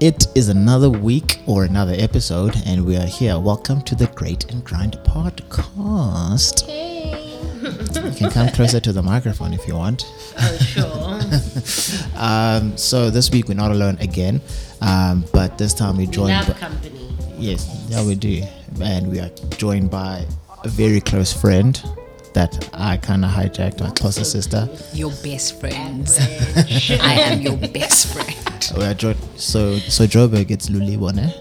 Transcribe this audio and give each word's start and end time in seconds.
It 0.00 0.26
is 0.34 0.48
another 0.48 0.90
week 0.90 1.40
or 1.46 1.64
another 1.64 1.94
episode, 1.96 2.54
and 2.66 2.84
we 2.84 2.96
are 2.96 3.06
here. 3.06 3.38
Welcome 3.38 3.80
to 3.82 3.94
the 3.94 4.06
Great 4.08 4.50
and 4.50 4.62
Grind 4.64 4.98
podcast. 5.04 6.66
Hey. 6.66 7.38
You 7.62 8.12
can 8.14 8.30
come 8.30 8.48
closer 8.48 8.80
to 8.80 8.92
the 8.92 9.02
microphone 9.02 9.54
if 9.54 9.66
you 9.66 9.74
want. 9.76 10.04
Oh, 10.38 10.56
sure. 10.58 11.20
Um, 12.20 12.76
so 12.76 13.10
this 13.10 13.30
week 13.30 13.48
we're 13.48 13.54
not 13.54 13.70
alone 13.72 13.96
again, 14.00 14.40
um, 14.80 15.24
but 15.32 15.58
this 15.58 15.74
time 15.74 15.96
we 15.96 16.06
joined. 16.06 16.28
Love 16.30 16.46
by- 16.48 16.52
company. 16.54 17.16
yes, 17.38 17.86
yeah, 17.88 18.04
we 18.06 18.14
do, 18.14 18.42
and 18.80 19.10
we 19.10 19.18
are 19.20 19.30
joined 19.56 19.90
by 19.90 20.24
a 20.62 20.68
very 20.68 21.00
close 21.00 21.32
friend 21.32 21.82
that 22.34 22.68
I 22.74 22.96
kind 22.96 23.24
of 23.24 23.30
hijacked, 23.30 23.80
my 23.80 23.90
closer 23.90 24.24
sister. 24.24 24.68
Your 24.92 25.10
best 25.22 25.58
friends. 25.60 26.18
I 27.00 27.14
am 27.20 27.40
your 27.42 27.56
best 27.56 28.12
friend. 28.12 28.72
We 28.76 28.84
are 28.84 28.94
joined. 28.94 29.18
So 29.36 29.78
so 29.78 30.04
Joburg, 30.06 30.50
it's 30.50 30.68
Lulibo, 30.68 31.12
ne? 31.14 31.32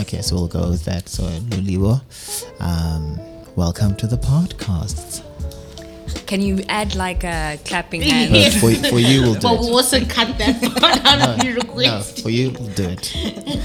Okay, 0.00 0.22
so 0.22 0.36
we'll 0.36 0.48
go 0.48 0.70
with 0.70 0.84
that. 0.86 1.08
So 1.08 1.24
Lulibo, 1.24 2.00
um, 2.60 3.18
welcome 3.56 3.94
to 3.96 4.06
the 4.06 4.16
podcast. 4.16 5.22
Can 6.26 6.40
you 6.42 6.60
add 6.68 6.94
like 6.94 7.22
a 7.24 7.58
clapping 7.64 8.00
No, 8.00 8.06
hand? 8.06 8.54
for, 8.54 8.70
for 8.88 8.98
you, 8.98 9.22
we'll 9.22 9.34
do 9.38 9.40
But 9.40 9.54
it. 9.54 9.60
we'll 9.60 9.74
also 9.76 10.00
cut 10.04 10.38
that 10.38 10.60
part 10.80 11.04
out 11.04 11.38
of 11.38 11.44
your 11.44 11.54
No, 11.54 11.60
request. 11.60 12.22
for 12.22 12.30
you, 12.30 12.50
we'll 12.50 12.68
do 12.70 12.84
it. 12.88 13.12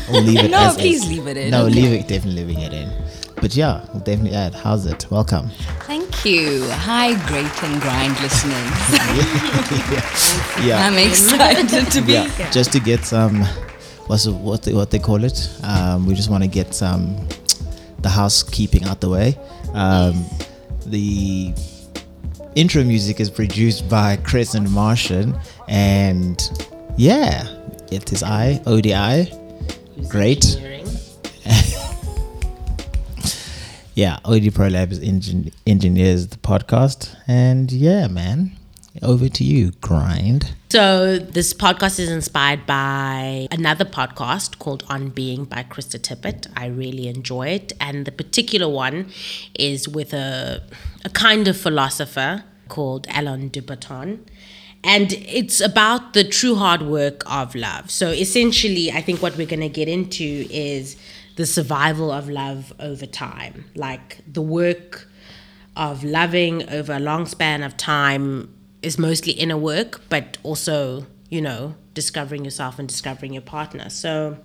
We'll 0.10 0.24
leave 0.24 0.40
it 0.46 0.52
No, 0.52 0.60
as 0.70 0.76
please 0.76 1.04
is. 1.04 1.10
leave 1.10 1.28
it 1.28 1.38
in. 1.38 1.52
No, 1.52 1.66
leave 1.66 1.92
it, 1.94 2.08
definitely 2.08 2.44
leaving 2.44 2.62
it 2.64 2.74
in. 2.74 2.90
But 3.42 3.56
yeah, 3.56 3.86
we'll 3.92 4.02
definitely 4.04 4.34
add. 4.36 4.54
How's 4.56 4.86
it? 4.86 5.06
Welcome. 5.12 5.50
Thank 5.82 6.26
you. 6.26 6.66
Hi, 6.70 7.14
Great 7.28 7.64
and 7.64 7.82
Grind 7.82 8.20
listeners. 8.22 8.72
Yeah. 10.66 10.88
I'm 10.88 10.98
excited 10.98 11.92
to 11.92 12.02
be 12.02 12.14
yeah, 12.14 12.30
here. 12.30 12.50
just 12.50 12.72
to 12.72 12.80
get 12.80 13.04
some, 13.04 13.42
what's 14.08 14.26
what 14.26 14.64
they, 14.64 14.74
what 14.74 14.90
they 14.90 15.00
call 15.00 15.24
it? 15.24 15.50
Um, 15.64 16.06
we 16.08 16.16
just 16.16 16.30
want 16.30 16.44
to 16.44 16.50
get 16.50 16.74
some 16.74 17.28
the 18.00 18.10
housekeeping 18.10 18.86
out 18.86 19.02
the 19.02 19.10
way. 19.10 19.38
Um, 19.74 20.26
the 20.86 21.54
intro 22.56 22.84
music 22.84 23.20
is 23.20 23.30
produced 23.30 23.90
by 23.90 24.16
KrsentMxrtian, 24.18 25.38
and 25.68 26.40
yeah, 26.98 27.48
it 27.92 28.14
is 28.14 28.24
I 28.24 28.62
ODI. 28.66 29.30
Great. 30.08 30.44
Yeah, 33.96 34.20
OD 34.26 34.54
Pro 34.54 34.68
Labs 34.68 35.00
engin- 35.00 35.54
engineers 35.66 36.28
the 36.28 36.36
podcast, 36.36 37.16
and 37.30 37.72
yeah, 37.72 38.08
man, 38.08 38.52
over 39.02 39.30
to 39.30 39.44
you, 39.46 39.72
grind. 39.80 40.54
So 40.70 41.18
this 41.18 41.54
podcast 41.54 41.98
is 42.00 42.12
inspired 42.12 42.66
by 42.66 43.48
another 43.52 43.86
podcast 43.86 44.60
called 44.60 44.84
On 44.90 45.08
Being 45.08 45.46
by 45.46 45.64
Krista 45.64 45.98
Tippett. 45.98 46.52
I 46.58 46.66
really 46.66 47.08
enjoy 47.08 47.48
it, 47.48 47.72
and 47.80 48.04
the 48.04 48.12
particular 48.12 48.68
one 48.68 49.12
is 49.58 49.88
with 49.88 50.14
a 50.14 50.62
a 51.06 51.10
kind 51.12 51.48
of 51.48 51.56
philosopher 51.56 52.44
called 52.68 53.08
Alain 53.16 53.48
de 53.48 53.62
And 54.84 55.14
it's 55.14 55.62
about 55.62 56.12
the 56.12 56.26
true 56.26 56.56
hard 56.56 56.82
work 56.82 57.24
of 57.32 57.56
love. 57.56 57.90
So 57.90 58.10
essentially, 58.10 58.92
I 58.92 59.00
think 59.00 59.22
what 59.22 59.38
we're 59.38 59.48
going 59.48 59.62
to 59.62 59.70
get 59.70 59.88
into 59.88 60.46
is 60.50 60.98
the 61.36 61.46
survival 61.46 62.12
of 62.12 62.30
love 62.30 62.74
over 62.80 63.06
time, 63.06 63.66
like 63.76 64.20
the 64.32 64.42
work 64.42 65.08
of 65.76 66.04
loving 66.04 66.68
over 66.70 66.94
a 66.94 67.00
long 67.00 67.26
span 67.26 67.62
of 67.64 67.76
time 67.76 68.54
is 68.82 68.98
mostly 68.98 69.34
inner 69.34 69.58
work, 69.58 70.02
but 70.10 70.38
also, 70.44 71.06
you 71.30 71.42
know, 71.42 71.76
discovering 71.94 72.46
yourself 72.46 72.80
and 72.80 72.88
discovering 72.88 73.34
your 73.34 73.42
partner. 73.42 73.90
So, 73.90 74.38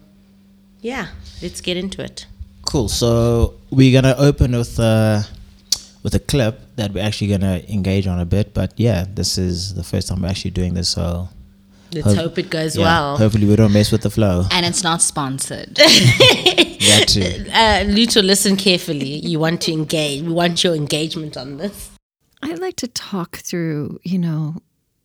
yeah, 0.80 1.08
let's 1.42 1.60
get 1.60 1.76
into 1.76 2.02
it. 2.02 2.26
Cool. 2.62 2.88
So 2.88 3.54
we're 3.70 3.92
gonna 3.92 4.16
open 4.18 4.52
with 4.52 4.78
uh, 4.80 5.22
with 6.02 6.14
a 6.14 6.18
clip 6.18 6.60
that 6.76 6.92
we're 6.92 7.04
actually 7.04 7.28
gonna 7.28 7.62
engage 7.68 8.06
on 8.06 8.18
a 8.18 8.24
bit. 8.24 8.52
But 8.54 8.72
yeah, 8.76 9.04
this 9.08 9.38
is 9.38 9.74
the 9.74 9.84
first 9.84 10.08
time 10.08 10.22
we're 10.22 10.28
actually 10.28 10.52
doing 10.52 10.74
this, 10.74 10.88
so 10.88 11.28
Let's 11.92 12.06
Hope- 12.06 12.16
hope, 12.16 12.38
it 12.38 12.50
goes 12.50 12.76
yeah, 12.76 12.84
well. 12.84 13.16
Hopefully, 13.16 13.46
we 13.46 13.56
don't 13.56 13.72
mess 13.72 13.90
with 13.90 14.02
the 14.02 14.10
flow. 14.10 14.44
And 14.52 14.64
it's 14.64 14.84
not 14.84 15.02
sponsored. 15.02 15.76
that 16.88 17.08
too. 17.08 17.44
Uh, 17.50 17.84
Luto, 17.94 18.22
listen 18.24 18.56
carefully. 18.56 19.18
You 19.26 19.38
want 19.38 19.60
to 19.62 19.72
engage. 19.72 20.22
We 20.22 20.32
want 20.32 20.62
your 20.64 20.74
engagement 20.74 21.36
on 21.36 21.56
this. 21.58 21.90
I'd 22.42 22.58
like 22.58 22.76
to 22.76 22.88
talk 22.88 23.36
through, 23.36 23.98
you 24.02 24.18
know, 24.18 24.56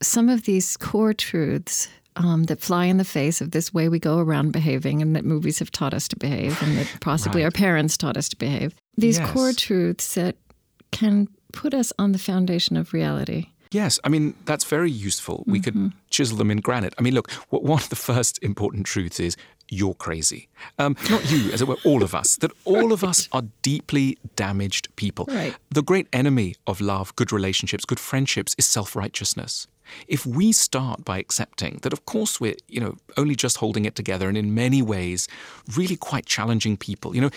some 0.02 0.28
of 0.28 0.44
these 0.44 0.76
core 0.76 1.12
truths 1.12 1.88
um, 2.16 2.44
that 2.44 2.60
fly 2.60 2.86
in 2.86 2.96
the 2.96 3.04
face 3.04 3.40
of 3.42 3.50
this 3.50 3.74
way 3.74 3.88
we 3.90 3.98
go 3.98 4.18
around 4.18 4.52
behaving 4.52 5.02
and 5.02 5.14
that 5.14 5.24
movies 5.24 5.58
have 5.58 5.70
taught 5.70 5.92
us 5.92 6.08
to 6.08 6.16
behave 6.16 6.60
and 6.62 6.78
that 6.78 6.96
possibly 7.00 7.44
our 7.44 7.50
parents 7.50 7.96
taught 7.98 8.16
us 8.16 8.28
to 8.30 8.36
behave. 8.36 8.74
These 8.96 9.18
Yes. 9.18 9.30
core 9.32 9.52
truths 9.52 10.14
that 10.14 10.36
can 10.92 11.28
put 11.52 11.74
us 11.74 11.92
on 11.98 12.12
the 12.12 12.18
foundation 12.18 12.76
of 12.78 12.94
reality. 12.94 13.46
Yes, 13.70 13.98
I 14.04 14.08
mean, 14.08 14.34
that's 14.46 14.64
very 14.64 14.90
useful. 14.90 15.42
We 15.46 15.60
could 15.60 15.92
chisel 16.08 16.38
them 16.38 16.50
in 16.50 16.58
granite. 16.60 16.94
I 16.98 17.02
mean, 17.02 17.14
look, 17.14 17.30
one 17.50 17.82
of 17.82 17.88
the 17.90 17.96
first 17.96 18.38
important 18.42 18.86
truths 18.86 19.20
is 19.20 19.36
you're 19.68 19.94
crazy. 19.94 20.48
Um, 20.78 20.96
not 21.10 21.30
you, 21.30 21.50
as 21.52 21.62
it 21.62 21.68
were, 21.68 21.76
all 21.84 22.02
of 22.02 22.14
us. 22.14 22.36
That 22.36 22.52
all 22.64 22.92
of 22.92 23.02
us 23.02 23.28
are 23.32 23.42
deeply 23.62 24.18
damaged 24.36 24.94
people. 24.96 25.26
Right. 25.28 25.54
The 25.70 25.82
great 25.82 26.08
enemy 26.12 26.54
of 26.66 26.80
love, 26.80 27.14
good 27.16 27.32
relationships, 27.32 27.84
good 27.84 28.00
friendships 28.00 28.54
is 28.58 28.66
self 28.66 28.94
righteousness. 28.94 29.66
If 30.08 30.26
we 30.26 30.52
start 30.52 31.04
by 31.04 31.18
accepting 31.18 31.78
that, 31.82 31.92
of 31.92 32.06
course, 32.06 32.40
we're, 32.40 32.56
you 32.68 32.80
know, 32.80 32.96
only 33.16 33.36
just 33.36 33.58
holding 33.58 33.84
it 33.84 33.94
together 33.94 34.28
and 34.28 34.36
in 34.36 34.52
many 34.52 34.82
ways 34.82 35.28
really 35.76 35.96
quite 35.96 36.26
challenging 36.26 36.76
people, 36.76 37.14
you 37.14 37.20
know, 37.20 37.30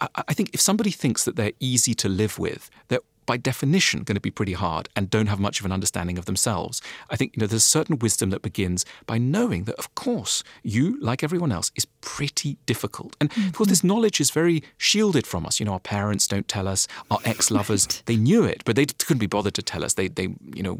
I, 0.00 0.08
I 0.28 0.34
think 0.34 0.50
if 0.54 0.60
somebody 0.60 0.90
thinks 0.90 1.24
that 1.24 1.36
they're 1.36 1.52
easy 1.60 1.94
to 1.96 2.08
live 2.08 2.38
with, 2.38 2.70
they're 2.88 3.00
by 3.32 3.38
definition 3.38 4.02
going 4.02 4.14
to 4.14 4.20
be 4.20 4.30
pretty 4.30 4.52
hard 4.52 4.90
and 4.94 5.08
don't 5.08 5.28
have 5.28 5.40
much 5.40 5.58
of 5.58 5.64
an 5.64 5.72
understanding 5.72 6.18
of 6.18 6.26
themselves. 6.26 6.82
I 7.08 7.16
think 7.16 7.34
you 7.34 7.40
know 7.40 7.46
there's 7.46 7.62
a 7.62 7.76
certain 7.78 7.98
wisdom 7.98 8.28
that 8.28 8.42
begins 8.42 8.84
by 9.06 9.16
knowing 9.16 9.64
that 9.64 9.76
of 9.76 9.94
course 9.94 10.44
you 10.62 11.00
like 11.00 11.24
everyone 11.24 11.50
else 11.50 11.70
is 11.74 11.86
pretty 12.02 12.58
difficult. 12.66 13.16
And 13.22 13.30
of 13.30 13.36
course 13.54 13.68
mm-hmm. 13.68 13.70
this 13.70 13.82
knowledge 13.82 14.20
is 14.20 14.30
very 14.30 14.62
shielded 14.76 15.26
from 15.26 15.46
us. 15.46 15.58
You 15.58 15.64
know 15.64 15.72
our 15.72 15.80
parents 15.80 16.26
don't 16.26 16.46
tell 16.46 16.68
us, 16.68 16.86
our 17.10 17.20
ex-lovers 17.24 17.86
they 18.04 18.16
knew 18.16 18.44
it, 18.44 18.64
but 18.66 18.76
they 18.76 18.84
couldn't 18.84 19.24
be 19.26 19.26
bothered 19.26 19.54
to 19.54 19.62
tell 19.62 19.82
us. 19.82 19.94
They 19.94 20.08
they 20.08 20.28
you 20.54 20.62
know 20.62 20.78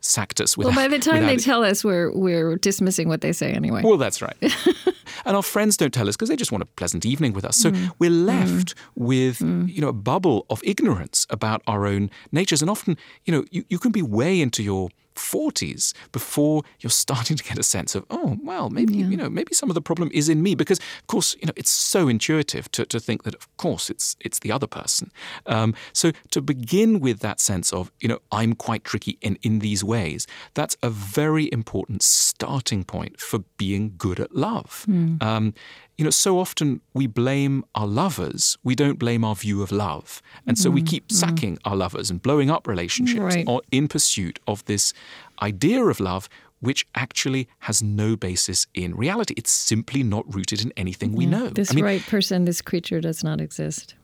sacked 0.00 0.40
us 0.40 0.56
without 0.56 0.74
Well, 0.74 0.84
by 0.84 0.88
the 0.88 0.98
time 0.98 1.26
they 1.26 1.36
without- 1.36 1.44
tell 1.44 1.64
us, 1.64 1.84
we're 1.84 2.12
we're 2.12 2.56
dismissing 2.56 3.08
what 3.08 3.20
they 3.20 3.32
say 3.32 3.52
anyway. 3.52 3.82
well, 3.82 3.96
that's 3.96 4.22
right. 4.22 4.36
and 5.24 5.36
our 5.36 5.42
friends 5.42 5.76
don't 5.76 5.92
tell 5.92 6.08
us 6.08 6.16
because 6.16 6.28
they 6.28 6.36
just 6.36 6.52
want 6.52 6.62
a 6.62 6.66
pleasant 6.66 7.04
evening 7.04 7.32
with 7.32 7.44
us. 7.44 7.56
So 7.56 7.70
mm. 7.70 7.90
we're 7.98 8.10
mm. 8.10 8.26
left 8.26 8.74
with, 8.94 9.38
mm. 9.38 9.72
you 9.72 9.80
know, 9.80 9.88
a 9.88 9.92
bubble 9.92 10.46
of 10.50 10.60
ignorance 10.64 11.26
about 11.30 11.62
our 11.66 11.86
own 11.86 12.10
natures. 12.32 12.62
And 12.62 12.70
often, 12.70 12.96
you 13.24 13.32
know, 13.32 13.44
you, 13.50 13.64
you 13.68 13.78
can 13.78 13.92
be 13.92 14.02
way 14.02 14.40
into 14.40 14.62
your 14.62 14.90
40s 15.18 15.94
before 16.12 16.62
you're 16.80 16.90
starting 16.90 17.36
to 17.36 17.44
get 17.44 17.58
a 17.58 17.62
sense 17.62 17.94
of, 17.94 18.04
oh, 18.10 18.38
well, 18.42 18.70
maybe, 18.70 18.94
you 18.94 19.16
know, 19.16 19.28
maybe 19.28 19.54
some 19.54 19.70
of 19.70 19.74
the 19.74 19.82
problem 19.82 20.10
is 20.12 20.28
in 20.28 20.42
me. 20.42 20.54
Because, 20.54 20.78
of 20.78 21.06
course, 21.06 21.36
you 21.40 21.46
know, 21.46 21.52
it's 21.56 21.70
so 21.70 22.08
intuitive 22.08 22.70
to, 22.72 22.86
to 22.86 23.00
think 23.00 23.24
that, 23.24 23.34
of 23.34 23.56
course, 23.56 23.90
it's 23.90 24.16
it's 24.20 24.38
the 24.40 24.52
other 24.52 24.66
person. 24.66 25.10
Um, 25.46 25.74
so 25.92 26.12
to 26.30 26.40
begin 26.40 27.00
with 27.00 27.20
that 27.20 27.40
sense 27.40 27.72
of, 27.72 27.90
you 28.00 28.08
know, 28.08 28.18
I'm 28.32 28.54
quite 28.54 28.84
tricky 28.84 29.18
in, 29.20 29.38
in 29.42 29.58
these 29.60 29.82
ways, 29.84 30.26
that's 30.54 30.76
a 30.82 30.90
very 30.90 31.48
important 31.52 32.02
starting 32.02 32.84
point 32.84 33.20
for 33.20 33.40
being 33.56 33.94
good 33.98 34.20
at 34.20 34.34
love. 34.34 34.84
Um, 35.22 35.54
you 35.98 36.04
know, 36.04 36.10
so 36.10 36.38
often 36.38 36.80
we 36.94 37.08
blame 37.08 37.64
our 37.74 37.86
lovers, 37.86 38.56
we 38.62 38.76
don't 38.76 39.00
blame 39.00 39.24
our 39.24 39.34
view 39.34 39.62
of 39.62 39.72
love. 39.72 40.22
And 40.46 40.56
so 40.56 40.70
we 40.70 40.80
mm-hmm, 40.80 40.86
keep 40.86 41.08
mm-hmm. 41.08 41.16
sacking 41.16 41.58
our 41.64 41.74
lovers 41.74 42.08
and 42.08 42.22
blowing 42.22 42.50
up 42.50 42.68
relationships 42.68 43.20
Right. 43.20 43.44
or 43.48 43.62
in 43.72 43.88
pursuit 43.88 44.38
of 44.46 44.64
this 44.66 44.94
idea 45.42 45.84
of 45.84 45.98
love, 45.98 46.28
which 46.60 46.86
actually 46.94 47.48
has 47.60 47.82
no 47.82 48.14
basis 48.14 48.68
in 48.74 48.94
reality. 48.94 49.34
It's 49.36 49.50
simply 49.50 50.04
not 50.04 50.32
rooted 50.32 50.62
in 50.62 50.72
anything 50.76 51.12
we 51.12 51.26
know. 51.26 51.48
this 51.48 51.72
I 51.72 51.74
mean, 51.74 51.84
right 51.84 52.02
person, 52.02 52.44
this 52.44 52.62
creature 52.62 53.00
does 53.00 53.24
not 53.24 53.40
exist. 53.40 53.96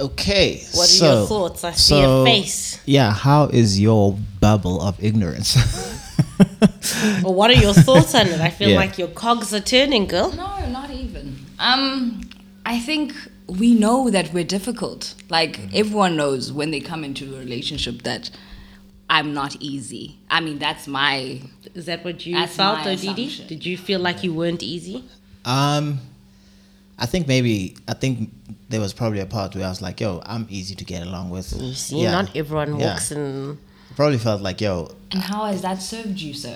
Okay. 0.00 0.62
What 0.72 0.84
are 0.84 0.86
so, 0.86 1.18
your 1.18 1.26
thoughts? 1.26 1.64
I 1.64 1.72
see 1.72 2.00
so, 2.00 2.22
a 2.22 2.24
face. 2.24 2.80
Yeah. 2.86 3.12
How 3.12 3.44
is 3.44 3.78
your 3.78 4.16
bubble 4.40 4.80
of 4.80 5.02
ignorance? 5.04 5.56
Well, 7.22 7.34
what 7.34 7.50
are 7.50 7.54
your 7.60 7.74
thoughts 7.74 8.14
on 8.14 8.26
it? 8.28 8.40
I 8.40 8.50
feel 8.50 8.70
Yeah. 8.70 8.76
like 8.76 8.98
your 8.98 9.08
cogs 9.08 9.52
are 9.54 9.60
turning, 9.60 10.06
girl. 10.06 10.30
No, 10.32 10.68
not 10.70 10.90
even. 10.90 11.36
Um, 11.58 12.20
I 12.64 12.78
think 12.78 13.12
we 13.46 13.74
know 13.74 14.10
that 14.10 14.32
we're 14.32 14.44
difficult. 14.44 15.14
Like 15.28 15.58
everyone 15.74 16.16
knows 16.16 16.52
when 16.52 16.70
they 16.70 16.80
come 16.80 17.04
into 17.04 17.34
a 17.34 17.38
relationship 17.38 18.02
that 18.02 18.30
I'm 19.10 19.32
not 19.32 19.56
easy. 19.60 20.18
I 20.30 20.40
mean, 20.40 20.58
that's 20.58 20.86
my 20.86 21.40
Is 21.74 21.86
that 21.86 22.04
what 22.04 22.26
you 22.26 22.34
felt, 22.46 22.78
my 22.80 22.94
Odidi? 22.94 23.26
assumption. 23.26 23.46
Did 23.46 23.64
you 23.66 23.76
feel 23.78 24.00
like 24.00 24.22
you 24.22 24.32
weren't 24.34 24.62
easy? 24.62 25.04
Um, 25.44 26.00
I 26.98 27.06
think 27.06 27.26
maybe 27.28 27.76
I 27.86 27.94
think 27.94 28.30
there 28.68 28.80
was 28.80 28.92
probably 28.92 29.20
a 29.20 29.26
part 29.26 29.54
where 29.54 29.64
I 29.64 29.68
was 29.68 29.80
like, 29.80 30.00
"Yo, 30.00 30.20
I'm 30.26 30.46
easy 30.50 30.74
to 30.74 30.84
get 30.84 31.02
along 31.06 31.30
with." 31.30 31.52
You 31.60 31.72
see, 31.74 32.02
Yeah. 32.02 32.10
not 32.12 32.36
everyone 32.36 32.78
Yeah. 32.78 32.86
walks 32.90 33.12
in. 33.12 33.58
Probably 33.98 34.18
felt 34.18 34.42
like, 34.42 34.60
"Yo, 34.60 34.94
And 35.10 35.20
how 35.20 35.46
has 35.46 35.62
that 35.62 35.82
served 35.82 36.20
you 36.20 36.32
so? 36.32 36.54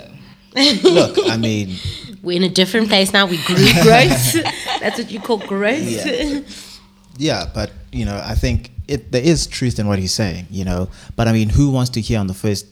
look, 0.55 1.19
I 1.27 1.37
mean, 1.49 1.77
We're 2.23 2.37
in 2.37 2.45
a 2.45 2.49
different 2.49 2.87
place 2.87 3.13
now. 3.13 3.27
We 3.27 3.43
grew 3.43 3.57
growth. 3.83 4.35
That's 4.81 4.97
what 4.99 5.11
you 5.11 5.19
call 5.19 5.39
growth. 5.39 5.83
Yeah. 5.83 6.41
yeah, 7.19 7.51
but 7.53 7.73
you 7.91 8.05
know, 8.05 8.15
I 8.25 8.37
think 8.37 8.71
it 8.87 9.11
there 9.11 9.25
is 9.25 9.49
truth 9.49 9.81
in 9.81 9.89
what 9.89 9.99
he's 9.99 10.15
saying, 10.15 10.47
you 10.51 10.65
know. 10.65 10.89
But 11.17 11.27
I 11.27 11.33
mean, 11.33 11.49
who 11.49 11.73
wants 11.73 11.91
to 11.97 12.01
hear 12.01 12.21
on 12.21 12.29
the 12.29 12.35
first, 12.35 12.65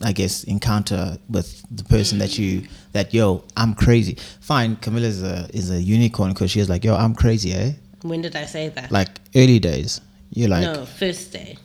I 0.00 0.12
guess, 0.12 0.44
encounter 0.44 1.18
with 1.28 1.62
the 1.70 1.84
person 1.84 2.16
that 2.20 2.38
you 2.38 2.66
that 2.92 3.12
yo, 3.12 3.44
I'm 3.58 3.74
crazy. 3.74 4.16
Fine, 4.40 4.76
Camilla 4.76 5.06
is 5.06 5.22
a 5.22 5.50
is 5.52 5.70
a 5.70 5.82
unicorn 5.82 6.32
because 6.32 6.50
she 6.50 6.60
was 6.60 6.70
like, 6.70 6.82
yo, 6.82 6.96
I'm 6.96 7.14
crazy, 7.14 7.52
eh? 7.52 7.72
When 8.00 8.22
did 8.22 8.36
I 8.36 8.46
say 8.46 8.70
that? 8.70 8.90
Like 8.90 9.10
early 9.36 9.58
days, 9.58 10.00
you're 10.30 10.48
like, 10.48 10.62
no, 10.62 10.86
first 10.86 11.30
day. 11.30 11.58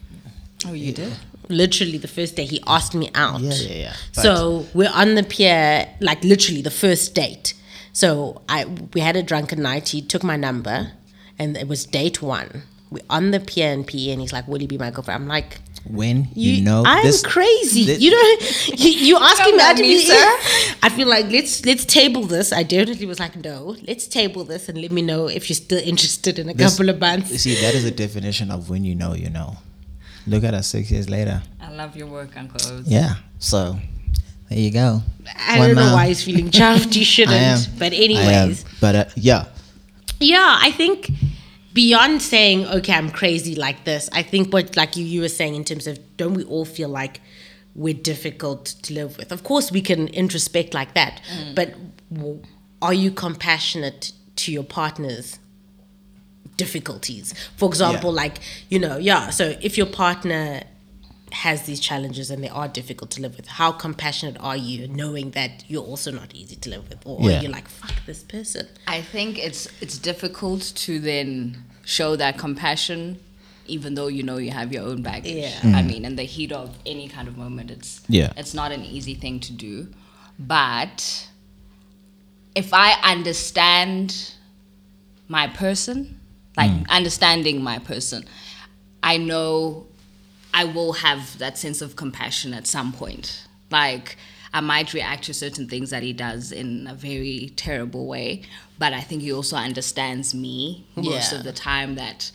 Oh, 0.67 0.73
you 0.73 0.91
did? 0.91 1.13
Literally 1.49 1.97
the 1.97 2.07
first 2.07 2.35
day 2.35 2.45
he 2.45 2.61
asked 2.67 2.93
me 2.95 3.09
out. 3.15 3.41
yeah, 3.41 3.53
yeah, 3.53 3.73
yeah. 3.85 3.93
But- 4.15 4.21
So 4.23 4.65
we're 4.73 4.91
on 4.93 5.15
the 5.15 5.23
pier, 5.23 5.87
like 5.99 6.23
literally 6.23 6.61
the 6.61 6.71
first 6.71 7.15
date. 7.15 7.53
So 7.91 8.41
I 8.47 8.65
we 8.93 9.01
had 9.01 9.15
a 9.15 9.23
drunken 9.23 9.61
night. 9.61 9.89
He 9.89 10.01
took 10.01 10.23
my 10.23 10.37
number, 10.37 10.91
and 11.39 11.57
it 11.57 11.67
was 11.67 11.85
date 11.85 12.21
one. 12.21 12.63
We're 12.91 13.03
on 13.09 13.31
the 13.31 13.39
pier 13.39 13.71
and 13.73 13.85
PE, 13.85 14.11
and 14.11 14.21
he's 14.21 14.31
like, 14.33 14.47
"Will 14.47 14.61
you 14.61 14.67
be 14.67 14.77
my 14.77 14.89
girlfriend?" 14.91 15.23
I'm 15.23 15.27
like, 15.27 15.59
when 15.85 16.27
you, 16.35 16.61
know 16.61 16.83
I'm 16.85 17.03
this, 17.05 17.21
crazy. 17.23 17.85
thi- 17.85 17.95
you 18.03 18.11
know, 18.11 18.47
you, 18.83 18.89
you 19.07 19.17
asking 19.17 19.53
me, 19.55 19.59
Come 19.59 19.67
I, 19.67 19.69
on, 19.69 19.75
didn't- 19.75 20.07
sir. 20.07 20.75
I 20.83 20.89
feel 20.89 21.07
like 21.07 21.25
let's 21.31 21.65
let's 21.65 21.85
table 21.85 22.23
this. 22.23 22.51
I 22.53 22.63
definitely 22.63 23.05
was 23.05 23.19
like, 23.19 23.35
no, 23.43 23.75
let's 23.87 24.07
table 24.07 24.43
this 24.43 24.69
and 24.69 24.79
let 24.81 24.91
me 24.91 25.01
know 25.01 25.27
if 25.27 25.49
you're 25.49 25.55
still 25.55 25.81
interested 25.83 26.37
in 26.39 26.49
a 26.49 26.53
this- 26.53 26.71
couple 26.77 26.89
of 26.89 26.99
months. 26.99 27.31
You 27.31 27.37
see, 27.39 27.55
that 27.61 27.73
is 27.75 27.85
a 27.85 27.91
definition 27.91 28.49
of 28.51 28.69
when 28.69 28.83
you 28.83 28.95
know, 28.95 29.13
you 29.13 29.29
know. 29.29 29.57
Look 30.27 30.43
at 30.43 30.53
us 30.53 30.67
six 30.67 30.91
years 30.91 31.09
later. 31.09 31.41
I 31.61 31.71
love 31.71 31.95
your 31.95 32.07
work, 32.07 32.35
Uncle 32.37 32.59
Oz. 32.79 32.87
Yeah. 32.87 33.15
So 33.39 33.77
there 34.49 34.59
you 34.59 34.71
go. 34.71 35.01
I 35.37 35.59
One 35.59 35.67
don't 35.69 35.75
know 35.77 35.85
now. 35.89 35.93
why 35.95 36.07
he's 36.07 36.23
feeling 36.23 36.49
chuffed. 36.49 36.95
You 36.95 37.03
shouldn't. 37.15 37.35
I 37.35 37.39
am. 37.39 37.59
But 37.77 37.93
I 37.93 37.95
am. 37.97 38.03
anyways, 38.03 38.65
But 38.81 38.95
uh, 38.95 39.05
yeah, 39.15 39.45
yeah, 40.19 40.57
I 40.61 40.71
think 40.71 41.11
beyond 41.73 42.21
saying, 42.21 42.65
okay, 42.67 42.93
I'm 42.93 43.09
crazy 43.09 43.55
like 43.55 43.85
this, 43.85 44.09
I 44.11 44.21
think 44.23 44.51
what, 44.51 44.75
like 44.75 44.95
you, 44.97 45.05
you 45.05 45.21
were 45.21 45.29
saying 45.29 45.55
in 45.55 45.63
terms 45.63 45.87
of, 45.87 45.97
don't 46.17 46.33
we 46.33 46.43
all 46.43 46.65
feel 46.65 46.89
like 46.89 47.21
we're 47.75 47.93
difficult 47.93 48.65
to 48.83 48.93
live 48.93 49.17
with? 49.17 49.31
Of 49.31 49.43
course, 49.43 49.71
we 49.71 49.81
can 49.81 50.07
introspect 50.09 50.73
like 50.73 50.93
that, 50.95 51.21
but 51.55 51.73
w- 52.11 52.41
are 52.81 52.93
you 52.93 53.11
compassionate 53.11 54.11
to 54.37 54.51
your 54.51 54.63
partner's 54.63 55.39
difficulties? 56.63 57.33
For 57.59 57.67
example, 57.73 58.11
Yeah. 58.11 58.23
like, 58.23 58.37
you 58.73 58.79
know, 58.85 58.97
yeah, 58.97 59.29
so 59.39 59.43
if 59.67 59.73
your 59.79 59.89
partner 60.03 60.43
has 61.45 61.57
these 61.69 61.79
challenges 61.89 62.31
and 62.31 62.39
they 62.43 62.49
are 62.61 62.67
difficult 62.79 63.09
to 63.15 63.21
live 63.21 63.33
with, 63.37 63.47
how 63.61 63.71
compassionate 63.85 64.37
are 64.49 64.57
you 64.69 64.87
knowing 65.01 65.27
that 65.39 65.51
you're 65.69 65.87
also 65.93 66.09
not 66.11 66.29
easy 66.41 66.55
to 66.63 66.67
live 66.73 66.83
with? 66.89 66.99
Or 67.05 67.17
Yeah. 67.21 67.41
are 67.45 67.49
like, 67.59 67.67
fuck 67.67 67.93
this 68.05 68.21
person? 68.35 68.65
I 68.87 68.99
think 69.13 69.37
it's 69.47 69.61
it's 69.83 69.97
difficult 70.11 70.61
to 70.85 70.91
then 71.11 71.29
show 71.97 72.11
that 72.23 72.33
compassion, 72.45 73.01
even 73.75 73.89
though 73.95 74.07
you 74.17 74.23
know 74.23 74.37
you 74.45 74.51
have 74.61 74.69
your 74.75 74.83
own 74.91 74.99
baggage. 75.03 75.35
Yeah. 75.43 75.59
Hmm. 75.61 75.75
I 75.79 75.81
mean, 75.91 76.03
in 76.09 76.15
the 76.21 76.27
heat 76.35 76.51
of 76.51 76.67
any 76.93 77.07
kind 77.15 77.27
of 77.31 77.35
moment, 77.37 77.67
it's 77.75 77.91
Yeah. 78.19 78.31
it's 78.41 78.53
not 78.61 78.69
an 78.77 78.83
easy 78.83 79.15
thing 79.23 79.39
to 79.47 79.51
do. 79.67 79.73
But 80.39 80.97
if 82.55 82.73
I 82.73 82.89
understand 83.13 84.07
my 85.27 85.45
person, 85.47 86.18
like 86.59 86.71
mm. 86.71 86.89
understanding 86.89 87.63
my 87.63 87.79
person, 87.79 88.25
I 89.01 89.17
know 89.17 89.87
I 90.53 90.63
will 90.65 90.93
have 90.93 91.37
that 91.39 91.57
sense 91.57 91.81
of 91.81 91.95
compassion 91.95 92.53
at 92.53 92.65
some 92.67 92.91
point. 92.91 93.47
Like 93.71 94.17
I 94.53 94.61
might 94.61 94.93
react 94.93 95.23
to 95.25 95.33
certain 95.33 95.67
things 95.67 95.89
that 95.91 96.03
he 96.03 96.13
does 96.13 96.51
in 96.51 96.87
a 96.87 96.95
very 96.95 97.53
terrible 97.55 98.07
way, 98.07 98.41
but 98.77 98.91
I 98.93 99.01
think 99.01 99.21
he 99.21 99.31
also 99.31 99.55
understands 99.55 100.33
me 100.33 100.85
most 100.95 101.31
of 101.33 101.43
the 101.43 101.53
time 101.53 101.95
that 101.95 102.31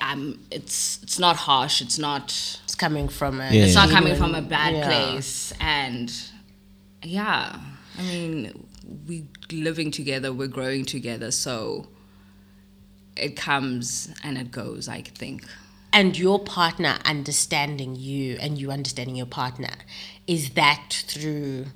I'm 0.00 0.22
it's 0.50 1.00
it's 1.02 1.18
not 1.18 1.36
harsh, 1.36 1.80
it's 1.80 1.98
not 1.98 2.24
It's 2.64 2.74
coming 2.74 3.08
from 3.08 3.40
a. 3.40 3.50
Yeah. 3.50 3.64
it's 3.64 3.74
not 3.74 3.88
coming 3.88 4.16
from 4.16 4.34
a 4.34 4.42
bad 4.42 4.74
Yeah. 4.74 4.86
place 4.86 5.52
and 5.60 6.12
yeah 7.02 7.58
i 7.96 8.02
mean 8.02 8.66
we 9.06 9.16
living 9.52 9.90
together 9.92 10.32
we're 10.32 10.48
growing 10.48 10.84
together 10.84 11.30
so 11.30 11.86
it 13.18 13.36
comes 13.36 14.12
and 14.22 14.38
it 14.38 14.50
goes 14.50 14.88
i 14.88 15.02
think 15.02 15.42
And 15.92 16.18
your 16.18 16.38
partner 16.38 16.98
understanding 17.04 17.96
you 17.96 18.36
and 18.44 18.58
you 18.58 18.70
understanding 18.70 19.16
your 19.16 19.26
partner, 19.26 19.74
is 20.26 20.50
that 20.50 21.02
through 21.10 21.66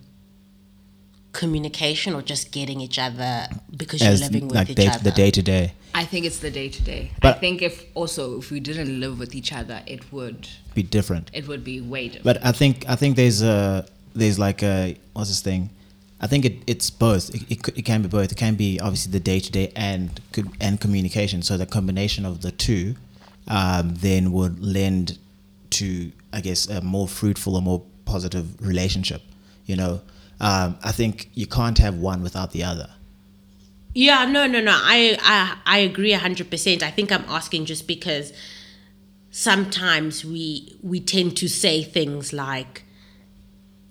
communication 1.33 2.15
or 2.15 2.21
just 2.21 2.53
getting 2.53 2.81
each 2.81 2.99
other 2.99 3.49
because 3.75 4.03
as 4.03 4.21
you're 4.21 4.29
living 4.29 4.49
with 4.49 4.56
like 4.56 4.71
each 4.71 4.77
day, 4.77 4.87
other? 4.87 5.05
the 5.05 5.11
day 5.12 5.31
to 5.31 5.43
day 5.43 5.73
i 5.94 6.05
think 6.05 6.27
it's 6.27 6.41
the 6.41 6.50
day 6.50 6.69
to 6.69 6.83
day 6.83 7.11
i 7.23 7.33
think 7.33 7.62
if 7.62 7.87
also 7.95 8.38
if 8.38 8.50
we 8.50 8.61
didn't 8.61 9.00
live 9.00 9.19
with 9.19 9.35
each 9.35 9.50
other 9.50 9.83
it 9.87 10.12
would 10.12 10.47
be 10.75 10.83
different. 10.83 11.31
it 11.33 11.49
would 11.49 11.65
be 11.65 11.81
way 11.81 12.09
different 12.09 12.25
But 12.25 12.45
I 12.45 12.53
think 12.53 12.85
I 12.87 12.97
think 12.97 13.17
there's 13.17 13.41
a 13.41 13.87
there's 14.15 14.38
like 14.38 14.62
a 14.62 14.97
what's 15.15 15.31
this 15.31 15.41
thing? 15.41 15.71
I 16.23 16.29
think 16.29 16.45
it, 16.45 16.63
it's 16.67 16.89
both. 16.89 17.35
It, 17.35 17.43
it, 17.51 17.79
it 17.79 17.83
can 17.83 18.01
be 18.01 18.09
both. 18.09 18.31
It 18.31 18.39
can 18.39 18.55
be 18.55 18.79
obviously 18.81 19.11
the 19.11 19.21
day 19.21 19.41
to 19.41 19.51
day 19.51 19.73
and 19.75 20.21
and 20.61 20.81
communication. 20.81 21.43
So 21.43 21.57
the 21.57 21.67
combination 21.67 22.25
of 22.25 22.43
the 22.43 22.53
two 22.53 22.95
um, 23.49 23.95
then 23.97 24.33
would 24.33 24.61
lend 24.61 25.19
to 25.71 26.13
I 26.33 26.41
guess 26.41 26.69
a 26.69 26.81
more 26.81 27.09
fruitful 27.09 27.57
or 27.57 27.63
more 27.63 27.83
positive 28.05 28.47
relationship. 28.61 29.23
You 29.67 29.77
know, 29.77 30.01
um, 30.41 30.79
I 30.83 30.93
think 30.93 31.29
you 31.35 31.47
can't 31.47 31.79
have 31.79 31.97
one 31.97 32.23
without 32.23 32.53
the 32.53 32.65
other. 32.65 32.91
Yeah, 33.95 34.25
no, 34.25 34.47
no, 34.47 34.61
no. 34.61 34.73
I 34.73 35.19
I, 35.21 35.57
I 35.67 35.79
agree 35.79 36.13
hundred 36.13 36.51
percent. 36.51 36.83
I 36.83 36.91
think 36.91 37.11
I'm 37.13 37.25
asking 37.29 37.67
just 37.67 37.87
because 37.87 38.33
sometimes 39.31 40.25
we 40.25 40.79
we 40.83 41.01
tend 41.01 41.37
to 41.39 41.49
say 41.49 41.83
things 41.83 42.33
like, 42.33 42.85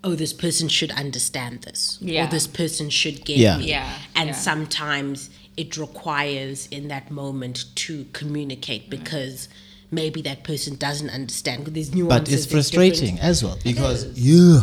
"Oh, 0.04 0.14
this 0.14 0.32
person 0.32 0.68
should 0.68 0.90
understand 0.92 1.62
this," 1.62 1.98
Yeah. 2.00 2.26
or 2.26 2.30
"This 2.30 2.46
person 2.46 2.90
should 2.90 3.24
get 3.24 3.38
Yeah. 3.38 3.58
me," 3.58 3.68
Yeah, 3.68 3.98
and 4.14 4.30
yeah. 4.30 4.34
sometimes 4.34 5.30
it 5.56 5.76
requires 5.76 6.66
in 6.70 6.88
that 6.88 7.10
moment 7.10 7.64
to 7.76 8.06
communicate 8.12 8.88
because 8.90 9.48
maybe 9.90 10.22
that 10.22 10.42
person 10.44 10.76
doesn't 10.76 11.10
understand. 11.10 11.66
There's 11.66 11.94
nuances. 11.94 12.28
But 12.28 12.32
it's 12.32 12.46
frustrating 12.46 13.18
as 13.20 13.42
well 13.44 13.58
because 13.62 14.06
you. 14.18 14.62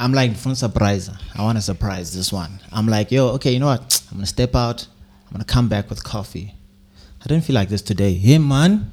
I'm 0.00 0.12
like 0.12 0.36
from 0.36 0.54
surprise. 0.54 1.10
I 1.34 1.42
want 1.42 1.58
to 1.58 1.62
surprise 1.62 2.14
this 2.14 2.32
one. 2.32 2.60
I'm 2.70 2.86
like, 2.86 3.10
yo, 3.10 3.28
okay, 3.30 3.52
you 3.52 3.58
know 3.58 3.66
what? 3.66 4.00
I'm 4.10 4.18
gonna 4.18 4.26
step 4.26 4.54
out. 4.54 4.86
I'm 5.26 5.32
gonna 5.32 5.44
come 5.44 5.68
back 5.68 5.90
with 5.90 6.04
coffee. 6.04 6.54
I 7.22 7.26
don't 7.26 7.42
feel 7.42 7.54
like 7.54 7.68
this 7.68 7.82
today. 7.82 8.14
Hey 8.14 8.38
man, 8.38 8.92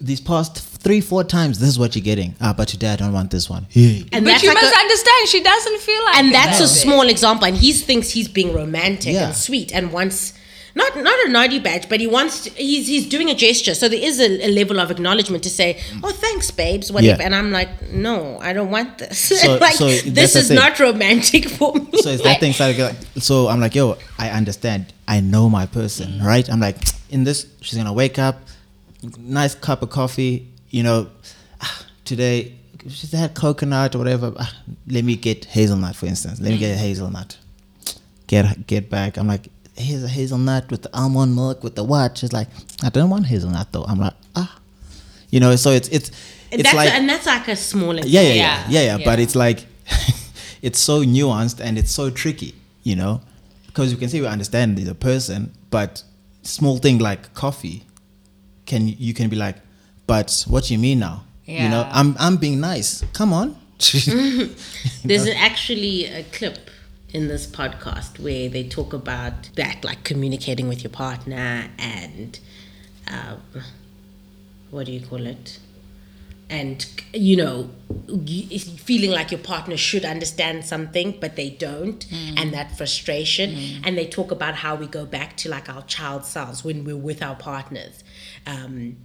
these 0.00 0.20
past 0.20 0.58
three, 0.82 1.00
four 1.00 1.24
times, 1.24 1.58
this 1.58 1.68
is 1.68 1.78
what 1.78 1.94
you're 1.94 2.02
getting. 2.12 2.34
Ah, 2.40 2.52
but 2.52 2.68
today 2.68 2.90
I 2.92 2.96
don't 2.96 3.12
want 3.12 3.30
this 3.30 3.48
one. 3.48 3.66
Hey. 3.70 4.04
And 4.12 4.24
but 4.24 4.30
that's 4.32 4.42
you 4.42 4.48
like 4.50 4.62
must 4.62 4.74
a- 4.74 4.78
understand 4.78 5.28
she 5.28 5.42
doesn't 5.42 5.80
feel 5.80 6.04
like 6.04 6.16
and 6.16 6.28
it 6.28 6.32
that's 6.32 6.58
a 6.58 6.62
that 6.64 6.68
way. 6.68 6.84
small 6.84 7.08
example 7.08 7.46
and 7.46 7.56
he 7.56 7.72
thinks 7.72 8.10
he's 8.10 8.28
being 8.28 8.52
romantic 8.52 9.14
Yeah. 9.14 9.26
and 9.28 9.36
sweet 9.36 9.72
and 9.72 9.92
wants 9.92 10.34
not 10.74 10.96
not 10.96 11.18
a 11.26 11.28
naughty 11.28 11.58
badge 11.58 11.86
but 11.90 12.00
he 12.00 12.06
wants 12.06 12.44
to, 12.44 12.50
he's 12.50 12.86
he's 12.88 13.06
doing 13.06 13.28
a 13.28 13.34
gesture 13.34 13.74
so 13.74 13.88
there 13.90 14.00
is 14.10 14.18
a, 14.18 14.46
a 14.46 14.50
level 14.60 14.80
of 14.80 14.90
acknowledgement 14.90 15.42
to 15.42 15.50
say 15.50 15.78
oh 16.02 16.10
thanks 16.12 16.50
babes 16.50 16.90
whatever 16.90 17.20
Yeah. 17.20 17.26
and 17.26 17.34
i'm 17.34 17.50
like 17.52 17.68
no 17.92 18.38
i 18.40 18.54
don't 18.54 18.70
want 18.70 18.96
this 18.96 19.18
So- 19.18 19.56
like 19.66 19.74
so 19.74 19.86
this 20.20 20.34
is 20.34 20.50
not 20.50 20.80
romantic 20.80 21.44
for 21.50 21.74
me 21.74 22.00
So 22.00 22.08
it's 22.10 22.22
that 22.22 22.40
thing. 22.40 22.54
Like, 22.58 22.96
so 23.18 23.48
I'm 23.48 23.60
like, 23.60 23.74
yo, 23.74 23.98
I 24.18 24.30
understand. 24.30 24.86
I 25.06 25.20
know 25.20 25.48
my 25.50 25.66
person, 25.66 26.08
right? 26.22 26.48
I'm 26.50 26.58
like, 26.68 26.78
in 27.10 27.24
this, 27.24 27.46
she's 27.60 27.76
gonna 27.78 27.92
wake 27.92 28.18
up, 28.18 28.36
nice 29.18 29.54
cup 29.54 29.82
of 29.82 29.90
coffee. 29.90 30.48
You 30.72 30.82
know, 30.82 31.08
ah, 31.60 31.86
today 32.04 32.54
she's 32.88 33.12
had 33.12 33.34
coconut 33.34 33.94
or 33.94 33.98
whatever. 33.98 34.32
ah, 34.36 34.52
Let 34.88 35.04
me 35.04 35.14
get 35.16 35.44
hazelnut, 35.44 35.94
for 35.94 36.06
instance. 36.06 36.40
Let 36.40 36.50
me 36.50 36.58
get 36.58 36.74
a 36.74 36.78
hazelnut. 36.78 37.38
Get 38.26 38.66
get 38.66 38.90
back. 38.90 39.16
I'm 39.18 39.28
like, 39.28 39.48
here's 39.76 40.02
a 40.02 40.08
hazelnut 40.08 40.70
with 40.70 40.82
the 40.82 40.90
almond 40.96 41.36
milk 41.36 41.62
with 41.62 41.74
the 41.76 41.84
what? 41.84 42.18
She's 42.18 42.32
like, 42.32 42.48
I 42.82 42.88
don't 42.88 43.10
want 43.10 43.26
hazelnut 43.26 43.70
though. 43.72 43.84
I'm 43.84 44.00
like, 44.00 44.14
ah, 44.34 44.58
you 45.30 45.38
know. 45.40 45.54
So 45.56 45.70
it's 45.70 45.88
it's 45.88 46.10
it's 46.50 46.62
that's 46.64 46.74
like 46.74 46.90
and 46.92 47.08
that's 47.08 47.26
like 47.26 47.46
a 47.48 47.56
small 47.56 47.94
yeah, 47.96 48.04
yeah, 48.04 48.20
yeah, 48.20 48.34
Yeah, 48.34 48.64
yeah, 48.68 48.96
yeah. 48.98 49.04
But 49.04 49.18
it's 49.20 49.34
like 49.36 49.66
it's 50.62 50.78
so 50.78 51.02
nuanced 51.04 51.60
and 51.60 51.76
it's 51.78 51.90
so 51.92 52.08
tricky, 52.10 52.54
you 52.82 52.96
know, 52.96 53.20
because 53.66 53.92
you 53.92 53.98
can 53.98 54.08
say 54.08 54.20
we 54.20 54.26
understand 54.26 54.78
the 54.78 54.94
person, 54.94 55.52
but 55.70 56.02
small 56.42 56.78
thing 56.78 56.98
like 56.98 57.34
coffee, 57.34 57.84
can 58.66 58.88
you 58.88 59.12
can 59.14 59.28
be 59.28 59.36
like, 59.36 59.56
but 60.12 60.44
what 60.46 60.70
you 60.70 60.78
mean 60.78 60.98
now? 60.98 61.24
You 61.46 61.70
know, 61.70 61.88
I'm 61.90 62.14
I'm 62.18 62.36
being 62.36 62.60
nice. 62.60 63.02
Come 63.14 63.32
on. 63.32 63.56
There's 65.04 65.26
actually 65.48 66.04
a 66.04 66.22
clip 66.24 66.68
in 67.14 67.28
this 67.28 67.46
podcast 67.46 68.20
where 68.20 68.50
they 68.50 68.64
talk 68.68 68.92
about 68.92 69.48
that, 69.56 69.82
like 69.82 70.04
communicating 70.04 70.68
with 70.68 70.84
your 70.84 70.90
partner 70.90 71.70
and 71.78 72.38
um, 73.08 73.40
what 74.70 74.84
do 74.84 74.92
you 74.92 75.00
call 75.00 75.26
it? 75.26 75.58
and 76.50 76.84
you 77.14 77.34
know 77.34 77.70
feeling 78.76 79.10
like 79.10 79.30
your 79.30 79.40
partner 79.40 79.76
should 79.76 80.04
understand 80.04 80.62
something 80.66 81.16
but 81.18 81.34
they 81.34 81.48
don't 81.48 82.04
and 82.36 82.52
that 82.52 82.76
frustration 82.76 83.48
and 83.84 83.96
they 83.96 84.06
talk 84.06 84.30
about 84.30 84.56
how 84.56 84.74
we 84.74 84.86
go 84.86 85.06
back 85.06 85.34
to 85.34 85.48
like 85.48 85.70
our 85.74 85.82
child 85.84 86.26
selves 86.26 86.62
when 86.62 86.84
we're 86.84 87.04
with 87.10 87.22
our 87.22 87.36
partners 87.36 88.04
um, 88.46 88.96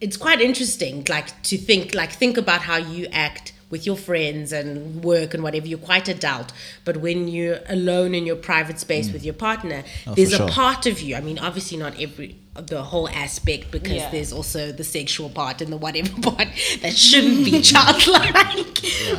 it's 0.00 0.16
quite 0.16 0.40
interesting 0.40 1.04
like 1.08 1.28
to 1.42 1.56
think 1.58 1.94
like 1.94 2.12
think 2.12 2.36
about 2.36 2.62
how 2.62 2.76
you 2.76 3.06
act 3.12 3.52
with 3.70 3.86
your 3.86 3.96
friends 3.96 4.52
and 4.52 5.04
work 5.04 5.32
and 5.34 5.42
whatever 5.44 5.66
you're 5.66 5.78
quite 5.78 6.08
adult 6.08 6.52
but 6.84 6.96
when 6.96 7.28
you're 7.28 7.58
alone 7.68 8.14
in 8.14 8.24
your 8.26 8.34
private 8.36 8.78
space 8.80 9.12
with 9.12 9.24
your 9.24 9.34
partner 9.34 9.84
Oh, 10.06 10.14
there's 10.14 10.30
for 10.36 10.42
a 10.44 10.46
sure. 10.46 10.48
part 10.48 10.86
of 10.86 11.00
you 11.00 11.14
i 11.16 11.20
mean 11.20 11.38
obviously 11.38 11.76
not 11.76 12.00
every 12.00 12.36
the 12.54 12.82
whole 12.82 13.08
aspect 13.10 13.70
because 13.70 13.92
Yeah. 13.92 14.10
there's 14.10 14.32
also 14.32 14.72
the 14.72 14.82
sexual 14.84 15.28
part 15.30 15.60
and 15.62 15.72
the 15.72 15.76
whatever 15.76 16.12
part 16.30 16.48
that 16.82 16.94
shouldn't 16.96 17.44
be 17.44 17.60
childlike 17.72 18.34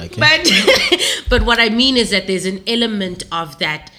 okay. 0.05 0.19
but 0.25 0.51
but 1.29 1.43
what 1.43 1.59
i 1.59 1.69
mean 1.69 1.95
is 1.95 2.09
that 2.09 2.27
there's 2.27 2.45
an 2.45 2.61
element 2.67 3.23
of 3.31 3.57
that 3.59 3.89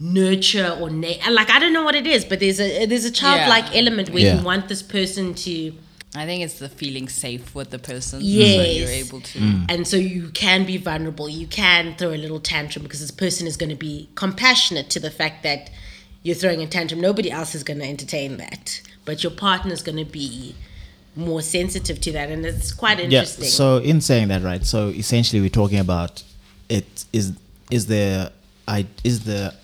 nurture 0.00 0.76
or 0.80 0.90
na- 0.90 1.30
like 1.30 1.48
i 1.50 1.58
don't 1.58 1.72
know 1.72 1.82
what 1.84 1.94
it 1.94 2.06
is 2.06 2.24
but 2.24 2.40
there's 2.40 2.60
a 2.60 2.84
there's 2.86 3.04
a 3.04 3.10
childlike 3.10 3.74
element 3.76 4.10
where 4.10 4.24
Yeah. 4.24 4.38
you 4.38 4.44
want 4.44 4.68
this 4.68 4.82
person 4.82 5.34
to 5.34 5.72
I 6.16 6.26
think 6.26 6.44
it's 6.44 6.58
the 6.60 6.68
feeling 6.68 7.08
safe 7.08 7.54
with 7.54 7.70
the 7.70 7.78
person. 7.78 8.20
So 8.20 8.24
Yes. 8.26 8.76
you're 8.76 8.88
able 8.88 9.20
to. 9.20 9.38
Mm. 9.38 9.66
and 9.68 9.86
so 9.88 9.96
you 9.96 10.28
can 10.30 10.64
be 10.64 10.76
vulnerable 10.76 11.28
you 11.28 11.46
can 11.46 11.94
throw 11.96 12.10
a 12.10 12.20
little 12.24 12.40
tantrum 12.40 12.82
because 12.84 13.00
this 13.00 13.10
person 13.10 13.46
is 13.46 13.56
going 13.56 13.70
to 13.70 13.76
be 13.76 14.08
compassionate 14.14 14.90
to 14.90 15.00
the 15.00 15.10
fact 15.10 15.42
that 15.42 15.70
you're 16.22 16.36
throwing 16.36 16.62
a 16.62 16.66
tantrum 16.66 17.00
nobody 17.00 17.30
else 17.30 17.54
is 17.54 17.62
going 17.64 17.78
to 17.80 17.86
entertain 17.86 18.36
that 18.36 18.80
but 19.04 19.22
your 19.24 19.32
partner 19.32 19.72
is 19.72 19.82
going 19.82 19.98
to 19.98 20.10
be 20.10 20.54
more 21.16 21.42
sensitive 21.42 22.00
to 22.00 22.10
that 22.12 22.28
and 22.30 22.44
it's 22.46 22.72
quite 22.72 22.98
interesting 23.00 23.44
Yeah. 23.44 23.50
So 23.50 23.78
in 23.78 24.00
saying 24.00 24.28
that, 24.28 24.42
right? 24.42 24.64
So 24.64 24.88
essentially, 24.88 25.40
we're 25.40 25.48
talking 25.62 25.78
about 25.78 26.22
it 26.68 27.04
is 27.12 27.32
is 27.70 27.86
the 27.86 28.32
I 28.66 28.86
is 29.04 29.24
the 29.24 29.54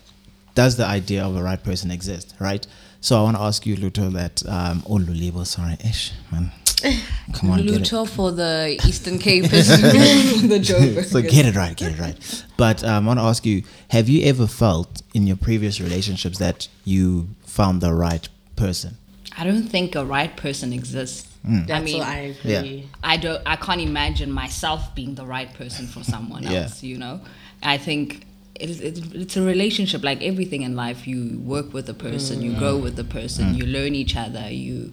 does 0.54 0.76
the 0.76 0.84
idea 0.84 1.24
of 1.24 1.36
a 1.36 1.42
right 1.42 1.62
person 1.62 1.90
exist, 1.90 2.34
right? 2.38 2.66
So 3.00 3.18
I 3.18 3.22
want 3.22 3.36
to 3.36 3.42
ask 3.42 3.64
you, 3.66 3.76
Luto, 3.76 4.12
that 4.12 4.42
um, 4.46 4.82
oh 4.86 4.98
Lulibo, 4.98 5.46
sorry, 5.46 5.76
ish, 5.84 6.12
man, 6.30 6.50
come 7.32 7.50
on, 7.50 7.64
get. 7.64 7.80
Luto 7.82 8.06
for 8.08 8.30
the 8.30 8.78
Eastern 8.86 9.18
Cape 9.18 9.50
is 9.52 9.68
the 10.48 10.58
joke. 10.58 11.04
so 11.04 11.22
get 11.22 11.46
it 11.46 11.56
right, 11.56 11.76
get 11.76 11.92
it 11.92 11.98
right. 11.98 12.44
But 12.58 12.84
um, 12.84 13.04
I 13.04 13.06
want 13.08 13.18
to 13.20 13.24
ask 13.24 13.46
you: 13.46 13.62
Have 13.88 14.08
you 14.08 14.24
ever 14.26 14.46
felt 14.46 15.02
in 15.14 15.26
your 15.26 15.36
previous 15.36 15.80
relationships 15.80 16.38
that 16.38 16.68
you 16.84 17.28
found 17.46 17.80
the 17.80 17.94
right 17.94 18.28
person? 18.56 18.96
I 19.38 19.44
don't 19.44 19.68
think 19.68 19.94
a 19.94 20.04
right 20.04 20.36
person 20.36 20.72
exists. 20.72 21.26
I 21.42 21.64
That's 21.66 21.84
mean, 21.84 21.98
what 22.00 22.06
I 22.06 22.18
agree 22.18 22.52
Yeah. 22.52 22.86
I 23.02 23.16
don't. 23.16 23.40
I 23.46 23.56
can't 23.56 23.80
imagine 23.80 24.30
myself 24.30 24.94
being 24.94 25.14
the 25.14 25.24
right 25.24 25.52
person 25.54 25.86
for 25.86 26.04
someone 26.04 26.42
Yeah. 26.42 26.64
else. 26.64 26.82
You 26.82 26.98
know, 26.98 27.22
I 27.62 27.78
think 27.78 28.26
it's, 28.60 28.80
it's, 28.80 29.00
it's 29.14 29.36
a 29.36 29.42
relationship. 29.42 30.02
Like 30.04 30.22
everything 30.22 30.62
in 30.62 30.76
life, 30.76 31.06
you 31.06 31.38
work 31.44 31.72
with 31.72 31.86
the 31.86 31.94
person, 31.94 32.42
you 32.42 32.52
grow 32.54 32.76
with 32.76 32.96
the 32.96 33.04
person, 33.04 33.54
you 33.54 33.64
learn 33.66 33.94
each 33.94 34.16
other, 34.16 34.48
you 34.50 34.92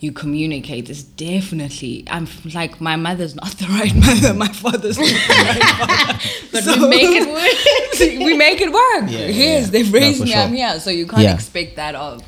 you 0.00 0.12
communicate. 0.12 0.88
It's 0.88 1.02
definitely. 1.02 2.04
I'm 2.10 2.26
like 2.54 2.80
my 2.80 2.96
mother's 2.96 3.34
not 3.34 3.50
the 3.58 3.66
right 3.66 3.94
mother. 3.94 4.32
My 4.34 4.48
father's 4.48 4.98
not 4.98 5.06
the 5.06 5.44
right 5.44 5.62
father. 5.78 6.30
but 6.52 6.64
So- 6.64 6.80
we 6.82 6.88
make 6.88 7.16
it 7.22 7.28
work 7.40 7.94
See, 7.94 8.18
we 8.24 8.36
make 8.36 8.60
it 8.60 8.72
work. 8.72 9.10
Yeah, 9.10 9.26
Here's 9.26 9.64
yeah. 9.66 9.70
they've 9.70 9.92
raised 9.92 10.18
for 10.20 10.24
me. 10.24 10.30
sure. 10.32 10.40
I'm 10.40 10.52
here, 10.54 10.80
so 10.80 10.90
you 10.90 11.06
can't 11.06 11.22
Yeah. 11.22 11.34
expect 11.34 11.76
that 11.76 11.94
of 11.94 12.22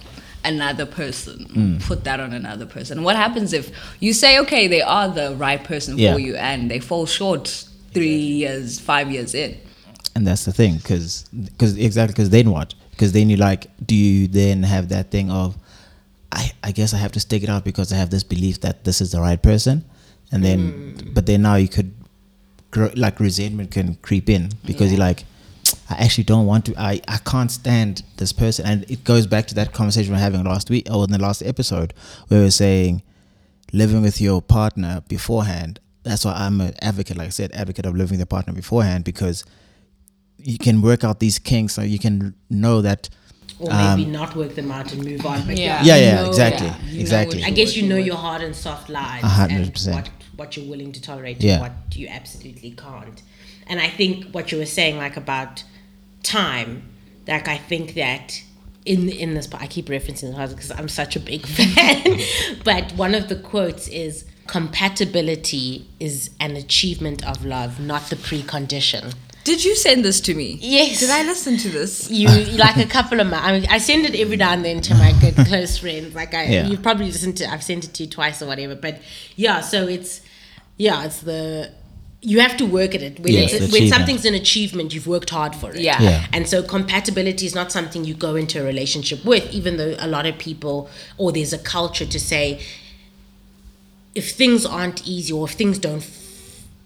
another 0.45 0.85
person. 0.85 1.47
Mm. 1.47 1.83
Put 1.83 2.05
that 2.05 2.21
on 2.21 2.33
another 2.35 2.67
person. 2.67 3.05
What 3.05 3.17
happens 3.17 3.53
if 3.55 3.71
you 4.01 4.13
say, 4.13 4.39
okay, 4.41 4.67
they 4.67 4.83
are 4.83 5.09
the 5.09 5.35
right 5.37 5.63
person 5.65 5.97
Yeah. 5.97 6.13
for 6.13 6.19
you, 6.19 6.35
and 6.37 6.71
they 6.71 6.79
fall 6.81 7.07
short 7.07 7.65
three 7.95 8.17
years, 8.17 8.79
five 8.81 9.11
years 9.11 9.35
in? 9.35 9.57
And 10.15 10.27
that's 10.27 10.45
the 10.45 10.53
thing 10.53 10.77
because 10.77 11.25
because 11.33 11.77
exactly 11.77 12.13
because 12.13 12.31
then 12.31 12.51
what 12.51 12.75
because 12.91 13.13
then 13.13 13.31
you 13.31 13.37
like 13.37 13.67
do 13.85 13.95
you 13.95 14.29
then 14.29 14.63
have 14.63 14.89
that 14.89 15.11
thing 15.11 15.31
of 15.31 15.57
I, 16.31 16.53
I 16.63 16.73
guess 16.73 16.95
i 16.95 16.99
have 16.99 17.13
to 17.13 17.21
stick 17.21 17.43
it 17.43 17.49
out 17.49 17.65
because 17.65 17.93
i 17.93 17.97
have 17.97 18.11
this 18.11 18.23
belief 18.23 18.61
that 18.61 18.85
this 18.85 19.01
is 19.01 19.13
the 19.13 19.21
right 19.21 19.43
person. 19.43 19.85
And 20.35 20.43
then 20.43 20.95
mm. 20.95 21.15
but 21.15 21.27
then 21.27 21.43
now 21.43 21.57
you 21.57 21.69
could 21.69 21.93
grow, 22.71 22.91
like 22.97 23.21
resentment 23.21 23.71
can 23.71 23.97
creep 23.97 24.31
in 24.31 24.51
because 24.65 24.91
you're 24.91 24.99
like 24.99 25.25
i 25.91 25.95
actually 25.95 26.25
don't 26.25 26.47
want 26.47 26.65
to 26.67 26.75
i 26.79 27.03
i 27.07 27.19
can't 27.19 27.51
stand 27.51 28.03
this 28.17 28.33
person. 28.33 28.67
And 28.67 28.91
it 28.91 29.05
goes 29.05 29.27
back 29.27 29.47
to 29.49 29.55
that 29.57 29.75
conversation 29.75 30.13
we're 30.13 30.21
having 30.21 30.43
last 30.45 30.71
week 30.71 30.89
or 30.91 31.05
in 31.05 31.11
the 31.11 31.19
last 31.19 31.43
episode 31.43 31.93
where 32.29 32.41
we 32.41 32.47
were 32.47 32.51
saying 32.51 33.03
living 33.75 34.01
with 34.01 34.21
your 34.21 34.41
partner 34.41 35.03
beforehand 35.09 35.81
that's 36.03 36.25
why 36.25 36.33
i'm 36.33 36.61
an 36.61 36.75
advocate 36.83 37.17
like 37.17 37.29
i 37.29 37.31
said 37.31 37.51
advocate 37.53 37.87
of 37.87 37.95
living 37.95 38.13
with 38.13 38.21
your 38.21 38.27
partner 38.27 38.53
beforehand 38.53 39.03
because 39.03 39.45
you 40.45 40.59
can 40.59 40.83
work 40.83 41.05
out 41.05 41.21
these 41.21 41.39
kinks 41.39 41.75
so 41.75 41.83
you 41.83 41.99
can 41.99 42.35
know 42.51 42.81
that 42.83 43.09
or 43.59 43.69
maybe 43.71 44.05
Um, 44.05 44.13
not 44.13 44.35
work 44.37 44.55
them 44.55 44.71
out 44.73 44.93
and 44.93 45.05
move 45.05 45.25
on 45.27 45.47
but 45.47 45.57
Yeah. 45.59 45.83
yeah 45.85 45.97
yeah 45.97 46.15
know- 46.17 46.29
exactly 46.29 46.67
yeah, 46.67 46.77
you 46.91 47.01
exactly 47.01 47.45
I 47.45 47.51
guess 47.51 47.77
you 47.77 47.85
know 47.89 47.97
your 47.97 48.17
hard 48.17 48.43
and 48.43 48.55
soft 48.57 48.89
lines 48.89 49.25
A 49.25 49.29
hundred 49.29 49.63
and 49.63 49.73
percent. 49.73 49.97
what 49.97 50.11
what 50.37 50.57
you're 50.57 50.67
willing 50.69 50.93
to 50.93 51.01
tolerate 51.01 51.41
Yeah. 51.41 51.53
and 51.55 51.63
what 51.63 51.97
you 51.97 52.09
absolutely 52.09 52.71
can't. 52.73 53.23
And 53.67 53.79
I 53.81 53.89
think 53.89 54.15
what 54.35 54.51
you 54.51 54.59
were 54.59 54.67
saying, 54.79 54.97
like 54.97 55.17
about 55.17 55.63
time, 56.23 56.83
like 57.29 57.47
I 57.49 57.59
think 57.59 57.95
that 57.95 58.43
in 58.85 59.09
in 59.11 59.35
this, 59.35 59.47
I 59.53 59.67
keep 59.67 59.87
referencing 59.87 60.35
the 60.35 60.55
because 60.55 60.73
I'm 60.73 60.89
such 60.89 61.15
a 61.17 61.21
big 61.21 61.47
fan. 61.57 62.19
but 62.65 62.93
one 63.05 63.15
of 63.15 63.29
the 63.29 63.37
quotes 63.37 63.87
is 63.89 64.25
compatibility 64.47 65.87
is 66.01 66.31
an 66.41 66.57
achievement 66.57 67.25
of 67.27 67.45
love, 67.45 67.79
not 67.79 68.11
the 68.11 68.17
precondition. 68.17 69.15
Did 69.45 69.65
you 69.65 69.75
send 69.75 70.05
this 70.05 70.21
to 70.23 70.35
me? 70.35 70.59
Yes. 70.61 71.01
Did 71.01 71.11
I 71.11 71.23
listen 71.25 71.57
to 71.59 71.69
this? 71.69 72.09
You 72.11 72.29
like 72.57 72.77
a 72.77 72.87
couple 72.87 73.19
of 73.21 73.27
my. 73.27 73.39
I, 73.39 73.53
mean, 73.59 73.67
I 73.71 73.79
send 73.79 74.05
it 74.07 74.15
every 74.15 74.37
now 74.37 74.53
and 74.53 74.65
then 74.65 74.81
to 74.83 74.95
my 74.95 75.13
good 75.21 75.35
close 75.47 75.79
friends. 75.79 76.15
Like 76.15 76.33
I, 76.35 76.45
Yeah. 76.45 76.67
you've 76.67 76.83
probably 76.83 77.07
listened 77.07 77.37
to. 77.39 77.51
I've 77.51 77.63
sent 77.65 77.85
it 77.85 77.95
to 77.95 78.05
you 78.05 78.09
twice 78.09 78.41
or 78.41 78.47
whatever. 78.47 78.77
But 78.77 79.01
yeah, 79.37 79.61
so 79.61 79.89
it's 79.89 80.21
yeah, 80.77 81.05
it's 81.05 81.21
the 81.21 81.73
you 82.25 82.39
have 82.39 82.57
to 82.59 82.65
work 82.65 82.95
at 82.95 83.03
it. 83.03 83.19
When, 83.19 83.33
Yes, 83.33 83.53
it's, 83.53 83.73
when 83.73 83.89
something's 83.89 84.25
an 84.25 84.35
achievement, 84.35 84.95
you've 84.95 85.09
worked 85.09 85.31
hard 85.31 85.57
for 85.57 85.73
it. 85.73 85.81
Yeah. 85.81 86.01
Yeah. 86.01 86.27
And 86.33 86.49
so 86.49 86.63
compatibility 86.63 87.47
is 87.47 87.55
not 87.55 87.73
something 87.73 88.05
you 88.05 88.15
go 88.15 88.37
into 88.37 88.61
a 88.61 88.65
relationship 88.65 89.25
with, 89.25 89.53
even 89.53 89.77
though 89.77 89.97
a 89.99 90.07
lot 90.07 90.25
of 90.25 90.39
people 90.39 90.89
or 91.19 91.33
there's 91.33 91.53
a 91.53 91.59
culture 91.59 92.07
to 92.07 92.21
say 92.21 92.61
if 94.15 94.31
things 94.33 94.65
aren't 94.65 95.05
easy 95.07 95.33
or 95.33 95.49
if 95.49 95.55
things 95.55 95.79
don't 95.79 96.03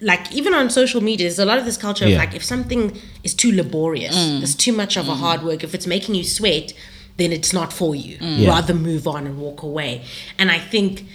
like 0.01 0.31
even 0.33 0.53
on 0.53 0.69
social 0.69 1.01
media 1.01 1.27
there's 1.27 1.39
a 1.39 1.45
lot 1.45 1.59
of 1.59 1.65
this 1.65 1.77
culture 1.77 2.05
of 2.05 2.11
like 2.13 2.35
if 2.35 2.45
something 2.45 2.97
is 3.25 3.33
too 3.35 3.51
laborious 3.51 4.15
mm. 4.15 4.43
it's 4.43 4.55
too 4.55 4.73
much 4.73 4.97
of 4.97 5.09
a 5.09 5.13
mm. 5.13 5.17
hard 5.17 5.43
work 5.43 5.65
if 5.65 5.75
it's 5.75 5.87
making 5.87 6.15
you 6.15 6.23
sweat 6.23 6.73
then 7.17 7.33
it's 7.33 7.53
not 7.53 7.73
for 7.73 7.95
you. 7.95 8.19
Mm. 8.19 8.39
Yeah. 8.39 8.51
rather 8.51 8.75
move 8.75 9.07
on 9.07 9.27
and 9.27 9.39
walk 9.39 9.63
away. 9.63 10.05
And 10.39 10.51
i 10.51 10.59
think 10.59 11.07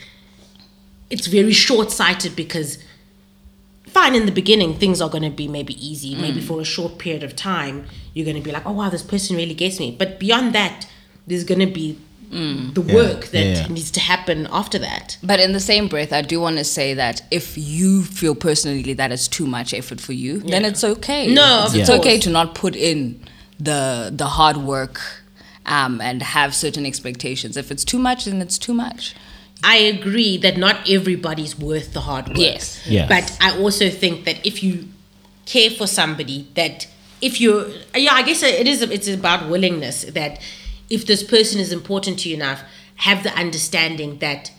it's 1.09 1.27
very 1.27 1.51
short-sighted 1.51 2.35
because 2.35 2.77
fine 3.85 4.15
in 4.15 4.25
the 4.25 4.31
beginning 4.31 4.75
things 4.75 5.01
are 5.01 5.09
going 5.09 5.23
to 5.23 5.29
be 5.29 5.47
maybe 5.47 5.73
easy. 5.85 6.15
Maybe 6.15 6.39
for 6.41 6.61
a 6.61 6.63
short 6.63 6.97
period 6.97 7.23
of 7.23 7.35
time 7.35 7.85
you're 8.13 8.25
going 8.25 8.37
to 8.37 8.43
be 8.43 8.51
like 8.51 8.65
oh 8.65 8.71
wow 8.71 8.89
this 8.89 9.03
person 9.03 9.35
really 9.35 9.53
gets 9.53 9.79
me. 9.79 9.95
But 9.97 10.19
beyond 10.19 10.53
that 10.53 10.87
there's 11.27 11.43
going 11.43 11.59
to 11.59 11.73
be 11.73 11.99
the 12.31 12.81
Yeah. 12.87 12.93
work 12.95 13.27
that 13.31 13.45
Yeah, 13.45 13.53
yeah. 13.61 13.67
needs 13.67 13.91
to 13.91 13.99
happen 13.99 14.47
after 14.51 14.79
that 14.79 15.17
But 15.21 15.39
in 15.41 15.51
the 15.51 15.59
same 15.59 15.87
breath, 15.89 16.13
I 16.13 16.21
do 16.21 16.39
want 16.39 16.57
to 16.57 16.63
say 16.63 16.93
that 16.93 17.21
if 17.29 17.57
you 17.57 18.03
feel 18.03 18.35
personally 18.35 18.93
that 18.93 19.11
it's 19.11 19.27
too 19.27 19.45
much 19.45 19.73
effort 19.73 19.99
for 19.99 20.13
you, 20.13 20.39
then 20.39 20.63
it's 20.63 20.83
okay. 20.83 21.27
No, 21.27 21.63
it's, 21.65 21.75
it's 21.75 21.89
okay 21.89 22.17
to 22.19 22.29
not 22.29 22.55
put 22.55 22.75
in 22.75 23.19
the 23.59 24.11
the 24.15 24.25
hard 24.37 24.57
work 24.57 24.99
um, 25.65 25.99
and 26.01 26.21
have 26.23 26.55
certain 26.55 26.85
expectations. 26.85 27.57
If 27.57 27.69
it's 27.71 27.83
too 27.83 27.99
much, 27.99 28.25
then 28.25 28.41
it's 28.41 28.57
too 28.57 28.73
much. 28.73 29.13
I 29.63 29.75
agree 29.77 30.37
that 30.37 30.57
not 30.57 30.89
everybody's 30.89 31.59
worth 31.59 31.93
the 31.93 32.01
hard 32.01 32.29
work. 32.29 32.37
Yes. 32.37 32.79
Yeah. 32.87 33.07
But 33.07 33.37
I 33.41 33.57
also 33.59 33.89
think 33.89 34.25
that 34.25 34.37
if 34.45 34.63
you 34.63 34.87
care 35.45 35.69
for 35.69 35.85
somebody, 35.85 36.47
that 36.55 36.87
if 37.21 37.39
you're, 37.39 37.67
yeah, 37.95 38.13
I 38.13 38.23
guess 38.23 38.41
it 38.41 38.67
is, 38.67 38.81
it's 38.81 39.07
about 39.07 39.49
willingness 39.49 40.05
that 40.05 40.39
if 40.91 41.05
this 41.05 41.23
person 41.23 41.59
is 41.59 41.71
important 41.71 42.19
to 42.19 42.29
you 42.29 42.35
enough, 42.35 42.61
have 42.97 43.23
the 43.23 43.33
understanding 43.33 44.17
that 44.19 44.51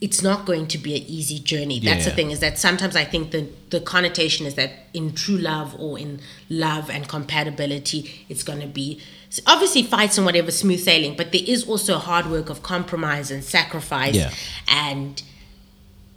it's 0.00 0.20
not 0.22 0.44
going 0.46 0.66
to 0.66 0.78
be 0.78 0.96
an 0.96 1.02
easy 1.06 1.38
journey. 1.38 1.78
That's 1.78 2.04
the 2.06 2.10
thing 2.10 2.32
is 2.32 2.40
that 2.40 2.58
sometimes 2.58 2.96
I 2.96 3.04
think 3.04 3.30
the, 3.30 3.48
the 3.70 3.78
connotation 3.80 4.46
is 4.46 4.54
that 4.56 4.70
in 4.92 5.14
true 5.14 5.36
love 5.36 5.76
or 5.78 5.96
in 5.96 6.18
love 6.50 6.90
and 6.90 7.06
compatibility, 7.06 8.26
it's 8.28 8.42
going 8.42 8.60
to 8.60 8.66
be 8.66 9.00
obviously 9.46 9.84
fights 9.84 10.18
and 10.18 10.24
whatever 10.26 10.50
smooth 10.50 10.80
sailing, 10.80 11.16
but 11.16 11.30
there 11.30 11.42
is 11.46 11.68
also 11.68 11.98
hard 11.98 12.26
work 12.26 12.50
of 12.50 12.64
compromise 12.64 13.30
and 13.30 13.44
sacrifice 13.44 14.16
Yeah. 14.16 14.32
and 14.68 15.22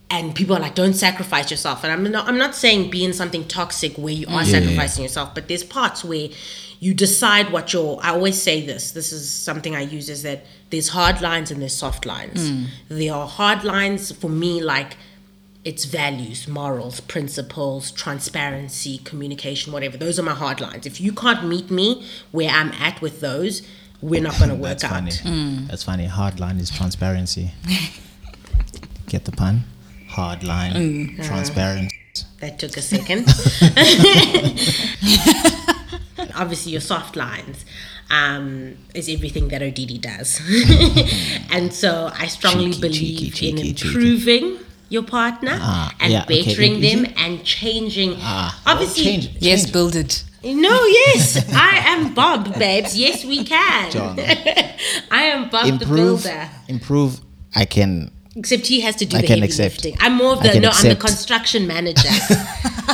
and 0.09 0.35
people 0.35 0.55
are 0.55 0.59
like 0.59 0.75
don't 0.75 0.93
sacrifice 0.93 1.49
yourself 1.49 1.83
and 1.83 1.91
i'm 1.91 2.03
not 2.11 2.27
i'm 2.27 2.37
not 2.37 2.53
saying 2.53 2.91
be 2.91 3.03
in 3.03 3.11
something 3.11 3.43
toxic 3.47 3.97
where 3.97 4.13
you 4.13 4.27
are 4.27 4.43
Yeah, 4.43 4.59
yeah, 4.59 4.59
sacrificing 4.59 5.01
yourself 5.03 5.33
but 5.33 5.47
there's 5.47 5.63
parts 5.63 6.03
where 6.03 6.29
you 6.79 6.93
decide 6.93 7.51
what 7.51 7.71
your 7.73 7.99
i 8.03 8.09
always 8.09 8.41
say 8.41 8.65
this 8.65 8.91
this 8.91 9.11
is 9.11 9.29
something 9.29 9.75
i 9.75 9.81
use 9.81 10.09
is 10.09 10.23
that 10.23 10.45
there's 10.71 10.89
hard 10.89 11.21
lines 11.21 11.51
and 11.51 11.61
there's 11.61 11.75
soft 11.75 12.05
lines 12.05 12.67
there 12.89 13.13
are 13.13 13.27
hard 13.27 13.63
lines 13.63 14.11
for 14.11 14.29
me 14.29 14.61
like 14.61 14.97
it's 15.63 15.85
values, 15.85 16.47
morals, 16.47 16.99
principles, 16.99 17.89
transparency, 17.89 18.99
communication, 18.99 19.73
whatever. 19.73 19.97
Those 19.97 20.19
are 20.19 20.21
my 20.21 20.35
hard 20.35 20.61
lines. 20.61 20.85
If 20.85 21.01
you 21.01 21.11
can't 21.11 21.47
meet 21.47 21.71
me 21.71 22.05
where 22.31 22.51
I'm 22.51 22.71
at 22.73 23.01
with 23.01 23.19
those, 23.19 23.63
we're 23.99 24.21
not 24.21 24.37
going 24.37 24.49
to 24.51 24.55
work 24.55 24.77
That's 24.77 24.83
out. 24.83 24.91
funny. 24.91 25.09
Mm. 25.11 25.67
That's 25.67 25.81
funny. 25.81 26.05
Hard 26.05 26.39
line 26.39 26.59
is 26.59 26.69
transparency. 26.69 27.49
Get 29.07 29.25
the 29.25 29.31
pun? 29.31 29.63
Hard 30.09 30.43
line, 30.43 30.73
Mm. 30.73 31.25
transparent. 31.25 31.91
That 32.41 32.59
took 32.59 32.77
a 32.77 32.81
second. 32.83 33.25
Obviously, 36.35 36.71
your 36.73 36.81
soft 36.81 37.15
lines 37.15 37.65
um, 38.09 38.75
is 38.93 39.09
everything 39.09 39.47
that 39.49 39.61
Odidi 39.61 39.99
does. 39.99 40.39
and 41.51 41.73
so 41.73 42.09
I 42.13 42.27
strongly 42.27 42.71
Cheeky, 42.71 42.81
believe 42.81 42.99
cheeky, 42.99 43.29
cheeky, 43.31 43.69
in 43.69 43.75
cheeky. 43.75 43.87
improving 43.87 44.57
your 44.89 45.03
partner 45.03 45.57
Ah, 45.59 45.91
and 45.99 46.13
yeah, 46.13 46.25
bettering 46.25 46.83
Is 46.83 46.93
them 46.93 47.05
it? 47.05 47.13
and 47.17 47.43
changing. 47.43 48.15
Ah, 48.19 48.61
Obviously, 48.65 49.03
change, 49.03 49.29
Yes, 49.39 49.69
build 49.69 49.95
it. 49.95 50.23
no, 50.43 50.85
yes, 50.85 51.43
I 51.53 51.81
am 51.87 52.13
Bob, 52.13 52.57
babes. 52.59 52.95
Yes, 52.97 53.25
we 53.25 53.43
can. 53.43 53.91
John. 53.91 54.19
I 55.11 55.23
am 55.33 55.49
Bob 55.49 55.65
Improve, 55.67 56.23
the 56.23 56.29
builder. 56.29 56.49
improve. 56.67 57.19
I 57.55 57.65
can, 57.65 58.11
Except 58.35 58.67
he 58.67 58.81
has 58.81 58.95
to 58.97 59.05
do 59.05 59.15
I 59.17 59.21
the 59.21 59.27
can 59.27 59.37
heavy 59.39 59.47
accept. 59.47 59.75
lifting. 59.85 59.97
I'm 60.01 60.13
more 60.15 60.33
of 60.33 60.43
the 60.43 60.49
can 60.49 60.61
no. 60.61 60.69
I'm 60.73 60.89
the 60.89 60.95
construction 60.95 61.65
manager. 61.75 62.09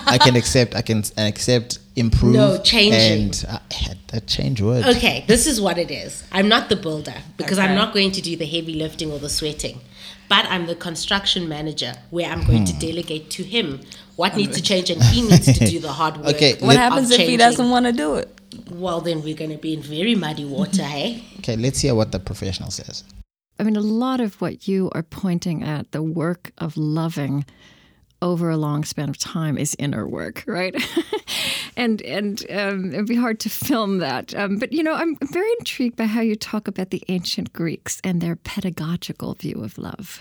I 0.06 0.18
can 0.22 0.36
accept. 0.36 0.76
I 0.76 0.82
can 0.82 1.04
accept. 1.18 1.80
Improve. 1.96 2.34
No, 2.36 2.58
changing. 2.62 3.24
And 3.24 3.46
uh, 3.50 3.60
I 3.70 3.74
had 3.74 3.98
that 4.10 4.28
change 4.28 4.62
word. 4.62 4.86
Okay, 4.86 5.26
this 5.28 5.46
is 5.48 5.60
what 5.60 5.78
it 5.78 5.92
is. 5.92 6.24
I'm 6.32 6.48
not 6.48 6.70
the 6.70 6.76
builder 6.78 7.16
because 7.38 7.60
I'm 7.60 7.76
not 7.76 7.94
going 7.94 8.12
to 8.14 8.22
do 8.22 8.36
the 8.38 8.46
heavy 8.46 8.76
lifting 8.76 9.12
or 9.12 9.20
the 9.20 9.28
sweating. 9.30 9.82
But 10.30 10.46
I'm 10.46 10.66
the 10.68 10.76
construction 10.76 11.50
manager 11.50 11.94
where 12.10 12.30
I'm 12.30 12.46
going 12.46 12.60
Hmm. 12.60 12.66
to 12.66 12.74
delegate 12.80 13.30
to 13.32 13.44
him 13.44 13.82
what 14.16 14.38
needs 14.38 14.56
to 14.56 14.64
change 14.64 14.90
and 14.90 15.04
he 15.04 15.24
needs 15.24 15.46
to 15.58 15.66
do 15.66 15.80
the 15.80 15.92
hard 16.00 16.16
work. 16.18 16.36
Okay, 16.36 16.56
What 16.62 16.78
happens 16.78 17.12
of 17.12 17.20
if 17.20 17.28
he 17.28 17.36
doesn't 17.36 17.70
want 17.70 17.86
to 17.88 17.92
do 17.92 18.16
it? 18.16 18.30
Well, 18.70 19.02
then 19.02 19.22
we're 19.24 19.36
going 19.36 19.52
to 19.52 19.58
be 19.58 19.74
in 19.74 19.82
very 19.82 20.16
muddy 20.16 20.46
water, 20.46 20.84
hey? 20.96 21.24
Okay, 21.40 21.58
let's 21.58 21.82
hear 21.82 21.94
what 21.96 22.14
the 22.14 22.20
professional 22.20 22.72
says. 22.72 23.04
I 23.60 23.64
mean, 23.64 23.76
a 23.76 23.82
lot 23.82 24.20
of 24.22 24.42
what 24.42 24.68
you 24.68 24.90
are 24.94 25.04
pointing 25.04 25.64
at, 25.64 25.92
the 25.92 26.02
work 26.02 26.52
of 26.58 26.76
loving 26.78 27.46
over 28.24 28.50
a 28.50 28.58
long 28.58 28.84
span 28.84 29.10
of 29.10 29.18
time, 29.18 29.58
is 29.58 29.76
inner 29.80 30.08
work, 30.08 30.44
right? 30.48 30.76
and 31.76 32.02
and 32.04 32.44
um, 32.52 32.94
it'd 32.94 33.08
be 33.08 33.16
hard 33.16 33.40
to 33.42 33.50
film 33.50 33.98
that. 34.00 34.34
Um, 34.36 34.58
but 34.58 34.72
you 34.74 34.84
know, 34.84 34.94
I'm 34.94 35.16
very 35.32 35.50
intrigued 35.60 35.96
by 35.96 36.06
how 36.06 36.22
you 36.22 36.36
talk 36.36 36.68
about 36.68 36.90
the 36.92 37.04
ancient 37.08 37.52
Greeks 37.54 38.00
and 38.04 38.22
their 38.22 38.36
pedagogical 38.36 39.34
view 39.36 39.64
of 39.64 39.78
love. 39.78 40.20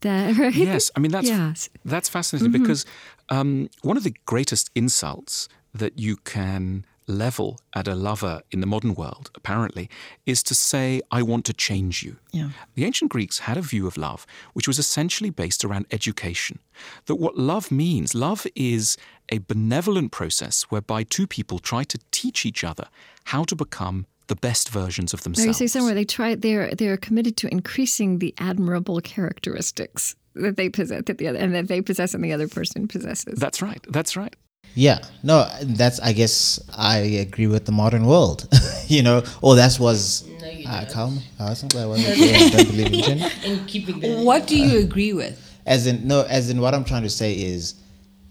That 0.00 0.36
right? 0.38 0.54
Yes, 0.54 0.90
I 0.96 1.00
mean 1.00 1.12
that's 1.12 1.28
Yes. 1.28 1.68
that's 1.84 2.08
fascinating 2.08 2.50
Mm-hmm. 2.52 2.62
because 2.62 2.84
um, 3.28 3.68
one 3.82 3.96
of 3.96 4.02
the 4.04 4.14
greatest 4.26 4.70
insults 4.74 5.48
that 5.74 5.98
you 5.98 6.16
can 6.16 6.84
level 7.06 7.60
at 7.74 7.88
a 7.88 7.94
lover 7.94 8.42
in 8.50 8.60
the 8.60 8.66
modern 8.66 8.94
world, 8.94 9.30
apparently, 9.34 9.88
is 10.26 10.42
to 10.44 10.54
say, 10.54 11.00
"I 11.10 11.22
want 11.22 11.44
to 11.46 11.52
change 11.52 12.02
you." 12.02 12.16
Yeah. 12.32 12.50
The 12.74 12.84
ancient 12.84 13.10
Greeks 13.10 13.40
had 13.40 13.56
a 13.56 13.62
view 13.62 13.86
of 13.86 13.96
love 13.96 14.26
which 14.52 14.66
was 14.68 14.78
essentially 14.78 15.30
based 15.30 15.64
around 15.64 15.86
education. 15.90 16.58
That 17.06 17.16
what 17.16 17.36
love 17.36 17.70
means, 17.70 18.14
love 18.14 18.46
is 18.54 18.96
a 19.30 19.38
benevolent 19.38 20.12
process 20.12 20.62
whereby 20.64 21.02
two 21.04 21.26
people 21.26 21.58
try 21.58 21.84
to 21.84 21.98
teach 22.10 22.44
each 22.46 22.64
other 22.64 22.88
how 23.24 23.44
to 23.44 23.56
become 23.56 24.06
the 24.28 24.36
best 24.36 24.70
versions 24.70 25.12
of 25.12 25.20
Now 25.20 25.30
you 25.30 25.34
themselves. 25.34 25.58
say 25.58 25.66
somewhere 25.66 25.94
they 25.94 26.04
try 26.04 26.34
they're 26.34 26.74
they're 26.74 26.96
committed 26.96 27.36
to 27.38 27.48
increasing 27.48 28.18
the 28.18 28.32
admirable 28.38 29.00
characteristics 29.00 30.14
that 30.34 30.56
they 30.56 30.68
possess 30.68 31.02
that 31.06 31.18
the 31.18 31.28
other 31.28 31.38
and 31.38 31.54
that 31.54 31.68
they 31.68 31.82
possess 31.82 32.14
and 32.14 32.24
the 32.24 32.32
other 32.32 32.48
person 32.48 32.88
possesses. 32.88 33.38
That's 33.38 33.60
right. 33.60 33.84
That's 33.88 34.16
right. 34.16 34.34
Yeah, 34.74 35.00
no, 35.22 35.46
that's. 35.62 36.00
I 36.00 36.12
guess 36.12 36.60
I 36.76 36.98
agree 36.98 37.46
with 37.46 37.66
the 37.66 37.72
modern 37.72 38.06
world. 38.06 38.48
you 38.86 39.02
know, 39.02 39.22
or 39.42 39.56
that 39.56 39.78
was. 39.78 40.26
No, 40.40 40.48
you 40.48 40.66
uh, 40.66 40.80
don't. 40.80 40.90
calm. 40.90 41.18
I 41.38 41.44
wasn't. 41.44 41.76
I 41.76 41.86
wasn't. 41.86 42.18
I 42.18 42.48
don't 42.48 42.70
believe 42.70 42.92
in 42.92 43.02
gender. 43.02 43.28
In 43.44 43.66
keeping 43.66 44.00
the. 44.00 44.22
What 44.22 44.46
do 44.46 44.58
you 44.58 44.78
agree 44.78 45.12
with? 45.12 45.38
As 45.64 45.86
in, 45.86 46.08
no, 46.08 46.22
as 46.22 46.50
in, 46.50 46.60
what 46.60 46.74
I'm 46.74 46.84
trying 46.84 47.02
to 47.02 47.10
say 47.10 47.34
is, 47.34 47.74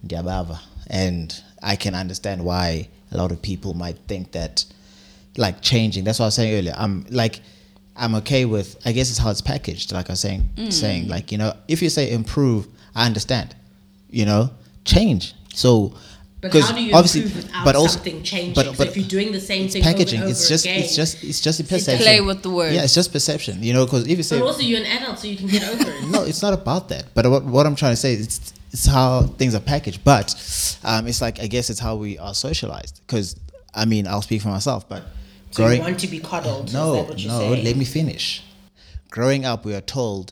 diabava, 0.05 0.59
and 0.87 1.33
I 1.63 1.77
can 1.77 1.95
understand 1.95 2.43
why 2.43 2.89
a 3.11 3.17
lot 3.17 3.31
of 3.31 3.41
people 3.41 3.73
might 3.73 3.97
think 4.07 4.33
that, 4.33 4.65
like 5.37 5.61
changing. 5.61 6.03
That's 6.03 6.19
what 6.19 6.25
I 6.25 6.27
was 6.27 6.35
saying 6.35 6.57
earlier. 6.57 6.73
I'm 6.75 7.05
like, 7.09 7.39
I'm 7.95 8.15
okay 8.15 8.45
with. 8.45 8.77
I 8.83 8.93
guess 8.93 9.11
it's 9.11 9.19
how 9.19 9.29
it's 9.29 9.41
packaged. 9.41 9.93
Like 9.93 10.09
I 10.09 10.13
was 10.13 10.19
saying, 10.19 10.49
saying 10.71 11.07
like 11.07 11.31
you 11.31 11.37
know, 11.37 11.53
if 11.67 11.83
you 11.83 11.89
say 11.89 12.11
improve, 12.11 12.67
I 12.95 13.05
understand. 13.05 13.55
You 14.09 14.25
know, 14.25 14.49
change. 14.85 15.35
So. 15.53 15.93
But 16.41 16.51
'cause 16.51 16.69
how 16.69 16.75
do 16.75 16.83
you 16.83 16.93
obviously, 16.93 17.21
improve 17.23 17.51
but 17.63 17.75
also, 17.75 17.93
something 17.97 18.23
changing? 18.23 18.55
but, 18.55 18.75
but 18.75 18.87
if 18.87 18.97
you're 18.97 19.07
doing 19.07 19.31
the 19.31 19.39
same 19.39 19.65
it's 19.65 19.73
thing 19.73 19.83
packaging. 19.83 20.19
over 20.19 20.25
and 20.27 20.31
it's 20.31 20.47
just, 20.49 20.65
again, 20.65 20.79
it's 20.81 20.95
just, 20.95 21.23
it's 21.23 21.39
just 21.39 21.59
a 21.59 21.63
Sit 21.63 21.69
perception. 21.69 22.03
Play 22.03 22.19
with 22.21 22.41
the 22.41 22.49
words. 22.49 22.73
Yeah, 22.75 22.83
it's 22.83 22.95
just 22.95 23.11
perception. 23.13 23.61
You 23.61 23.73
know, 23.73 23.85
because 23.85 24.07
if 24.07 24.17
you 24.17 24.23
say 24.23 24.39
but 24.39 24.47
also 24.47 24.61
you're 24.61 24.79
an 24.79 24.87
adult, 24.87 25.19
so 25.19 25.27
you 25.27 25.37
can 25.37 25.47
get 25.47 25.63
over 25.69 25.87
it. 25.87 26.03
no, 26.09 26.23
it's 26.23 26.41
not 26.41 26.53
about 26.53 26.89
that. 26.89 27.05
But 27.13 27.29
what, 27.29 27.43
what 27.43 27.67
I'm 27.67 27.75
trying 27.75 27.93
to 27.93 27.95
say 27.97 28.13
is 28.13 28.25
it's, 28.25 28.53
it's 28.71 28.85
how 28.87 29.23
things 29.23 29.53
are 29.53 29.59
packaged. 29.59 30.03
But 30.03 30.33
um, 30.83 31.05
it's 31.07 31.21
like 31.21 31.39
I 31.39 31.45
guess 31.45 31.69
it's 31.69 31.79
how 31.79 31.95
we 31.95 32.17
are 32.17 32.33
socialized. 32.33 33.01
Because 33.05 33.35
I 33.75 33.85
mean, 33.85 34.07
I'll 34.07 34.23
speak 34.23 34.41
for 34.41 34.49
myself. 34.49 34.89
But 34.89 35.03
So 35.51 35.67
you 35.69 35.79
want 35.79 35.99
to 35.99 36.07
be 36.07 36.19
coddled? 36.19 36.69
is 36.69 36.73
no, 36.73 36.93
that 36.95 37.07
what 37.07 37.19
you're 37.19 37.31
no, 37.31 37.37
saying? 37.39 37.63
let 37.63 37.75
me 37.75 37.85
finish. 37.85 38.43
Growing 39.11 39.45
up, 39.45 39.63
we 39.63 39.75
are 39.75 39.81
told 39.81 40.31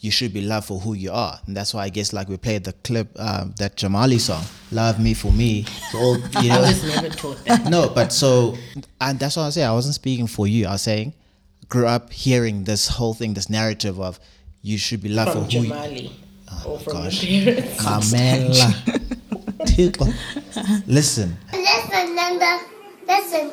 you 0.00 0.10
should 0.10 0.32
be 0.32 0.40
loved 0.40 0.66
for 0.68 0.78
who 0.78 0.94
you 0.94 1.10
are, 1.10 1.38
and 1.46 1.56
that's 1.56 1.74
why 1.74 1.84
I 1.84 1.88
guess 1.88 2.12
like 2.12 2.28
we 2.28 2.36
played 2.36 2.64
the 2.64 2.72
clip 2.72 3.08
um, 3.18 3.54
that 3.58 3.76
Jamali 3.76 4.20
song, 4.20 4.44
"Love 4.70 5.00
Me 5.00 5.14
for 5.14 5.32
Me." 5.32 5.64
So 5.90 5.98
all, 5.98 6.18
you 6.18 6.24
I 6.52 6.60
was 6.60 6.84
never 6.84 7.08
taught 7.08 7.44
that. 7.46 7.64
no, 7.70 7.88
but 7.88 8.12
so, 8.12 8.56
and 9.00 9.18
that's 9.18 9.36
what 9.36 9.44
I 9.44 9.50
say. 9.50 9.64
I 9.64 9.72
wasn't 9.72 9.94
speaking 9.96 10.26
for 10.26 10.46
you. 10.46 10.66
I 10.66 10.72
was 10.72 10.82
saying, 10.82 11.14
grew 11.68 11.86
up 11.86 12.12
hearing 12.12 12.64
this 12.64 12.88
whole 12.88 13.14
thing, 13.14 13.34
this 13.34 13.50
narrative 13.50 14.00
of 14.00 14.18
you 14.62 14.78
should 14.78 15.02
be 15.02 15.08
loved 15.08 15.32
From 15.32 15.44
for 15.44 15.50
who 15.50 15.58
you 15.64 15.70
Jamali 15.72 16.12
or 16.66 16.78
from 16.78 16.92
gosh. 16.92 17.24
your 17.24 17.54
parents. 17.54 17.78
Mamela. 17.84 18.74
Listen, 20.86 21.36
Listen, 21.52 22.16
Linda. 22.16 22.60
Listen. 23.06 23.50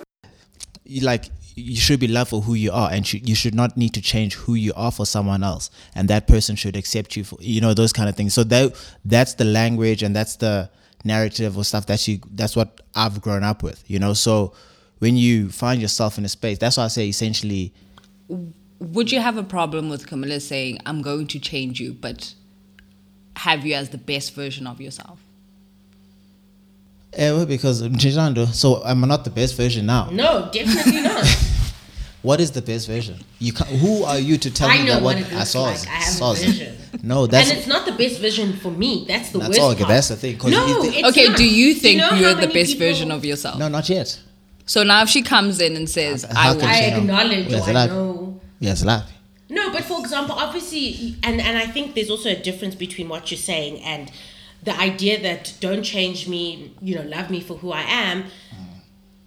you 0.86 1.02
like 1.02 1.26
you 1.56 1.78
should 1.78 2.00
be 2.00 2.08
loved 2.08 2.32
for 2.32 2.42
who 2.42 2.54
you 2.54 2.72
are, 2.72 2.92
and 2.92 3.08
should, 3.08 3.28
you 3.28 3.36
should 3.36 3.56
not 3.56 3.78
need 3.78 3.94
to 3.94 4.02
change 4.02 4.36
who 4.36 4.56
you 4.56 4.74
are 4.76 4.92
for 4.92 5.06
someone 5.06 5.44
else, 5.44 5.70
and 5.96 6.10
that 6.10 6.28
person 6.28 6.56
should 6.56 6.76
accept 6.76 7.16
you 7.16 7.24
for 7.24 7.38
you 7.40 7.62
know 7.62 7.74
those 7.74 7.94
kind 7.94 8.10
of 8.10 8.16
things. 8.16 8.34
So 8.34 8.44
that 8.46 8.76
that's 9.06 9.36
the 9.36 9.46
language 9.46 10.04
and 10.04 10.16
that's 10.16 10.36
the 10.36 10.70
narrative 11.06 11.58
or 11.58 11.64
stuff 11.64 11.86
that 11.86 12.06
you 12.08 12.20
that's 12.32 12.56
what 12.56 12.82
I've 12.94 13.22
grown 13.22 13.44
up 13.44 13.64
with, 13.64 13.84
you 13.88 14.00
know. 14.00 14.14
So 14.14 14.54
when 15.00 15.16
you 15.16 15.50
find 15.50 15.82
yourself 15.82 16.18
in 16.18 16.26
a 16.26 16.30
space, 16.30 16.58
that's 16.58 16.78
why 16.78 16.86
I 16.86 16.88
say 16.88 17.08
essentially 17.08 17.74
Would 18.80 19.12
you 19.12 19.22
have 19.22 19.38
a 19.38 19.44
problem 19.44 19.90
with 19.90 20.08
Camilla 20.08 20.40
saying, 20.40 20.80
I'm 20.86 21.02
going 21.02 21.28
to 21.28 21.40
change 21.40 21.80
you, 21.80 21.94
but 21.94 22.34
have 23.38 23.66
you 23.66 23.76
as 23.76 23.90
the 23.90 23.98
best 23.98 24.34
version 24.36 24.68
of 24.68 24.82
yourself? 24.82 25.20
Eh, 27.14 27.32
well, 27.32 27.46
because 27.46 27.82
Njando, 27.82 28.48
so 28.54 28.84
I'm 28.84 29.00
not 29.02 29.24
the 29.24 29.30
best 29.30 29.56
version 29.56 29.86
now. 29.86 30.10
No, 30.12 30.50
definitely 30.52 31.02
not. 31.02 31.26
What 32.26 32.42
is 32.42 32.50
the 32.52 32.62
best 32.62 32.88
version? 32.88 33.18
You 33.40 33.54
can 33.54 33.68
Who 33.78 34.04
are 34.04 34.18
you 34.20 34.38
to 34.40 34.50
tell 34.52 34.68
I 34.70 34.80
me 34.80 34.86
know 34.86 34.94
that 34.96 35.04
what 35.04 35.16
what 35.18 35.28
it 35.32 35.34
I 35.34 35.44
saw? 35.44 35.64
like. 35.66 35.88
I 35.88 35.92
have 35.92 36.14
saw 36.22 36.32
a 36.32 36.36
vision. 36.36 36.76
No, 37.04 37.28
that's 37.28 37.50
and 37.50 37.60
it's 37.60 37.68
not 37.68 37.86
the 37.86 37.92
best 37.92 38.20
vision 38.20 38.54
for 38.54 38.72
me. 38.72 39.06
That's 39.08 39.30
the 39.30 39.38
That's 39.38 39.50
worst 39.50 39.60
all- 39.62 39.70
okay, 39.72 39.84
part. 39.84 39.90
that's 39.90 40.08
the 40.08 40.16
thing, 40.16 40.36
'cause 40.38 40.50
No, 40.50 40.66
you 40.66 40.82
think- 40.82 40.96
it's 40.98 41.08
Okay, 41.10 41.28
not. 41.28 41.38
do 41.38 41.46
you 41.48 41.76
think 41.76 42.00
know 42.00 42.12
you 42.20 42.26
how 42.26 42.32
are 42.32 42.42
the 42.42 42.48
best 42.48 42.72
people- 42.74 42.88
version 42.88 43.12
of 43.12 43.24
yourself? 43.24 43.60
no, 43.60 43.68
not 43.68 43.88
yet. 43.90 44.18
So 44.66 44.82
now 44.82 45.04
if 45.04 45.10
she 45.10 45.22
comes 45.22 45.62
in 45.62 45.76
and 45.76 45.88
says, 45.88 46.26
How 46.32 46.58
I 46.58 46.66
I 46.66 46.78
acknowledge 46.98 47.48
Yes, 47.52 47.68
or 47.68 47.70
I 47.70 47.74
like- 47.74 47.90
know. 47.92 48.40
Yes, 48.60 48.84
laugh. 48.84 49.06
No, 49.58 49.72
but 49.72 49.84
for 49.86 50.00
example, 50.04 50.36
obviously, 50.46 51.16
and 51.22 51.40
and 51.40 51.56
I 51.60 51.68
think 51.68 51.94
there's 51.94 52.10
also 52.10 52.30
a 52.30 52.36
difference 52.50 52.74
between 52.86 53.08
what 53.08 53.30
you're 53.30 53.38
saying 53.54 53.74
and 53.84 54.10
the 54.64 54.76
idea 54.90 55.22
that 55.22 55.54
don't 55.60 55.84
change 55.84 56.28
me, 56.28 56.72
you 56.82 56.96
know, 56.96 57.04
love 57.18 57.30
me 57.30 57.40
for 57.40 57.56
who 57.62 57.72
I 57.72 57.84
am, 57.84 58.24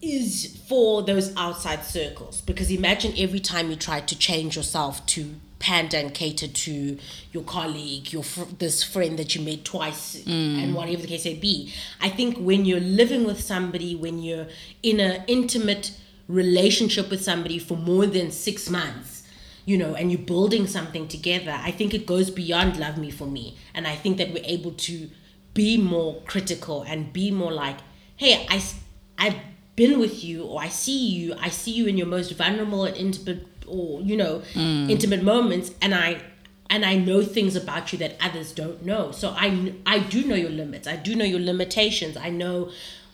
is 0.00 0.60
for 0.68 1.02
those 1.02 1.34
outside 1.36 1.84
circles. 1.84 2.40
Because 2.40 2.70
imagine 2.70 3.14
every 3.18 3.40
time 3.40 3.70
you 3.70 3.76
try 3.76 4.00
to 4.00 4.18
change 4.18 4.56
yourself 4.56 5.04
to 5.06 5.34
pander 5.58 5.96
and 5.96 6.14
cater 6.14 6.46
to 6.46 6.98
your 7.32 7.42
colleague, 7.42 8.12
your 8.12 8.22
fr- 8.22 8.44
this 8.58 8.84
friend 8.84 9.18
that 9.18 9.34
you 9.34 9.42
met 9.42 9.64
twice, 9.64 10.22
mm. 10.22 10.62
and 10.62 10.74
whatever 10.74 11.02
the 11.02 11.08
case 11.08 11.24
may 11.24 11.34
be. 11.34 11.72
I 12.00 12.08
think 12.08 12.38
when 12.38 12.64
you're 12.64 12.80
living 12.80 13.24
with 13.24 13.40
somebody, 13.40 13.96
when 13.96 14.22
you're 14.22 14.46
in 14.82 15.00
an 15.00 15.24
intimate 15.26 15.92
relationship 16.28 17.10
with 17.10 17.22
somebody 17.22 17.58
for 17.58 17.76
more 17.76 18.06
than 18.06 18.30
six 18.30 18.70
months, 18.70 19.24
you 19.64 19.76
know, 19.76 19.94
and 19.94 20.12
you're 20.12 20.20
building 20.20 20.66
something 20.66 21.08
together, 21.08 21.58
I 21.60 21.72
think 21.72 21.92
it 21.92 22.06
goes 22.06 22.30
beyond 22.30 22.78
love 22.78 22.96
me 22.96 23.10
for 23.10 23.26
me. 23.26 23.58
And 23.74 23.86
I 23.86 23.96
think 23.96 24.16
that 24.18 24.32
we're 24.32 24.44
able 24.44 24.72
to 24.72 25.10
be 25.54 25.76
more 25.76 26.22
critical 26.22 26.82
and 26.82 27.12
be 27.12 27.30
more 27.30 27.52
like, 27.52 27.78
hey, 28.16 28.46
I, 28.48 28.62
I've 29.18 29.34
been 29.78 30.00
with 30.00 30.24
you 30.24 30.42
or 30.42 30.60
I 30.60 30.68
see 30.68 31.06
you, 31.06 31.34
I 31.38 31.50
see 31.50 31.70
you 31.70 31.86
in 31.86 31.96
your 31.96 32.08
most 32.08 32.32
vulnerable 32.32 32.84
and 32.84 32.96
intimate 32.96 33.46
or, 33.66 34.02
you 34.02 34.16
know, 34.16 34.42
mm. 34.52 34.90
intimate 34.90 35.22
moments 35.22 35.70
and 35.80 35.94
I 35.94 36.20
and 36.68 36.84
I 36.84 36.96
know 36.96 37.22
things 37.22 37.56
about 37.56 37.92
you 37.92 37.98
that 38.00 38.16
others 38.20 38.52
don't 38.52 38.84
know. 38.84 39.12
So 39.12 39.30
I 39.30 39.72
I 39.86 40.00
do 40.00 40.24
know 40.24 40.34
your 40.34 40.50
limits. 40.50 40.88
I 40.88 40.96
do 40.96 41.14
know 41.14 41.24
your 41.24 41.40
limitations. 41.40 42.16
I 42.16 42.28
know 42.28 42.70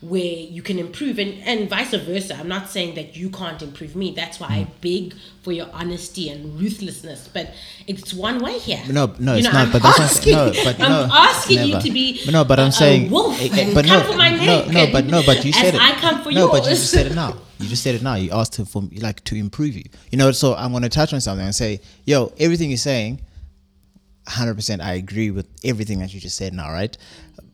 where 0.08 0.22
you 0.24 0.62
can 0.62 0.78
improve 0.78 1.18
and, 1.18 1.34
and 1.44 1.68
vice 1.70 1.92
versa. 1.94 2.36
I'm 2.36 2.48
not 2.48 2.68
saying 2.70 2.94
that 2.96 3.16
you 3.16 3.30
can't 3.30 3.60
improve 3.62 3.96
me. 3.96 4.12
That's 4.14 4.38
why 4.40 4.48
I 4.48 4.66
beg 4.80 5.14
for 5.42 5.52
your 5.52 5.68
honesty 5.72 6.28
and 6.30 6.58
ruthlessness. 6.60 7.28
But 7.32 7.54
it's 7.86 8.12
one 8.14 8.40
way 8.40 8.58
here. 8.58 8.82
No, 8.90 9.14
no, 9.18 9.32
You 9.32 9.38
it's 9.38 9.46
know, 9.46 9.52
not. 9.52 9.66
I'm 9.66 9.72
But 9.72 9.82
that's 9.82 10.00
asking, 10.00 10.32
not. 10.32 10.54
No, 10.54 10.64
but 10.64 10.80
I'm 10.80 10.90
no, 10.90 11.08
asking 11.14 11.68
you 11.68 11.80
to 11.80 11.90
be 11.90 12.24
But 12.24 12.32
no, 12.32 12.44
but 12.44 12.58
I'm 12.58 12.66
a- 12.66 12.68
a 12.68 12.72
saying. 12.72 13.10
wolf 13.10 13.40
eh, 13.40 13.48
eh, 13.52 13.60
and 13.60 13.74
but 13.74 13.84
come 13.86 14.00
no, 14.02 14.10
for 14.12 14.16
my 14.18 14.30
no, 14.30 14.64
no, 14.66 14.92
but 14.92 15.04
no, 15.06 15.22
but 15.24 15.44
you 15.44 15.52
said 15.52 15.74
it. 15.74 15.80
I 15.80 15.92
come 15.92 16.22
for 16.22 16.32
no, 16.32 16.48
but 16.50 16.64
you 16.64 16.70
just 16.70 16.90
said 16.90 17.06
it 17.06 17.14
now. 17.14 17.36
You 17.58 17.68
just 17.68 17.82
said 17.82 17.94
it 17.94 18.02
now. 18.02 18.14
You 18.16 18.30
asked 18.32 18.56
her 18.56 18.64
for 18.64 18.82
like 19.00 19.22
to 19.24 19.36
improve 19.36 19.74
you. 19.76 19.84
You 20.10 20.18
know, 20.18 20.32
so 20.32 20.54
I'm 20.54 20.72
gonna 20.72 20.88
touch 20.88 21.12
on 21.12 21.20
something 21.20 21.44
and 21.46 21.54
say, 21.54 21.80
yo, 22.04 22.32
everything 22.38 22.68
you're 22.70 22.76
saying, 22.76 23.20
hundred 24.26 24.54
percent, 24.54 24.82
I 24.82 24.94
agree 24.94 25.30
with 25.30 25.46
everything 25.64 25.98
that 26.00 26.12
you 26.12 26.20
just 26.20 26.36
said 26.36 26.52
now, 26.52 26.70
right? 26.72 26.96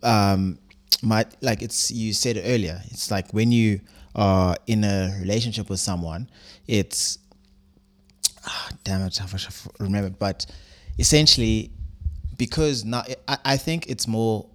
Um, 0.02 0.58
my 1.02 1.24
like 1.40 1.62
it's 1.62 1.90
you 1.90 2.12
said 2.12 2.40
earlier. 2.44 2.80
It's 2.90 3.10
like 3.10 3.32
when 3.32 3.52
you 3.52 3.80
are 4.14 4.56
in 4.66 4.84
a 4.84 5.16
relationship 5.20 5.70
with 5.70 5.80
someone, 5.80 6.28
it's 6.66 7.18
ah, 8.46 8.70
damn 8.84 9.02
it, 9.02 9.20
I 9.20 9.24
wish 9.26 9.46
I 9.46 9.48
f- 9.48 9.68
remember. 9.78 10.10
But 10.10 10.46
essentially, 10.98 11.70
because 12.36 12.84
now 12.84 13.04
I, 13.28 13.38
I 13.44 13.56
think 13.56 13.88
it's 13.88 14.06
more 14.06 14.46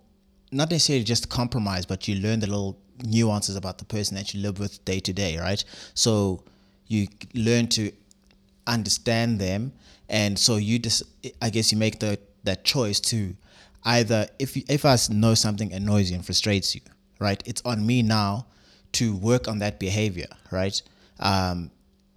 not 0.51 0.69
necessarily 0.69 1.03
just 1.03 1.29
compromise, 1.29 1.85
but 1.85 2.07
you 2.07 2.15
learn 2.15 2.39
the 2.39 2.47
little 2.47 2.77
nuances 3.03 3.55
about 3.55 3.77
the 3.77 3.85
person 3.85 4.15
that 4.15 4.33
you 4.33 4.41
live 4.41 4.59
with 4.59 4.83
day 4.85 4.99
to 4.99 5.13
day, 5.13 5.37
right? 5.37 5.63
So 5.93 6.43
you 6.87 7.07
learn 7.33 7.67
to 7.69 7.91
understand 8.67 9.39
them, 9.39 9.73
and 10.09 10.37
so 10.37 10.57
you 10.57 10.79
just 10.79 11.03
I 11.41 11.49
guess 11.49 11.71
you 11.71 11.77
make 11.77 11.99
the 11.99 12.19
that 12.43 12.63
choice 12.63 12.99
to 12.99 13.35
either 13.85 14.27
if 14.39 14.57
if 14.69 14.85
I 14.85 14.97
know 15.11 15.35
something 15.35 15.71
annoys 15.71 16.09
you 16.09 16.15
and 16.15 16.25
frustrates 16.25 16.75
you, 16.75 16.81
right? 17.19 17.41
It's 17.45 17.61
on 17.63 17.85
me 17.85 18.01
now 18.01 18.47
to 18.93 19.15
work 19.15 19.47
on 19.47 19.59
that 19.59 19.79
behavior, 19.79 20.27
right? 20.51 20.81
Um, 21.19 21.71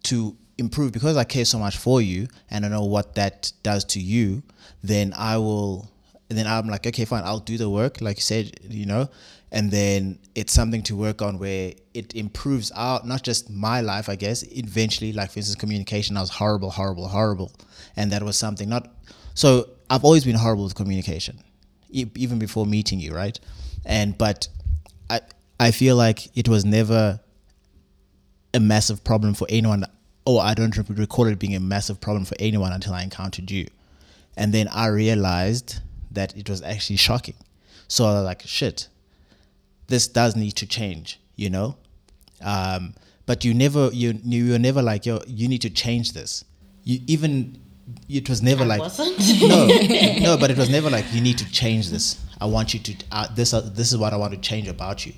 to 0.04 0.37
improve 0.57 0.92
because 0.92 1.16
I 1.16 1.24
care 1.24 1.44
so 1.44 1.59
much 1.59 1.76
for 1.76 2.00
you 2.00 2.26
and 2.50 2.64
I 2.64 2.68
know 2.68 2.85
what 2.85 3.14
that 3.14 3.52
does 3.62 3.85
to 3.87 4.00
you, 4.00 4.42
then 4.83 5.12
I 5.16 5.37
will 5.37 5.90
then 6.28 6.46
I'm 6.46 6.68
like, 6.68 6.87
okay, 6.87 7.04
fine, 7.07 7.22
I'll 7.24 7.38
do 7.38 7.57
the 7.57 7.70
work, 7.70 8.02
like 8.02 8.18
you 8.18 8.22
said, 8.22 8.61
you 8.68 8.85
know, 8.85 9.09
and 9.50 9.70
then 9.70 10.18
it's 10.35 10.52
something 10.52 10.83
to 10.83 10.96
work 10.96 11.22
on 11.22 11.38
where 11.38 11.72
it 11.94 12.14
improves 12.14 12.70
our 12.72 13.00
not 13.04 13.22
just 13.22 13.48
my 13.50 13.81
life, 13.81 14.09
I 14.11 14.16
guess, 14.16 14.42
eventually, 14.42 15.12
like 15.12 15.31
for 15.31 15.38
instance, 15.38 15.57
communication, 15.57 16.16
I 16.16 16.20
was 16.20 16.31
horrible, 16.31 16.70
horrible, 16.70 17.09
horrible. 17.09 17.52
And 17.96 18.12
that 18.12 18.22
was 18.22 18.37
something 18.37 18.68
not 18.68 18.92
so 19.35 19.70
I've 19.88 20.04
always 20.04 20.24
been 20.24 20.35
horrible 20.35 20.64
with 20.64 20.74
communication, 20.74 21.40
even 21.90 22.38
before 22.38 22.66
meeting 22.66 23.01
you, 23.01 23.14
right? 23.14 23.38
And 23.85 24.16
but 24.16 24.48
I 25.11 25.20
I 25.59 25.70
feel 25.70 25.96
like 25.96 26.37
it 26.37 26.48
was 26.48 26.64
never 26.64 27.20
a 28.55 28.61
massive 28.61 29.05
problem 29.05 29.35
for 29.35 29.46
anyone, 29.51 29.85
or 30.24 30.42
I 30.42 30.55
don't 30.55 30.77
recall 30.88 31.27
it 31.27 31.38
being 31.38 31.55
a 31.55 31.61
massive 31.61 32.01
problem 32.01 32.24
for 32.24 32.37
anyone 32.38 32.72
until 32.72 32.94
I 32.94 33.03
encountered 33.03 33.51
you. 33.51 33.66
And 34.37 34.55
then 34.55 34.68
I 34.68 34.87
realized 34.87 35.81
that 36.12 36.37
it 36.37 36.48
was 36.48 36.62
actually 36.62 36.96
shocking. 36.96 37.35
So 37.88 38.05
I 38.07 38.12
was 38.14 38.24
like, 38.24 38.42
shit, 38.46 38.88
this 39.88 40.07
does 40.09 40.37
need 40.37 40.53
to 40.53 40.66
change, 40.66 41.20
you 41.37 41.51
know? 41.51 41.77
Um, 42.40 42.94
but 43.27 43.44
you 43.44 43.53
never, 43.53 43.90
you, 43.92 44.18
you 44.24 44.53
were 44.53 44.59
never 44.59 44.81
like, 44.81 45.07
yo, 45.07 45.20
you 45.27 45.48
need 45.48 45.62
to 45.62 45.70
change 45.70 46.12
this. 46.12 46.44
You 46.85 47.01
even, 47.07 47.61
it 48.09 48.29
was 48.29 48.42
never 48.42 48.64
I 48.64 48.66
like, 48.66 48.81
wasn't. 48.81 49.18
no, 49.40 49.66
no, 50.20 50.37
but 50.38 50.51
it 50.51 50.57
was 50.57 50.68
never 50.70 50.90
like, 50.90 51.05
you 51.12 51.20
need 51.20 51.38
to 51.38 51.51
change 51.51 51.90
this. 51.90 52.20
I 52.40 52.46
want 52.46 52.74
you 52.74 52.81
to, 52.81 52.94
uh, 53.12 53.27
this, 53.35 53.53
uh, 53.55 53.61
this 53.61 53.90
is 53.92 53.98
what 53.98 54.12
I 54.12 54.16
want 54.16 54.33
to 54.35 54.40
change 54.40 54.68
about 54.68 55.05
you. 55.07 55.12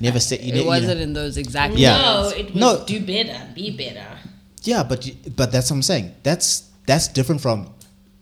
Never 0.00 0.18
say, 0.20 0.38
you, 0.40 0.52
ne- 0.52 0.58
It 0.58 0.62
you 0.62 0.66
wasn't 0.66 0.96
know- 0.98 1.02
in 1.04 1.12
those 1.12 1.36
exact 1.36 1.74
Yeah. 1.74 2.00
No, 2.00 2.28
it 2.36 2.46
was 2.52 2.54
No. 2.54 2.84
do 2.84 3.00
better, 3.04 3.48
be 3.54 3.70
better. 3.76 4.06
Yeah, 4.62 4.82
but 4.82 5.08
but 5.36 5.50
that's 5.52 5.70
what 5.70 5.76
I'm 5.76 5.82
saying. 5.82 6.14
That's 6.22 6.68
that's 6.86 7.08
different 7.08 7.40
from 7.40 7.68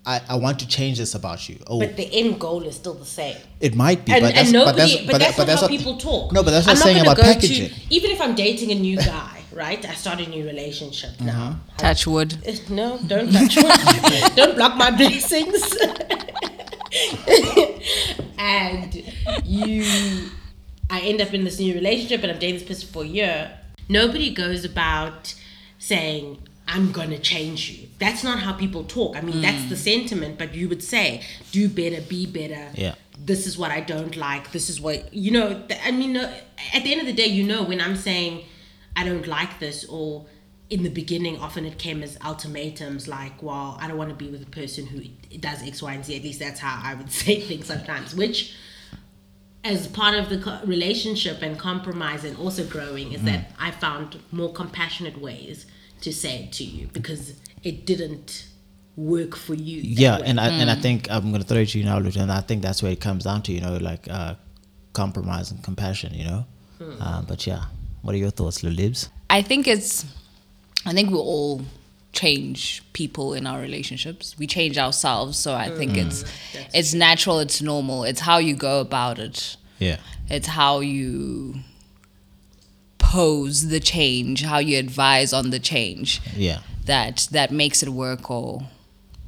I, 0.07 0.21
I 0.31 0.37
want 0.37 0.59
to 0.61 0.67
change 0.67 0.97
this 0.97 1.15
about 1.15 1.47
you. 1.49 1.59
Oh, 1.67 1.79
But 1.79 1.97
the 1.97 2.09
end 2.13 2.41
goal 2.41 2.63
is 2.63 2.75
still 2.77 2.95
the 2.95 3.05
same. 3.05 3.37
it 3.61 3.75
might 3.75 4.07
be, 4.07 4.13
And, 4.13 4.23
but 4.23 4.35
that's, 4.35 4.41
and 4.49 4.53
nobody, 4.53 4.79
but 4.79 4.89
that's, 4.89 5.07
but, 5.13 5.19
that's 5.19 5.37
but 5.37 5.43
not 5.43 5.47
that's 5.49 5.61
how 5.61 5.67
what- 5.69 5.77
people 5.79 5.97
talk. 5.99 6.33
No, 6.33 6.43
but 6.43 6.51
that's 6.53 6.67
I'm 6.67 6.73
what 6.73 6.79
I'm 6.79 6.83
saying 6.83 7.01
about 7.03 7.17
gonna 7.19 7.35
packaging. 7.35 7.69
To, 7.69 7.75
even 7.91 8.11
if 8.11 8.21
I'm 8.21 8.35
dating 8.35 8.71
a 8.73 8.75
new 8.75 8.97
guy, 8.97 9.40
right? 9.53 9.85
I 9.85 9.95
start 9.95 10.21
a 10.21 10.29
new 10.29 10.47
relationship 10.47 11.11
mm-hmm. 11.13 11.27
now. 11.27 11.61
Touch 11.77 12.07
wood. 12.07 12.35
Uh, 12.47 12.53
no, 12.69 12.99
don't 13.07 13.33
touch 13.33 13.57
me. 13.57 13.63
don't 14.37 14.57
block 14.57 14.77
my 14.77 14.91
blessings. 14.91 15.73
and 18.39 18.95
you, 19.45 20.31
I 20.89 21.01
end 21.01 21.21
up 21.21 21.35
in 21.35 21.45
this 21.45 21.59
new 21.59 21.75
relationship 21.75 22.23
and 22.23 22.33
I'm 22.33 22.39
dating 22.39 22.61
this 22.61 22.69
person 22.69 22.93
for 22.93 23.03
a 23.03 23.07
year. 23.07 23.59
Nobody 23.89 24.33
goes 24.33 24.65
about 24.65 25.35
saying, 25.79 26.39
I'm 26.69 26.93
gonna 26.93 27.19
change 27.19 27.71
you. 27.71 27.89
That's 27.99 28.23
not 28.23 28.39
how 28.39 28.53
people 28.53 28.85
talk. 28.85 29.17
I 29.17 29.21
mean, 29.21 29.37
mm. 29.37 29.43
that's 29.43 29.69
the 29.69 29.77
sentiment, 29.77 30.39
but 30.39 30.55
you 30.55 30.69
would 30.69 30.83
say, 30.83 31.23
do 31.51 31.69
better, 31.69 32.01
be 32.01 32.27
better. 32.27 32.69
Yeah. 32.75 32.95
This 33.19 33.47
is 33.47 33.59
what 33.59 33.73
I 33.73 33.81
don't 33.81 34.17
like. 34.17 34.53
This 34.53 34.71
is 34.71 34.81
what, 34.81 35.13
you 35.13 35.33
know, 35.33 35.63
th- 35.69 35.81
I 35.85 35.91
mean, 35.91 36.13
no, 36.13 36.33
at 36.73 36.85
the 36.85 36.93
end 36.93 37.01
of 37.01 37.07
the 37.07 37.13
day, 37.13 37.27
you 37.27 37.43
know, 37.43 37.65
when 37.65 37.81
I'm 37.81 37.97
saying, 37.97 38.45
I 38.97 39.05
don't 39.05 39.27
like 39.27 39.59
this, 39.61 39.85
or 39.85 40.27
in 40.69 40.83
the 40.83 40.89
beginning, 40.91 41.39
often 41.39 41.65
it 41.65 41.79
came 41.79 42.03
as 42.03 42.17
ultimatums 42.25 43.09
like, 43.09 43.43
well, 43.43 43.77
I 43.81 43.89
don't 43.89 43.97
want 43.99 44.11
to 44.11 44.17
be 44.17 44.31
with 44.31 44.43
a 44.43 44.51
person 44.51 44.87
who 44.87 45.01
does 45.39 45.63
X, 45.67 45.83
Y, 45.83 45.93
and 45.93 46.05
Z. 46.05 46.17
At 46.17 46.23
least 46.23 46.39
that's 46.39 46.61
how 46.61 46.81
I 46.83 46.95
would 46.95 47.11
say 47.23 47.41
things 47.41 47.67
sometimes, 47.67 48.15
which, 48.15 48.55
as 49.63 49.89
part 49.89 50.15
of 50.15 50.29
the 50.31 50.61
relationship 50.65 51.43
and 51.43 51.59
compromise 51.59 52.25
and 52.25 52.37
also 52.39 52.65
growing, 52.65 53.13
is 53.13 53.23
that 53.25 53.53
I 53.59 53.71
found 53.71 54.19
more 54.33 54.53
compassionate 54.53 55.21
ways 55.21 55.67
to 56.01 56.13
say 56.13 56.45
it 56.45 56.53
to 56.53 56.65
you 56.65 56.89
because 56.93 57.35
it 57.63 57.85
didn't 57.85 58.47
work 58.97 59.37
for 59.37 59.55
you. 59.55 59.81
yeah, 59.85 60.19
way. 60.19 60.27
and 60.27 60.41
I 60.41 60.49
and 60.49 60.71
I 60.71 60.77
Mm. 60.77 60.83
think 60.83 61.11
I'm 61.11 61.31
gonna 61.31 61.45
throw 61.45 61.59
it 61.59 61.69
to 61.71 61.79
you 61.79 61.85
now, 61.85 61.99
Luton. 61.99 62.23
And 62.23 62.33
I 62.33 62.41
think 62.41 62.63
that's 62.63 62.83
where 62.83 62.93
it 62.93 63.01
comes 63.01 63.25
down 63.25 63.43
to, 63.43 63.53
you 63.53 63.61
know, 63.61 63.77
like 63.77 64.09
uh, 64.11 64.35
compromise 64.95 65.51
and 65.51 65.63
compassion, 65.63 66.15
you 66.15 66.25
know. 66.25 66.47
Uh, 66.99 67.21
but 67.23 67.47
yeah, 67.47 67.65
what 68.03 68.15
are 68.15 68.19
your 68.19 68.31
thoughts, 68.31 68.63
Lulibs? 68.63 69.09
I 69.29 69.43
think 69.43 69.67
it's, 69.67 70.07
I 70.87 70.93
think 70.93 71.11
we 71.11 71.17
all 71.17 71.63
change 72.13 72.83
people 72.93 73.35
in 73.35 73.47
our 73.47 73.61
relationships. 73.61 74.37
We 74.39 74.47
change 74.47 74.79
ourselves. 74.79 75.39
So 75.39 75.55
I 75.55 75.71
think 75.71 75.93
mm. 75.93 76.07
it's, 76.07 76.25
mm. 76.25 76.71
it's 76.75 76.95
natural. 76.95 77.39
It's 77.41 77.63
normal. 77.63 78.05
It's 78.05 78.21
how 78.21 78.39
you 78.39 78.55
go 78.55 78.81
about 78.81 79.19
it. 79.19 79.57
Yeah, 79.79 79.97
It's 80.29 80.47
how 80.47 80.81
you 80.81 81.61
pose 82.99 83.69
the 83.69 83.81
change, 83.81 84.43
how 84.43 84.59
you 84.59 84.79
advise 84.79 85.33
on 85.33 85.51
the 85.51 85.59
change 85.59 86.21
yeah, 86.37 86.61
that 86.85 87.29
that 87.33 87.51
makes 87.51 87.83
it 87.83 87.89
work 87.89 88.31
or 88.31 88.69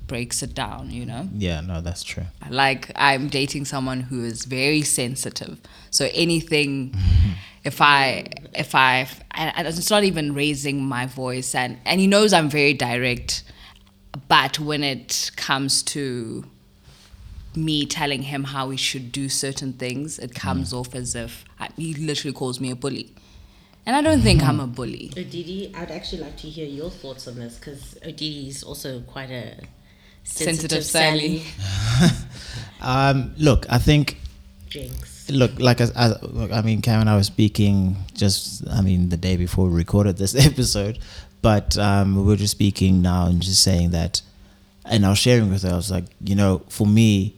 breaks 0.07 0.43
it 0.43 0.55
down, 0.55 0.91
you 0.91 1.07
know? 1.07 1.27
yeah. 1.35 1.63
No, 1.63 1.81
that's 1.81 2.05
true. 2.05 2.25
Like 2.51 2.93
I'm 2.97 3.29
dating 3.29 3.65
someone 3.65 4.01
who 4.01 4.25
is 4.25 4.45
very 4.45 4.83
sensitive. 4.83 5.59
So 5.91 6.11
anything 6.13 6.95
if 7.65 7.81
I 7.81 8.27
if 8.55 8.75
I 8.75 9.09
and 9.33 9.53
and 9.57 9.67
it's 9.69 9.91
not 9.91 10.05
even 10.05 10.35
raising 10.35 10.85
my 10.85 11.07
voice 11.07 11.55
and 11.55 11.79
and 11.85 12.01
he 12.01 12.07
knows 12.07 12.33
I'm 12.33 12.51
very 12.51 12.75
direct 12.75 13.45
but 14.29 14.59
when 14.59 14.85
it 14.85 15.31
comes 15.37 15.83
to 15.85 16.45
me 17.55 17.85
telling 17.87 18.23
him 18.23 18.45
how 18.45 18.71
he 18.71 18.77
should 18.77 19.13
do 19.13 19.29
certain 19.29 19.73
things, 19.75 20.19
it 20.19 20.35
comes 20.35 20.73
off 20.73 20.95
as 20.95 21.15
if 21.15 21.45
I, 21.59 21.69
he 21.77 21.95
literally 21.95 22.33
calls 22.33 22.61
me 22.61 22.71
a 22.71 22.77
bully. 22.77 23.15
And 23.85 23.97
I 23.97 24.01
don't 24.01 24.23
think 24.23 24.43
I'm 24.43 24.61
a 24.61 24.67
bully. 24.67 25.11
Odidi, 25.17 25.77
I'd 25.77 25.91
actually 25.91 26.23
like 26.23 26.37
to 26.39 26.49
hear 26.49 26.67
your 26.67 26.89
thoughts 26.89 27.27
on 27.27 27.35
this 27.35 27.57
because 27.59 27.99
Odidi 28.07 28.49
is 28.49 28.63
also 28.63 29.01
quite 29.01 29.31
a 29.31 29.57
Sensitive 30.25 30.85
sensitive, 30.85 30.85
Sally. 30.85 31.39
Sally. 31.41 32.17
Um, 32.85 33.33
look, 33.39 33.65
I 33.71 33.79
think 33.79 34.17
Jinx. 34.69 35.12
Look 35.31 35.59
like 35.59 35.81
look, 35.81 36.53
I 36.53 36.63
mean, 36.63 36.83
Cam 36.83 37.01
and 37.01 37.11
I 37.11 37.17
were 37.17 37.23
speaking 37.23 37.97
just 38.15 38.67
I 38.69 38.81
mean 38.83 39.09
the 39.09 39.17
day 39.17 39.37
before 39.37 39.69
we 39.69 39.77
recorded 39.77 40.17
this 40.17 40.35
episode, 40.47 40.99
but 41.41 41.77
um, 41.79 42.17
we 42.17 42.23
were 42.23 42.37
just 42.37 42.53
speaking 42.53 43.03
now 43.03 43.27
and 43.27 43.41
just 43.43 43.63
saying 43.63 43.91
that, 43.91 44.23
and 44.85 45.05
I 45.05 45.11
was 45.11 45.19
sharing 45.19 45.51
with 45.51 45.63
her. 45.63 45.71
I 45.71 45.77
was 45.77 45.91
like, 45.91 46.05
you 46.25 46.35
know, 46.35 46.63
for 46.69 46.87
me, 46.87 47.37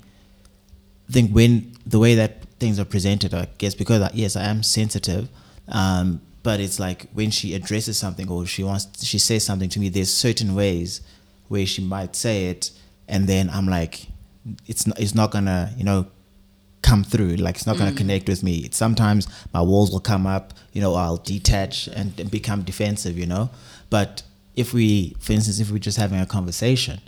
I 1.08 1.12
think 1.12 1.32
when 1.32 1.76
the 1.86 1.98
way 1.98 2.14
that 2.14 2.42
things 2.58 2.78
are 2.78 2.84
presented, 2.84 3.34
I 3.34 3.48
guess 3.58 3.74
because 3.74 4.02
I, 4.02 4.10
yes, 4.14 4.36
I 4.36 4.44
am 4.44 4.62
sensitive, 4.62 5.28
um, 5.68 6.20
but 6.42 6.60
it's 6.60 6.78
like 6.78 7.08
when 7.12 7.30
she 7.30 7.54
addresses 7.54 7.98
something 7.98 8.28
or 8.30 8.46
she 8.46 8.62
wants 8.62 9.04
she 9.04 9.18
says 9.18 9.44
something 9.44 9.68
to 9.70 9.80
me, 9.80 9.88
there's 9.88 10.12
certain 10.12 10.54
ways 10.54 11.00
where 11.48 11.66
she 11.66 11.82
might 11.82 12.16
say 12.16 12.46
it, 12.46 12.70
and 13.08 13.26
then 13.26 13.50
I'm 13.50 13.66
like, 13.66 14.06
it's 14.66 14.86
not, 14.86 14.98
it's 15.00 15.14
not 15.14 15.30
gonna 15.30 15.72
you 15.76 15.84
know 15.84 16.06
come 16.84 17.02
through 17.02 17.34
like 17.36 17.56
it's 17.56 17.66
not 17.66 17.76
going 17.78 17.88
to 17.88 17.94
mm. 17.94 18.02
connect 18.02 18.28
with 18.28 18.42
me 18.42 18.56
It's 18.66 18.76
sometimes 18.76 19.26
my 19.52 19.62
walls 19.70 19.90
will 19.90 20.06
come 20.12 20.26
up 20.26 20.52
you 20.74 20.80
know 20.82 20.94
i'll 20.94 21.22
detach 21.34 21.88
and, 21.88 22.08
and 22.20 22.30
become 22.30 22.62
defensive 22.62 23.16
you 23.18 23.26
know 23.26 23.50
but 23.88 24.22
if 24.54 24.74
we 24.74 25.16
for 25.18 25.32
instance 25.32 25.60
if 25.60 25.70
we're 25.70 25.86
just 25.90 25.98
having 25.98 26.20
a 26.20 26.26
conversation 26.26 27.00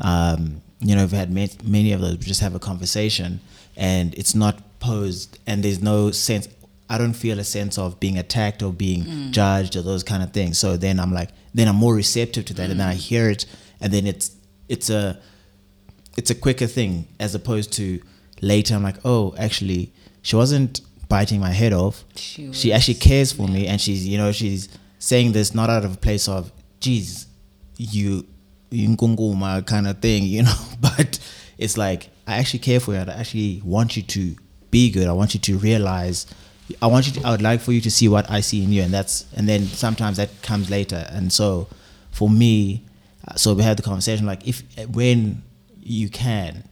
um 0.00 0.62
you 0.80 0.94
know, 0.94 1.02
we've 1.02 1.12
had 1.12 1.32
ma- 1.32 1.46
many 1.64 1.92
of 1.92 2.00
those. 2.00 2.18
We 2.18 2.24
just 2.24 2.40
have 2.40 2.54
a 2.54 2.58
conversation, 2.58 3.40
and 3.76 4.14
it's 4.14 4.34
not 4.34 4.78
posed, 4.80 5.38
and 5.46 5.62
there's 5.62 5.82
no 5.82 6.10
sense. 6.10 6.48
I 6.88 6.98
don't 6.98 7.14
feel 7.14 7.38
a 7.38 7.44
sense 7.44 7.76
of 7.76 8.00
being 8.00 8.16
attacked 8.16 8.62
or 8.62 8.72
being 8.72 9.04
mm. 9.04 9.30
judged 9.30 9.76
or 9.76 9.82
those 9.82 10.02
kind 10.02 10.22
of 10.22 10.32
things. 10.32 10.58
So 10.58 10.76
then 10.76 10.98
I'm 10.98 11.12
like, 11.12 11.30
then 11.52 11.68
I'm 11.68 11.76
more 11.76 11.94
receptive 11.94 12.44
to 12.46 12.54
that, 12.54 12.70
and 12.70 12.80
then 12.80 12.88
I 12.88 12.94
mm. 12.94 12.98
hear 12.98 13.28
it, 13.28 13.44
and 13.80 13.92
then 13.92 14.06
it's 14.06 14.30
it's 14.68 14.88
a 14.88 15.20
it's 16.16 16.30
a 16.30 16.34
quicker 16.34 16.66
thing 16.66 17.08
as 17.18 17.34
opposed 17.34 17.72
to 17.74 18.00
later. 18.40 18.74
I'm 18.74 18.82
like, 18.82 18.96
oh, 19.04 19.34
actually, 19.38 19.92
she 20.22 20.36
wasn't 20.36 20.80
biting 21.08 21.40
my 21.40 21.50
head 21.50 21.72
off. 21.72 22.04
She 22.16 22.52
She, 22.52 22.72
actually 22.72 22.94
cares 22.94 23.32
for 23.32 23.48
me, 23.48 23.66
and 23.66 23.80
she's 23.80 24.06
you 24.06 24.18
know 24.18 24.32
she's 24.32 24.68
saying 24.98 25.32
this 25.32 25.54
not 25.54 25.70
out 25.70 25.84
of 25.84 25.94
a 25.94 25.96
place 25.96 26.28
of, 26.28 26.52
geez, 26.80 27.26
you 27.76 28.26
you 28.70 28.88
nkunguma 28.88 29.64
kind 29.66 29.86
of 29.86 29.98
thing, 30.00 30.24
you 30.24 30.42
know. 30.42 30.54
But 30.80 31.18
it's 31.56 31.76
like 31.76 32.10
I 32.26 32.36
actually 32.38 32.60
care 32.60 32.80
for 32.80 32.92
you. 32.92 32.98
I 32.98 33.04
actually 33.04 33.62
want 33.64 33.96
you 33.96 34.02
to 34.02 34.36
be 34.70 34.90
good. 34.90 35.08
I 35.08 35.12
want 35.12 35.34
you 35.34 35.40
to 35.40 35.58
realize. 35.58 36.26
I 36.82 36.86
want 36.86 37.06
you. 37.06 37.14
To, 37.14 37.26
I 37.26 37.30
would 37.30 37.42
like 37.42 37.60
for 37.60 37.72
you 37.72 37.80
to 37.80 37.90
see 37.90 38.08
what 38.08 38.30
I 38.30 38.40
see 38.40 38.62
in 38.62 38.72
you, 38.72 38.82
and 38.82 38.92
that's 38.92 39.24
and 39.34 39.48
then 39.48 39.64
sometimes 39.66 40.18
that 40.18 40.42
comes 40.42 40.68
later. 40.68 41.06
And 41.10 41.32
so, 41.32 41.68
for 42.10 42.28
me, 42.28 42.84
uh, 43.26 43.34
so 43.36 43.54
we 43.54 43.62
had 43.62 43.78
the 43.78 43.82
conversation 43.82 44.26
like 44.26 44.46
if 44.46 44.62
when 44.90 45.42
you 45.80 46.10
can, 46.10 46.64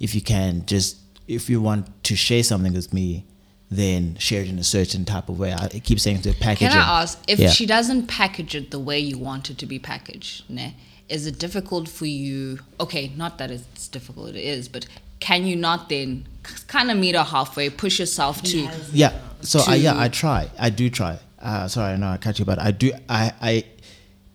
if 0.00 0.14
you 0.14 0.20
can, 0.20 0.66
just 0.66 0.96
if 1.28 1.48
you 1.48 1.60
want 1.60 2.04
to 2.04 2.16
share 2.16 2.42
something 2.42 2.72
with 2.74 2.92
me, 2.92 3.24
then 3.70 4.16
share 4.18 4.42
it 4.42 4.48
in 4.48 4.58
a 4.58 4.64
certain 4.64 5.04
type 5.04 5.28
of 5.28 5.38
way. 5.38 5.52
I 5.52 5.68
keep 5.80 5.98
saying 5.98 6.22
to 6.22 6.32
package. 6.34 6.68
Can. 6.70 6.78
I 6.78 7.02
ask 7.02 7.18
if 7.26 7.38
Yeah. 7.38 7.50
she 7.50 7.66
doesn't 7.66 8.06
package 8.06 8.54
it 8.54 8.70
the 8.70 8.78
way 8.78 8.98
you 9.00 9.18
want 9.18 9.50
it 9.50 9.58
to 9.58 9.66
be 9.66 9.78
packaged? 9.78 10.44
Ne, 10.48 10.76
is 11.08 11.26
it 11.26 11.38
difficult 11.38 11.88
for 11.88 12.06
you? 12.06 12.60
Okay, 12.78 13.12
not 13.16 13.38
that 13.38 13.50
it's 13.50 13.88
difficult, 13.88 14.30
it 14.30 14.36
is, 14.36 14.68
but 14.68 14.86
can 15.20 15.46
you 15.46 15.56
not 15.56 15.88
then 15.88 16.26
kind 16.66 16.90
of 16.90 16.98
meet 16.98 17.14
her 17.14 17.22
halfway, 17.24 17.70
push 17.70 17.98
yourself 17.98 18.42
to? 18.42 18.68
Yeah. 18.92 19.12
So 19.40 19.60
I, 19.66 19.76
yeah, 19.76 19.98
I 19.98 20.08
try. 20.08 20.50
I 20.58 20.70
do 20.70 20.88
try. 20.90 21.18
Uh, 21.38 21.68
sorry, 21.68 21.92
I 21.94 21.96
know 21.96 22.08
I 22.08 22.16
cut 22.16 22.38
you, 22.38 22.44
but 22.44 22.58
I 22.58 22.70
do. 22.70 22.92
I, 23.08 23.32
I, 23.40 23.64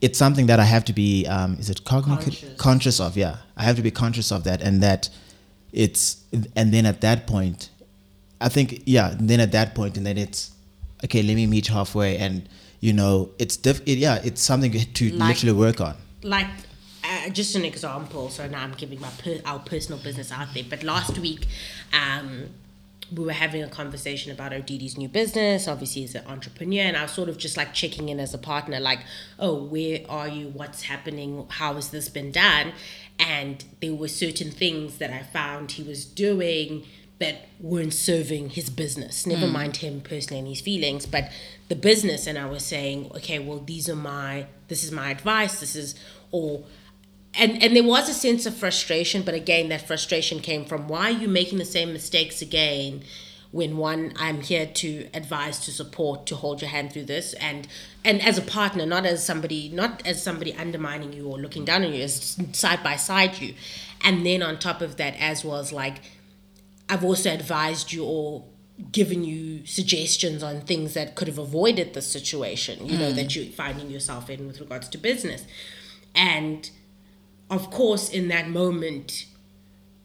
it's 0.01 0.17
something 0.17 0.47
that 0.47 0.59
I 0.59 0.63
have 0.63 0.85
to 0.85 0.93
be. 0.93 1.25
Um, 1.27 1.57
is 1.59 1.69
it 1.69 1.83
cognitive? 1.83 2.57
Conscious. 2.57 2.99
of. 2.99 3.17
Yeah, 3.17 3.37
I 3.57 3.63
have 3.63 3.75
to 3.77 3.81
be 3.81 3.91
conscious 3.91 4.31
of 4.31 4.43
that, 4.43 4.61
and 4.61 4.81
that 4.83 5.09
it's. 5.71 6.17
And 6.55 6.73
then 6.73 6.85
at 6.85 7.01
that 7.01 7.27
point, 7.27 7.69
I 8.41 8.49
think 8.49 8.83
yeah. 8.85 9.15
Then 9.19 9.39
at 9.39 9.51
that 9.53 9.75
point, 9.75 9.97
and 9.97 10.05
then 10.05 10.17
it's 10.17 10.51
okay. 11.05 11.21
Let 11.23 11.35
me 11.35 11.47
meet 11.47 11.67
halfway, 11.67 12.17
and 12.17 12.47
you 12.79 12.93
know, 12.93 13.29
it's 13.39 13.57
diff. 13.57 13.81
It, 13.85 13.97
yeah, 13.97 14.19
it's 14.23 14.41
something 14.41 14.71
to 14.93 15.09
Like- 15.11 15.29
literally 15.43 15.57
work 15.59 15.81
on. 15.81 15.95
like 16.23 16.47
uh, 17.03 17.29
just 17.29 17.55
an 17.55 17.63
example 17.63 18.29
so 18.29 18.45
now 18.47 18.61
i'm 18.61 18.73
giving 18.73 18.99
my 18.99 19.07
per- 19.23 19.39
our 19.45 19.57
personal 19.59 19.97
business 20.03 20.31
out 20.33 20.49
there 20.53 20.65
but 20.69 20.83
last 20.83 21.17
week 21.17 21.47
um, 21.93 22.49
we 23.15 23.23
were 23.23 23.31
having 23.31 23.63
a 23.63 23.69
conversation 23.69 24.31
about 24.33 24.51
Odidi's 24.51 24.97
new 24.97 25.07
business 25.07 25.67
obviously 25.67 26.03
as 26.03 26.13
an 26.13 26.25
entrepreneur 26.27 26.81
and 26.83 26.97
i 26.97 27.03
was 27.03 27.11
sort 27.11 27.29
of 27.29 27.37
just 27.37 27.55
like 27.55 27.73
checking 27.73 28.09
in 28.09 28.19
as 28.19 28.33
a 28.33 28.37
partner 28.37 28.79
like 28.81 28.99
oh 29.39 29.55
where 29.63 30.01
are 30.09 30.27
you 30.27 30.49
what's 30.49 30.83
happening 30.83 31.45
how 31.49 31.73
has 31.75 31.89
this 31.89 32.09
been 32.09 32.31
done 32.33 32.73
and 33.19 33.65
there 33.81 33.93
were 33.93 34.07
certain 34.07 34.49
things 34.49 34.97
that 34.97 35.11
i 35.11 35.21
found 35.21 35.73
he 35.73 35.83
was 35.83 36.05
doing 36.05 36.85
that 37.19 37.49
weren't 37.59 37.93
serving 37.93 38.51
his 38.51 38.69
business. 38.69 39.27
Never 39.27 39.45
hmm. 39.45 39.53
mind 39.53 39.77
him 39.77 40.01
personally 40.01 40.39
and 40.39 40.47
his 40.47 40.61
feelings, 40.61 41.05
but 41.05 41.29
the 41.67 41.75
business. 41.75 42.25
And 42.25 42.37
I 42.37 42.45
was 42.45 42.65
saying, 42.65 43.11
okay, 43.15 43.39
well, 43.39 43.59
these 43.59 43.89
are 43.89 43.95
my, 43.95 44.47
this 44.69 44.83
is 44.83 44.91
my 44.91 45.11
advice. 45.11 45.59
This 45.59 45.75
is, 45.75 45.95
or, 46.31 46.63
and 47.35 47.61
and 47.61 47.75
there 47.75 47.83
was 47.83 48.09
a 48.09 48.13
sense 48.13 48.47
of 48.47 48.55
frustration, 48.55 49.21
but 49.21 49.35
again, 49.35 49.69
that 49.69 49.85
frustration 49.85 50.39
came 50.39 50.65
from 50.65 50.87
why 50.87 51.09
are 51.09 51.11
you 51.11 51.27
making 51.27 51.59
the 51.59 51.65
same 51.65 51.93
mistakes 51.93 52.41
again? 52.41 53.03
When 53.51 53.77
one, 53.77 54.13
I'm 54.15 54.41
here 54.41 54.67
to 54.67 55.09
advise, 55.13 55.59
to 55.61 55.71
support, 55.71 56.27
to 56.27 56.35
hold 56.35 56.61
your 56.61 56.69
hand 56.69 56.93
through 56.93 57.05
this, 57.05 57.33
and 57.33 57.67
and 58.05 58.21
as 58.21 58.37
a 58.37 58.43
partner, 58.43 58.85
not 58.85 59.05
as 59.05 59.25
somebody, 59.25 59.69
not 59.69 60.05
as 60.05 60.21
somebody 60.21 60.53
undermining 60.53 61.13
you 61.13 61.27
or 61.27 61.39
looking 61.39 61.65
down 61.65 61.83
on 61.83 61.93
you, 61.93 62.03
as 62.03 62.37
side 62.51 62.83
by 62.83 62.95
side 62.95 63.39
you, 63.39 63.55
and 64.03 64.25
then 64.25 64.43
on 64.43 64.59
top 64.59 64.81
of 64.81 64.97
that, 64.97 65.15
as 65.19 65.43
well 65.43 65.57
as 65.57 65.73
like 65.73 66.01
I've 66.89 67.03
also 67.03 67.31
advised 67.31 67.91
you 67.91 68.03
or 68.03 68.45
given 68.91 69.23
you 69.23 69.65
suggestions 69.65 70.41
on 70.41 70.61
things 70.61 70.93
that 70.93 71.15
could 71.15 71.27
have 71.27 71.37
avoided 71.37 71.93
the 71.93 72.01
situation, 72.01 72.85
you 72.85 72.97
know, 72.97 73.11
that 73.11 73.27
mm. 73.27 73.35
you're 73.35 73.45
finding 73.53 73.89
yourself 73.89 74.29
in 74.29 74.47
with 74.47 74.59
regards 74.59 74.87
to 74.89 74.97
business. 74.97 75.45
And 76.15 76.69
of 77.49 77.69
course, 77.71 78.09
in 78.09 78.29
that 78.29 78.47
moment, 78.47 79.25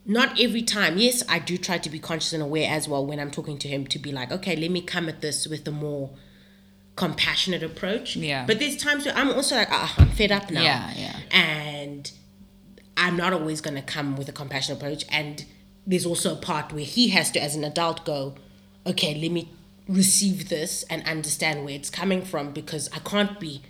not 0.05 0.39
every 0.39 0.61
time, 0.61 0.97
yes, 0.97 1.23
I 1.27 1.39
do 1.39 1.57
try 1.57 1.79
to 1.79 1.89
be 1.89 1.99
conscious 1.99 2.33
and 2.33 2.43
aware 2.43 2.69
as 2.69 2.87
well 2.87 3.05
when 3.05 3.19
I'm 3.19 3.31
talking 3.31 3.57
to 3.59 3.67
him 3.67 3.87
to 3.87 3.99
be 3.99 4.11
like, 4.11 4.31
okay, 4.31 4.55
let 4.55 4.69
me 4.69 4.81
come 4.81 5.09
at 5.09 5.21
this 5.21 5.47
with 5.47 5.67
a 5.67 5.71
more 5.71 6.11
compassionate 6.95 7.63
approach. 7.63 8.15
Yeah. 8.15 8.45
But 8.45 8.59
there's 8.59 8.77
times 8.77 9.05
where 9.05 9.15
I'm 9.15 9.31
also 9.31 9.55
like, 9.55 9.69
ah, 9.71 9.93
I'm 9.97 10.09
fed 10.11 10.31
up 10.31 10.51
now. 10.51 10.61
Yeah, 10.61 10.93
yeah. 10.95 11.19
And 11.31 12.11
I'm 12.95 13.17
not 13.17 13.33
always 13.33 13.61
going 13.61 13.75
to 13.75 13.81
come 13.81 14.15
with 14.15 14.29
a 14.29 14.31
compassionate 14.31 14.79
approach. 14.79 15.05
And 15.09 15.43
there's 15.87 16.05
also 16.05 16.33
a 16.33 16.37
part 16.37 16.71
where 16.71 16.85
he 16.85 17.09
has 17.09 17.31
to, 17.31 17.41
as 17.41 17.55
an 17.55 17.63
adult, 17.63 18.05
go, 18.05 18.35
okay, 18.85 19.15
let 19.15 19.31
me 19.31 19.51
receive 19.87 20.49
this 20.49 20.83
and 20.83 21.03
understand 21.07 21.65
where 21.65 21.73
it's 21.73 21.89
coming 21.89 22.21
from 22.21 22.51
because 22.51 22.89
I 22.93 22.99
can't 22.99 23.39
be, 23.39 23.63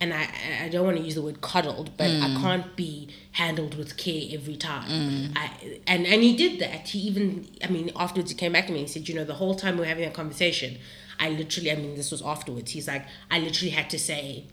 and 0.00 0.12
I, 0.12 0.28
I 0.64 0.68
don't 0.68 0.84
want 0.84 0.98
to 0.98 1.02
use 1.02 1.14
the 1.14 1.22
word 1.22 1.40
coddled, 1.40 1.96
but 1.96 2.06
I 2.06 2.28
mm. 2.28 2.40
can't 2.42 2.76
be 2.76 3.08
handled 3.32 3.76
with 3.76 3.96
care 3.96 4.22
every 4.30 4.56
time. 4.56 4.88
Mm. 4.88 5.36
I, 5.36 5.80
and, 5.86 6.06
and 6.06 6.22
he 6.22 6.36
did 6.36 6.60
that. 6.60 6.88
He 6.88 6.98
even, 7.00 7.48
I 7.64 7.68
mean, 7.68 7.90
afterwards 7.96 8.30
he 8.30 8.36
came 8.36 8.52
back 8.52 8.66
to 8.66 8.72
me 8.72 8.80
and 8.80 8.90
said, 8.90 9.08
you 9.08 9.14
know, 9.14 9.24
the 9.24 9.34
whole 9.34 9.54
time 9.54 9.76
we 9.76 9.80
were 9.80 9.86
having 9.86 10.04
a 10.04 10.10
conversation, 10.10 10.78
I 11.18 11.30
literally, 11.30 11.72
I 11.72 11.76
mean, 11.76 11.94
this 11.94 12.10
was 12.10 12.20
afterwards. 12.20 12.72
He's 12.72 12.88
like, 12.88 13.06
I 13.30 13.38
literally 13.38 13.70
had 13.70 13.88
to 13.90 13.98
say, 13.98 14.44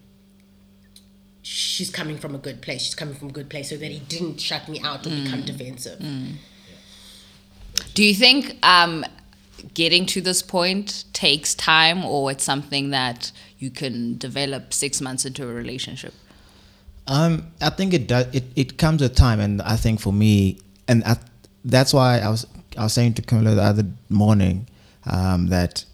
she's 1.41 1.89
coming 1.89 2.17
from 2.17 2.33
a 2.35 2.37
good 2.37 2.61
place. 2.61 2.83
She's 2.83 2.95
coming 2.95 3.15
from 3.15 3.29
a 3.29 3.33
good 3.33 3.49
place, 3.49 3.69
so 3.69 3.77
that 3.77 3.91
he 3.91 3.99
didn't 3.99 4.39
shut 4.39 4.69
me 4.69 4.79
out 4.81 5.05
or 5.05 5.09
become 5.09 5.43
mm. 5.43 5.45
defensive. 5.45 5.99
Do 7.93 8.03
you 8.03 8.15
think 8.15 8.57
um, 8.65 9.03
getting 9.73 10.05
to 10.07 10.21
this 10.21 10.41
point 10.41 11.05
takes 11.13 11.53
time, 11.55 12.03
or 12.05 12.31
it's 12.31 12.43
something 12.43 12.89
that 12.91 13.31
you 13.59 13.69
can 13.69 14.17
develop 14.17 14.73
six 14.73 15.01
months 15.01 15.25
into 15.25 15.43
a 15.47 15.53
relationship? 15.53 16.13
Um, 17.07 17.47
I 17.61 17.69
think 17.69 17.93
it 17.93 18.07
does. 18.07 18.33
It, 18.33 18.45
it 18.55 18.77
comes 18.77 19.01
with 19.01 19.15
time, 19.15 19.39
and 19.39 19.61
I 19.61 19.75
think 19.75 19.99
for 19.99 20.13
me, 20.13 20.59
and 20.87 21.03
I, 21.03 21.17
that's 21.65 21.93
why 21.93 22.19
I 22.19 22.29
was 22.29 22.47
I 22.77 22.83
was 22.83 22.93
saying 22.93 23.15
to 23.15 23.21
Camilla 23.21 23.55
the 23.55 23.63
other 23.63 23.85
morning 24.09 24.67
um, 25.05 25.47
that 25.47 25.85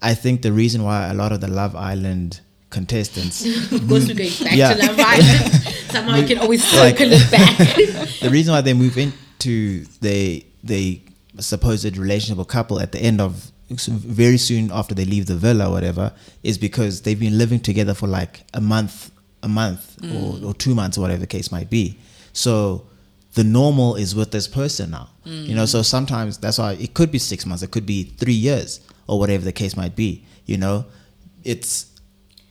I 0.00 0.14
think 0.14 0.42
the 0.42 0.52
reason 0.52 0.82
why 0.84 1.08
a 1.08 1.14
lot 1.14 1.32
of 1.32 1.40
the 1.40 1.48
Love 1.48 1.74
Island 1.74 2.40
contestants, 2.70 3.44
Of 3.72 3.88
course, 3.88 4.06
we're 4.08 4.14
going 4.14 4.30
back 4.42 4.56
Yeah. 4.56 4.74
to 4.74 4.86
Love 4.86 4.96
Island. 5.14 5.52
Somehow 5.90 6.16
you 6.16 6.26
can 6.26 6.38
always 6.38 6.62
Like- 6.74 6.96
it 7.00 7.30
back. 7.30 7.56
the 8.20 8.28
reason 8.30 8.52
why 8.52 8.60
they 8.60 8.74
move 8.74 8.96
into 8.98 9.84
they 10.00 10.46
the 10.62 11.00
supposed 11.38 11.96
relationship 11.96 12.38
or 12.38 12.44
couple 12.44 12.80
at 12.80 12.92
the 12.92 12.98
end 12.98 13.20
of 13.20 13.50
very 13.70 14.38
soon 14.38 14.70
after 14.72 14.94
they 14.94 15.04
leave 15.04 15.26
the 15.26 15.34
villa 15.36 15.68
or 15.68 15.72
whatever 15.72 16.12
is 16.42 16.56
because 16.56 17.02
they've 17.02 17.18
been 17.18 17.36
living 17.36 17.58
together 17.58 17.94
for 17.94 18.06
like 18.06 18.44
a 18.54 18.60
month 18.60 19.10
a 19.42 19.48
month 19.48 19.98
or, 20.02 20.34
mm. 20.34 20.46
or 20.46 20.54
two 20.54 20.74
months 20.74 20.96
or 20.96 21.00
whatever 21.00 21.20
the 21.20 21.26
case 21.26 21.50
might 21.52 21.68
be. 21.68 21.98
So 22.32 22.86
the 23.34 23.44
normal 23.44 23.96
is 23.96 24.14
with 24.14 24.30
this 24.30 24.48
person 24.48 24.90
now. 24.90 25.10
You 25.24 25.54
know 25.56 25.66
so 25.66 25.80
mm. 25.80 25.84
sometimes 25.84 26.38
that's 26.38 26.58
why 26.58 26.74
it 26.74 26.94
could 26.94 27.10
be 27.10 27.18
six 27.18 27.44
months 27.44 27.62
it 27.64 27.72
could 27.72 27.86
be 27.86 28.04
three 28.04 28.32
years 28.32 28.80
or 29.08 29.18
whatever 29.18 29.44
the 29.44 29.52
case 29.52 29.76
might 29.76 29.96
be 29.96 30.24
you 30.46 30.56
know? 30.56 30.86
It's 31.44 31.86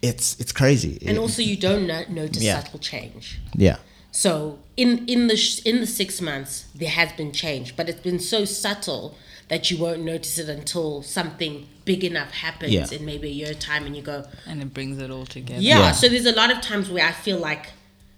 it's 0.02 0.40
it's 0.40 0.52
crazy. 0.52 1.00
And 1.08 1.18
also, 1.18 1.42
you 1.42 1.58
don't 1.58 1.88
no- 1.88 2.06
notice 2.10 2.44
Yeah. 2.44 2.62
subtle 2.62 2.80
change. 2.80 3.40
yeah. 3.56 3.78
So 4.12 4.60
in 4.78 5.06
in 5.08 5.28
the 5.28 5.38
sh- 5.38 5.62
in 5.66 5.80
the 5.80 5.88
six 5.88 6.22
months, 6.22 6.66
there 6.76 6.90
has 6.90 7.12
been 7.14 7.32
change, 7.32 7.76
but 7.76 7.88
it's 7.90 8.02
been 8.02 8.20
so 8.20 8.46
subtle 8.46 9.16
that 9.48 9.70
you 9.70 9.78
won't 9.78 10.04
notice 10.04 10.38
it 10.40 10.50
until 10.50 11.04
something 11.04 11.68
big 11.86 12.04
enough 12.04 12.32
happens 12.32 12.72
Yeah. 12.74 12.88
in 12.92 13.06
maybe 13.06 13.28
a 13.28 13.32
year 13.32 13.54
time, 13.54 13.86
and 13.86 13.96
you 13.96 14.02
go, 14.02 14.26
And 14.48 14.62
it 14.62 14.74
brings 14.74 14.98
it 15.00 15.12
all 15.12 15.26
together. 15.28 15.62
Yeah, 15.62 15.80
Yeah. 15.80 15.92
So 15.92 16.10
there's 16.10 16.26
a 16.26 16.32
lot 16.32 16.52
of 16.52 16.62
times 16.62 16.90
where 16.90 17.06
I 17.06 17.12
feel 17.12 17.38
like, 17.38 17.68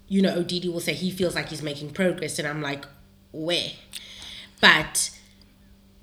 you 0.08 0.22
know, 0.22 0.34
Odidi 0.42 0.72
will 0.72 0.80
say 0.80 0.94
he 0.94 1.10
feels 1.10 1.34
like 1.34 1.50
he's 1.50 1.62
making 1.62 1.90
progress, 1.90 2.38
and 2.38 2.48
I'm 2.48 2.62
like, 2.62 2.84
where? 3.30 3.72
But 4.60 5.10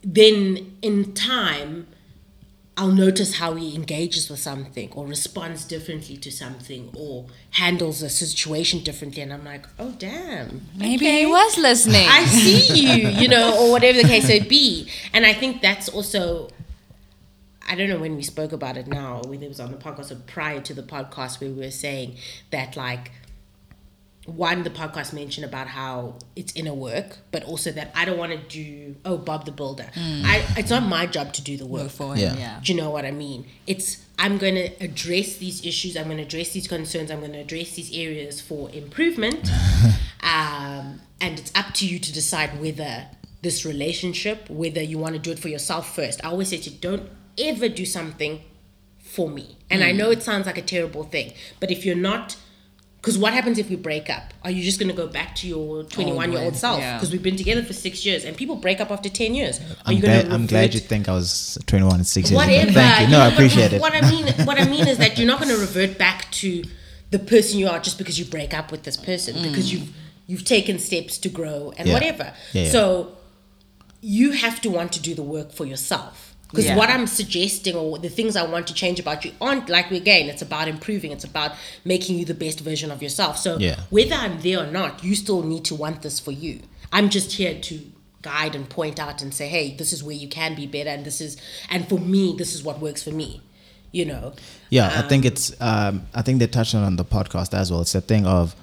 then 0.03 0.77
in 0.83 1.13
time, 1.13 1.87
I'll 2.77 2.91
notice 2.91 3.37
how 3.37 3.55
he 3.55 3.73
engages 3.73 4.29
with 4.29 4.39
something 4.39 4.91
or 4.91 5.07
responds 5.07 5.63
differently 5.63 6.17
to 6.17 6.29
something 6.29 6.89
or 6.93 7.27
handles 7.51 8.01
a 8.01 8.09
situation 8.09 8.83
differently, 8.83 9.21
and 9.21 9.31
I'm 9.31 9.45
like, 9.45 9.65
oh 9.79 9.93
damn, 9.97 10.67
Maybe 10.75 11.07
okay. 11.07 11.19
he 11.21 11.25
was 11.25 11.57
listening. 11.57 12.05
I 12.09 12.25
see 12.25 12.81
you, 13.01 13.09
you 13.21 13.27
know, 13.29 13.57
or 13.57 13.71
whatever 13.71 14.01
the 14.01 14.07
case 14.07 14.27
may 14.27 14.39
be. 14.41 14.89
And 15.13 15.25
I 15.25 15.31
think 15.33 15.61
that's 15.61 15.87
also, 15.87 16.49
I 17.65 17.75
don't 17.75 17.87
know 17.87 17.99
when 17.99 18.17
we 18.17 18.23
spoke 18.23 18.51
about 18.51 18.75
it 18.75 18.87
now, 18.87 19.21
or 19.23 19.29
whether 19.29 19.45
it 19.45 19.49
was 19.49 19.61
on 19.61 19.71
the 19.71 19.77
podcast 19.77 20.11
or 20.11 20.15
prior 20.15 20.59
to 20.59 20.73
the 20.73 20.83
podcast, 20.83 21.39
where 21.39 21.49
we 21.49 21.61
were 21.61 21.71
saying 21.71 22.17
that, 22.51 22.75
like, 22.75 23.11
one 24.25 24.63
the 24.63 24.69
podcast 24.69 25.13
mentioned 25.13 25.45
about 25.45 25.67
how 25.67 26.15
it's 26.35 26.55
inner 26.55 26.73
work, 26.73 27.17
but 27.31 27.43
also 27.43 27.71
that 27.71 27.91
I 27.95 28.05
don't 28.05 28.17
want 28.17 28.31
to 28.31 28.37
do 28.37 28.95
oh 29.05 29.17
Bob 29.17 29.45
the 29.45 29.51
Builder. 29.51 29.87
I 29.95 30.45
it's 30.57 30.69
not 30.69 30.83
my 30.83 31.05
job 31.05 31.33
to 31.33 31.41
do 31.43 31.57
the 31.57 31.65
work. 31.65 31.83
Work 31.83 31.91
for 31.91 32.15
him, 32.15 32.19
Yeah. 32.19 32.35
yeah. 32.37 32.59
Do 32.63 32.73
you 32.73 32.81
know 32.81 32.89
what 32.89 33.05
I 33.05 33.11
mean? 33.11 33.45
It's 33.67 34.03
I'm 34.17 34.37
going 34.37 34.55
to 34.55 34.69
address 34.83 35.37
these 35.37 35.65
issues. 35.65 35.97
I'm 35.97 36.05
going 36.05 36.17
to 36.17 36.23
address 36.23 36.51
these 36.53 36.67
concerns. 36.67 37.11
I'm 37.11 37.19
going 37.19 37.33
to 37.33 37.39
address 37.39 37.71
these 37.75 37.93
areas 37.93 38.39
for 38.41 38.69
improvement. 38.71 39.49
um, 40.23 41.01
and 41.21 41.39
it's 41.39 41.51
up 41.55 41.73
to 41.75 41.87
you 41.87 41.99
to 41.99 42.13
decide 42.13 42.59
whether 42.61 43.07
this 43.41 43.65
relationship, 43.65 44.49
whether 44.49 44.81
you 44.81 44.97
want 44.97 45.13
to 45.13 45.19
do 45.19 45.31
it 45.31 45.39
for 45.39 45.49
yourself 45.49 45.93
first. 45.95 46.23
I 46.25 46.29
always 46.29 46.49
say 46.49 46.57
to 46.57 46.69
you, 46.69 46.77
don't 46.79 47.09
ever 47.37 47.67
do 47.69 47.85
something 47.85 48.41
for 48.97 49.29
me. 49.29 49.57
And 49.69 49.83
I 49.83 49.91
know 49.91 50.09
it 50.11 50.23
sounds 50.23 50.45
like 50.45 50.57
a 50.57 50.61
terrible 50.61 51.03
thing, 51.03 51.33
but 51.59 51.69
if 51.71 51.85
you're 51.85 51.95
not, 51.95 52.37
because 53.05 53.19
what 53.19 53.33
happens 53.33 53.59
if 53.59 53.69
we 53.69 53.75
break 53.75 54.09
up? 54.09 54.33
Are 54.43 54.49
you 54.49 54.63
just 54.63 54.79
going 54.79 54.89
to 54.89 54.95
go 54.95 55.05
back 55.05 55.35
to 55.35 55.47
your 55.47 55.83
21 55.83 56.31
year 56.31 56.41
old 56.41 56.55
self? 56.55 56.79
yeah. 56.79 56.97
Because 56.97 57.11
we've 57.11 57.21
been 57.21 57.35
together 57.35 57.61
for 57.61 57.71
six 57.71 58.03
years, 58.03 58.25
and 58.25 58.35
people 58.35 58.55
break 58.55 58.81
up 58.81 58.89
after 58.89 59.09
10 59.09 59.35
years. 59.35 59.59
Are 59.59 59.63
I'm 59.85 59.95
you 59.95 60.01
going 60.01 60.21
glad? 60.21 60.33
I'm 60.33 60.47
glad 60.47 60.73
you 60.73 60.79
think 60.79 61.07
I 61.07 61.13
was 61.13 61.55
21 61.67 61.97
and 61.97 62.07
6 62.07 62.15
years 62.15 62.31
ago. 62.31 62.37
Whatever. 62.51 62.71
Thank 62.71 63.01
you. 63.01 63.15
No, 63.15 63.19
I 63.21 63.27
appreciate 63.27 63.73
it. 63.73 63.79
What 63.79 63.93
I 63.93 64.09
mean, 64.09 64.25
what 64.47 64.59
I 64.59 64.65
mean 64.67 64.87
is 64.87 64.97
that 64.97 65.19
you're 65.19 65.27
not 65.27 65.39
going 65.39 65.53
to 65.53 65.61
revert 65.61 65.99
back 65.99 66.31
to 66.31 66.63
the 67.11 67.19
person 67.19 67.59
you 67.59 67.67
are 67.67 67.79
just 67.79 67.99
because 67.99 68.17
you 68.17 68.25
break 68.25 68.55
up 68.55 68.71
with 68.71 68.81
this 68.81 68.97
person 68.97 69.35
mm. 69.35 69.43
because 69.43 69.71
you've 69.71 69.95
you've 70.25 70.43
taken 70.43 70.79
steps 70.79 71.19
to 71.19 71.29
grow 71.29 71.73
and 71.77 71.87
Yeah. 71.87 71.93
whatever. 71.93 72.33
Yeah, 72.53 72.63
yeah. 72.63 72.69
So 72.71 73.15
you 74.01 74.31
have 74.31 74.61
to 74.61 74.69
want 74.71 74.93
to 74.93 74.99
do 74.99 75.13
the 75.13 75.21
work 75.21 75.51
for 75.51 75.67
yourself. 75.67 76.34
Because 76.49 76.65
Yeah. 76.65 76.77
what 76.77 76.89
I'm 76.89 77.07
suggesting 77.07 77.75
or 77.75 77.97
the 77.97 78.09
things 78.09 78.35
I 78.35 78.43
want 78.43 78.67
to 78.67 78.73
change 78.73 78.99
about 78.99 79.25
you 79.25 79.31
aren't 79.41 79.67
like 79.67 79.89
we 79.89 79.97
again, 79.97 80.29
it's 80.29 80.41
about 80.41 80.67
improving, 80.67 81.11
it's 81.11 81.23
about 81.23 81.51
making 81.83 82.17
you 82.19 82.25
the 82.25 82.33
best 82.33 82.59
version 82.59 82.91
of 82.91 83.01
yourself. 83.01 83.37
So 83.37 83.57
Yeah. 83.59 83.79
whether 83.89 84.15
I'm 84.15 84.41
there 84.41 84.59
or 84.59 84.67
not, 84.67 85.03
you 85.03 85.15
still 85.15 85.41
need 85.43 85.65
to 85.65 85.75
want 85.75 86.01
this 86.01 86.19
for 86.19 86.31
you. 86.31 86.59
I'm 86.91 87.09
just 87.09 87.33
here 87.33 87.55
to 87.59 87.79
guide 88.21 88.55
and 88.55 88.67
point 88.69 88.99
out 88.99 89.21
and 89.21 89.33
say, 89.33 89.47
hey, 89.47 89.75
this 89.75 89.91
is 89.93 90.03
where 90.03 90.15
you 90.15 90.27
can 90.27 90.55
be 90.55 90.65
better, 90.65 90.89
and 90.89 91.05
this 91.05 91.19
is, 91.21 91.37
and 91.69 91.87
for 91.87 91.99
me, 91.99 92.35
this 92.37 92.55
is 92.55 92.63
what 92.63 92.79
works 92.79 93.03
for 93.03 93.11
me. 93.11 93.41
You 93.91 94.05
know, 94.05 94.33
Yeah, 94.69 94.91
I 94.93 95.07
think 95.07 95.23
it's. 95.23 95.53
Um, 95.61 96.05
I 96.13 96.21
think 96.21 96.39
they 96.39 96.47
touched 96.47 96.75
on 96.75 96.83
on 96.83 96.97
the 96.97 97.05
podcast 97.05 97.53
as 97.53 97.71
well. 97.71 97.79
It's 97.81 97.95
a 97.95 98.01
thing 98.01 98.25
of, 98.25 98.53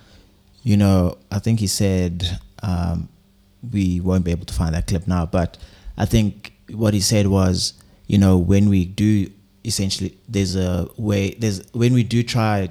you 0.63 0.77
know, 0.77 1.17
I 1.31 1.39
think 1.39 1.59
he 1.61 1.67
said 1.67 2.39
um, 2.63 3.09
we 3.73 3.99
won't 4.01 4.25
be 4.25 4.31
able 4.31 4.45
to 4.45 4.53
find 4.53 4.75
that 4.75 4.87
clip 4.87 5.07
now, 5.09 5.25
but 5.25 5.57
I 5.97 6.05
think 6.05 6.52
what 6.71 6.95
he 6.95 7.01
said 7.01 7.27
was, 7.27 7.75
you 8.07 8.19
know, 8.19 8.39
when 8.39 8.69
we 8.69 8.85
do 8.85 9.31
essentially, 9.65 10.19
there's 10.29 10.57
a 10.57 10.89
way. 10.97 11.31
There's 11.31 11.63
when 11.73 11.93
we 11.93 12.03
do 12.03 12.23
try 12.23 12.71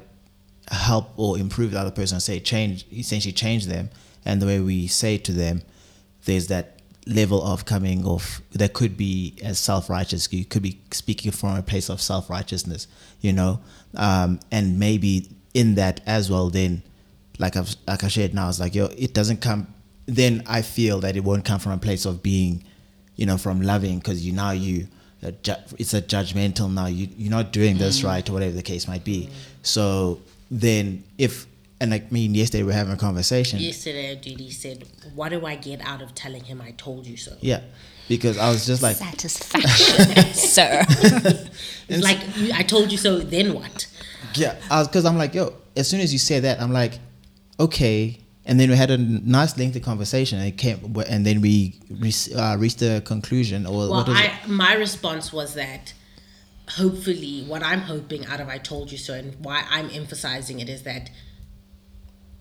help 0.69 1.09
or 1.17 1.37
improve 1.37 1.71
the 1.71 1.79
other 1.79 1.91
person, 1.91 2.19
say 2.19 2.39
change, 2.39 2.85
essentially 2.91 3.33
change 3.33 3.65
them, 3.65 3.89
and 4.25 4.41
the 4.41 4.45
way 4.45 4.59
we 4.59 4.87
say 4.87 5.17
to 5.17 5.31
them, 5.31 5.61
there's 6.25 6.47
that 6.47 6.81
level 7.07 7.43
of 7.43 7.65
coming 7.65 8.05
off 8.05 8.41
that 8.51 8.73
could 8.73 8.95
be 8.95 9.35
as 9.43 9.57
self-righteous 9.57 10.31
you 10.31 10.45
could 10.45 10.61
be 10.61 10.79
speaking 10.91 11.31
from 11.31 11.55
a 11.55 11.63
place 11.63 11.89
of 11.89 11.99
self-righteousness 11.99 12.85
you 13.21 13.33
know 13.33 13.59
um 13.95 14.39
and 14.51 14.77
maybe 14.77 15.27
in 15.55 15.73
that 15.73 15.99
as 16.05 16.29
well 16.29 16.51
then 16.51 16.83
like 17.39 17.55
I've 17.55 17.75
like 17.87 18.03
I 18.03 18.07
shared 18.07 18.35
now 18.35 18.47
it's 18.49 18.59
like 18.59 18.75
yo 18.75 18.85
it 18.97 19.15
doesn't 19.15 19.41
come 19.41 19.73
then 20.05 20.43
I 20.45 20.61
feel 20.61 20.99
that 20.99 21.15
it 21.15 21.23
won't 21.23 21.43
come 21.43 21.59
from 21.59 21.71
a 21.71 21.77
place 21.79 22.05
of 22.05 22.21
being 22.21 22.63
you 23.21 23.27
know 23.27 23.37
from 23.37 23.61
loving 23.61 23.99
because 23.99 24.25
you 24.25 24.33
now 24.33 24.49
you 24.49 24.87
uh, 25.23 25.29
it's 25.77 25.93
a 25.93 26.01
judgmental 26.01 26.73
now 26.73 26.87
you 26.87 27.07
you're 27.15 27.29
not 27.29 27.53
doing 27.53 27.77
this 27.77 28.03
right 28.03 28.27
or 28.27 28.33
whatever 28.33 28.53
the 28.53 28.63
case 28.63 28.87
might 28.87 29.03
be 29.03 29.29
so 29.61 30.19
then 30.49 31.03
if 31.19 31.45
and 31.79 31.91
like 31.91 32.11
me 32.11 32.25
and 32.25 32.35
yesterday 32.35 32.63
we 32.63 32.67
were 32.67 32.73
having 32.73 32.93
a 32.93 32.97
conversation 32.97 33.59
yesterday 33.59 34.15
Judy 34.15 34.49
said, 34.49 34.87
"What 35.13 35.29
do 35.29 35.45
I 35.45 35.55
get 35.55 35.81
out 35.81 36.01
of 36.01 36.15
telling 36.15 36.43
him 36.43 36.61
I 36.61 36.71
told 36.71 37.05
you 37.05 37.15
so?" 37.15 37.33
yeah 37.41 37.61
because 38.07 38.39
I 38.39 38.49
was 38.49 38.65
just 38.65 38.81
like 38.81 38.97
Satisfaction, 38.97 40.33
sir. 40.33 40.83
It's 41.87 42.03
like 42.03 42.19
I 42.53 42.63
told 42.63 42.91
you 42.91 42.97
so. 42.97 43.19
Then 43.19 43.53
what? 43.53 43.87
Yeah, 44.35 44.55
because 44.83 45.05
I'm 45.05 45.17
like, 45.17 45.33
yo, 45.33 45.53
as 45.77 45.87
soon 45.89 46.01
as 46.01 46.11
you 46.11 46.19
say 46.19 46.39
that, 46.41 46.59
I'm 46.61 46.73
like, 46.73 46.99
okay. 47.59 48.17
And 48.45 48.59
then 48.59 48.69
we 48.71 48.75
had 48.75 48.89
a 48.89 48.97
nice 48.97 49.55
lengthy 49.57 49.79
conversation, 49.79 50.39
and 50.39 50.47
it 50.47 50.57
came, 50.57 50.95
and 51.07 51.25
then 51.25 51.41
we 51.41 51.79
re- 51.91 52.11
uh, 52.35 52.57
reached 52.57 52.81
a 52.81 52.99
conclusion, 53.01 53.67
or 53.67 53.77
Well, 53.77 53.89
what 53.91 54.09
I 54.09 54.33
my 54.47 54.73
response 54.73 55.31
was 55.31 55.53
that 55.53 55.93
hopefully 56.69 57.43
what 57.47 57.61
I'm 57.61 57.81
hoping 57.81 58.25
out 58.25 58.39
of 58.39 58.47
I 58.47 58.57
told 58.57 58.91
you 58.91 58.97
so 58.97 59.13
and 59.13 59.35
why 59.43 59.63
I'm 59.69 59.89
emphasizing 59.91 60.59
it 60.59 60.69
is 60.69 60.83
that 60.83 61.09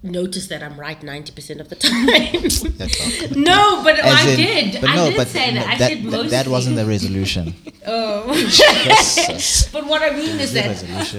notice 0.02 0.46
that 0.46 0.62
I'm 0.62 0.78
right 0.80 0.98
90% 0.98 1.60
of 1.60 1.68
the 1.68 1.76
time. 3.34 3.42
no, 3.42 3.82
but 3.84 3.98
As 3.98 4.26
I 4.26 4.30
in- 4.30 4.36
did. 4.36 4.80
but 4.80 4.88
I 4.90 4.96
no, 4.96 5.08
did 5.10 5.16
but 5.18 5.28
say 5.28 5.52
that. 5.54 5.66
I 5.66 5.76
that, 5.76 5.88
said 5.90 5.98
that, 5.98 6.04
mostly. 6.10 6.28
that 6.30 6.48
wasn't 6.48 6.76
the 6.76 6.86
resolution. 6.86 7.54
Oh. 7.86 8.26
But 9.72 9.86
what 9.86 10.02
I 10.02 10.10
mean 10.14 10.38
is 10.38 10.52
that. 10.52 10.66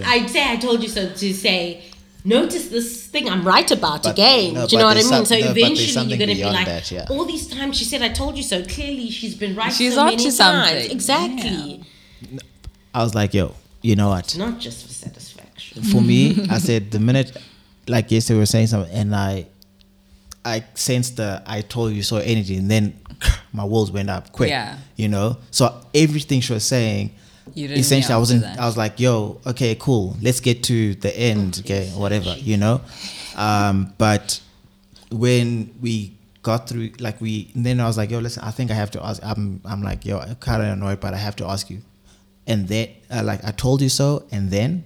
I'd 0.06 0.30
say 0.30 0.48
I 0.52 0.56
told 0.58 0.84
you 0.84 0.90
so 0.90 1.10
to 1.12 1.34
say 1.34 1.84
notice 2.24 2.68
this 2.68 3.08
thing 3.08 3.30
I'm 3.30 3.44
right 3.44 3.70
about 3.72 4.04
But- 4.04 4.14
again. 4.14 4.54
no, 4.54 4.68
Do 4.68 4.76
you 4.76 4.80
know 4.82 4.86
what 4.88 4.98
I 4.98 5.02
mean? 5.02 5.10
some- 5.10 5.26
so 5.26 5.38
no, 5.38 5.52
eventually 5.52 6.08
you're 6.08 6.18
gonna 6.18 6.36
be 6.36 6.44
like, 6.44 6.66
that, 6.66 6.92
yeah. 6.92 7.06
all 7.10 7.26
these 7.26 7.48
times 7.48 7.78
she 7.78 7.84
said 7.86 8.02
I 8.02 8.10
told 8.10 8.38
you 8.38 8.44
so. 8.44 8.64
Clearly 8.64 9.10
she's 9.10 9.36
been 9.36 9.56
right 9.56 9.74
She's 9.74 9.96
so 9.96 10.02
onto 10.02 10.12
many 10.18 10.24
times. 10.24 10.36
something. 10.36 10.92
Exactly. 10.92 11.84
I 12.94 13.04
was 13.04 13.16
like, 13.16 13.34
yo, 13.34 13.56
you 13.82 13.96
know 13.96 14.10
what? 14.10 14.38
Not 14.38 14.60
just 14.60 14.86
for 14.86 14.94
satisfaction. 14.94 15.84
For 15.84 16.02
me, 16.02 16.46
I 16.50 16.58
said 16.60 16.92
the 16.92 17.00
minute, 17.00 17.36
like 17.88 18.12
yesterday, 18.12 18.36
we 18.36 18.40
were 18.42 18.46
saying 18.46 18.68
something, 18.68 18.94
and 18.94 19.16
I, 19.16 19.48
I 20.44 20.64
sensed 20.76 21.18
the 21.18 21.42
"I 21.46 21.62
told 21.62 21.94
you 21.94 22.04
so" 22.04 22.18
energy, 22.18 22.58
and 22.58 22.70
then 22.70 23.00
my 23.54 23.64
walls 23.64 23.92
went 23.92 24.10
up 24.10 24.32
quick. 24.32 24.50
Yeah. 24.50 24.78
You 24.98 25.08
know, 25.08 25.38
so 25.52 25.74
everything 25.94 26.42
she 26.42 26.54
was 26.54 26.66
saying. 26.66 27.12
You 27.54 27.68
didn't 27.68 27.80
essentially, 27.80 28.14
I 28.14 28.18
wasn't. 28.18 28.46
I 28.46 28.66
was 28.66 28.78
like, 28.78 29.00
"Yo, 29.00 29.40
okay, 29.46 29.76
cool. 29.76 30.16
Let's 30.22 30.40
get 30.40 30.64
to 30.64 30.96
the 30.96 31.18
end, 31.18 31.62
okay, 31.66 31.90
whatever, 31.96 32.36
you 32.38 32.58
know." 32.58 32.82
Um, 33.36 33.94
but 33.98 34.40
when 35.12 35.74
we 35.82 36.14
got 36.44 36.70
through, 36.70 36.92
like 37.00 37.20
we, 37.20 37.52
then 37.56 37.80
I 37.80 37.88
was 37.88 37.98
like, 37.98 38.12
"Yo, 38.12 38.20
listen, 38.20 38.44
I 38.44 38.52
think 38.52 38.72
I 38.72 38.76
have 38.76 38.92
to 38.92 39.04
ask." 39.06 39.24
I'm, 39.24 39.62
I'm 39.66 39.82
like, 39.82 40.06
"Yo, 40.06 40.20
I'm 40.20 40.36
kind 40.36 40.62
of 40.62 40.70
annoyed, 40.70 41.00
but 41.00 41.14
I 41.14 41.18
have 41.18 41.36
to 41.38 41.46
ask 41.46 41.70
you." 41.70 41.82
And 42.48 42.68
then, 42.68 42.90
uh, 43.10 43.24
like, 43.24 43.44
I 43.44 43.52
told 43.52 43.82
you 43.82 43.90
so, 43.90 44.26
and 44.32 44.50
then, 44.50 44.84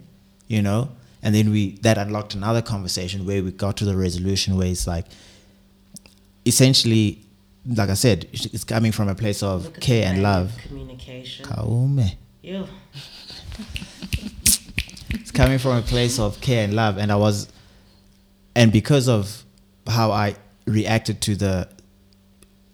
you 0.48 0.62
know, 0.62 0.90
and 1.24 1.34
then 1.34 1.52
we 1.52 1.72
that 1.82 1.98
unlocked 1.98 2.36
another 2.36 2.62
conversation 2.62 3.26
where 3.26 3.44
we 3.44 3.52
got 3.52 3.78
to 3.78 3.86
the 3.86 3.96
resolution 3.96 4.58
where 4.58 4.68
it's 4.68 4.88
like, 4.88 5.06
essentially, 6.46 7.22
like 7.66 7.90
I 7.90 7.96
said, 7.96 8.28
it's 8.32 8.64
coming 8.64 8.92
from 8.92 9.10
a 9.10 9.16
place 9.16 9.42
of 9.42 9.66
Look 9.66 9.80
care 9.80 10.06
and 10.08 10.22
love. 10.22 10.56
Communication. 10.68 11.46
Kaume. 11.46 12.16
Ew. 12.46 12.68
it's 15.10 15.32
coming 15.32 15.58
from 15.58 15.78
a 15.78 15.82
place 15.82 16.20
of 16.20 16.40
care 16.42 16.64
and 16.64 16.76
love 16.76 17.00
and 17.00 17.12
i 17.12 17.16
was 17.16 17.48
and 18.56 18.72
because 18.72 19.10
of 19.10 19.44
how 19.88 20.12
i 20.12 20.36
reacted 20.68 21.22
to 21.22 21.36
the 21.36 21.68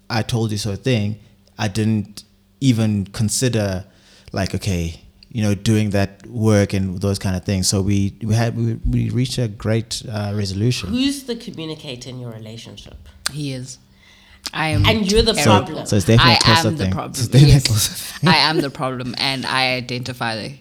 i 0.09 0.21
told 0.21 0.51
you 0.51 0.57
so 0.57 0.75
thing 0.75 1.17
i 1.57 1.69
didn't 1.69 2.25
even 2.59 3.05
consider 3.05 3.85
like 4.33 4.53
okay 4.53 4.99
you 5.29 5.41
know 5.41 5.55
doing 5.55 5.91
that 5.91 6.27
work 6.27 6.73
and 6.73 6.99
those 6.99 7.17
kind 7.17 7.37
of 7.37 7.45
things 7.45 7.69
so 7.69 7.81
we 7.81 8.13
we 8.23 8.33
had 8.33 8.57
we, 8.57 8.73
we 8.89 9.09
reached 9.11 9.37
a 9.37 9.47
great 9.47 10.03
uh, 10.11 10.33
resolution 10.35 10.89
Who's 10.89 11.23
the 11.23 11.37
communicator 11.37 12.09
in 12.09 12.19
your 12.19 12.31
relationship? 12.31 13.07
He 13.31 13.53
is. 13.53 13.77
I 14.53 14.69
am. 14.69 14.85
And 14.85 15.09
you're 15.11 15.21
the 15.21 15.33
terrible. 15.33 15.65
problem. 15.65 15.85
so 15.85 15.95
it's 15.95 16.05
definitely 16.05 16.33
I 16.33 16.35
a 16.35 16.39
Tulsa 16.39 16.67
am 16.67 16.75
the 16.77 16.83
thing. 16.83 16.91
problem. 16.93 17.25
It's 17.33 17.33
Yes. 17.69 18.19
I 18.25 18.35
am 18.37 18.59
the 18.61 18.69
problem, 18.69 19.15
and 19.17 19.45
I 19.45 19.73
identify 19.75 20.35
the, 20.35 20.53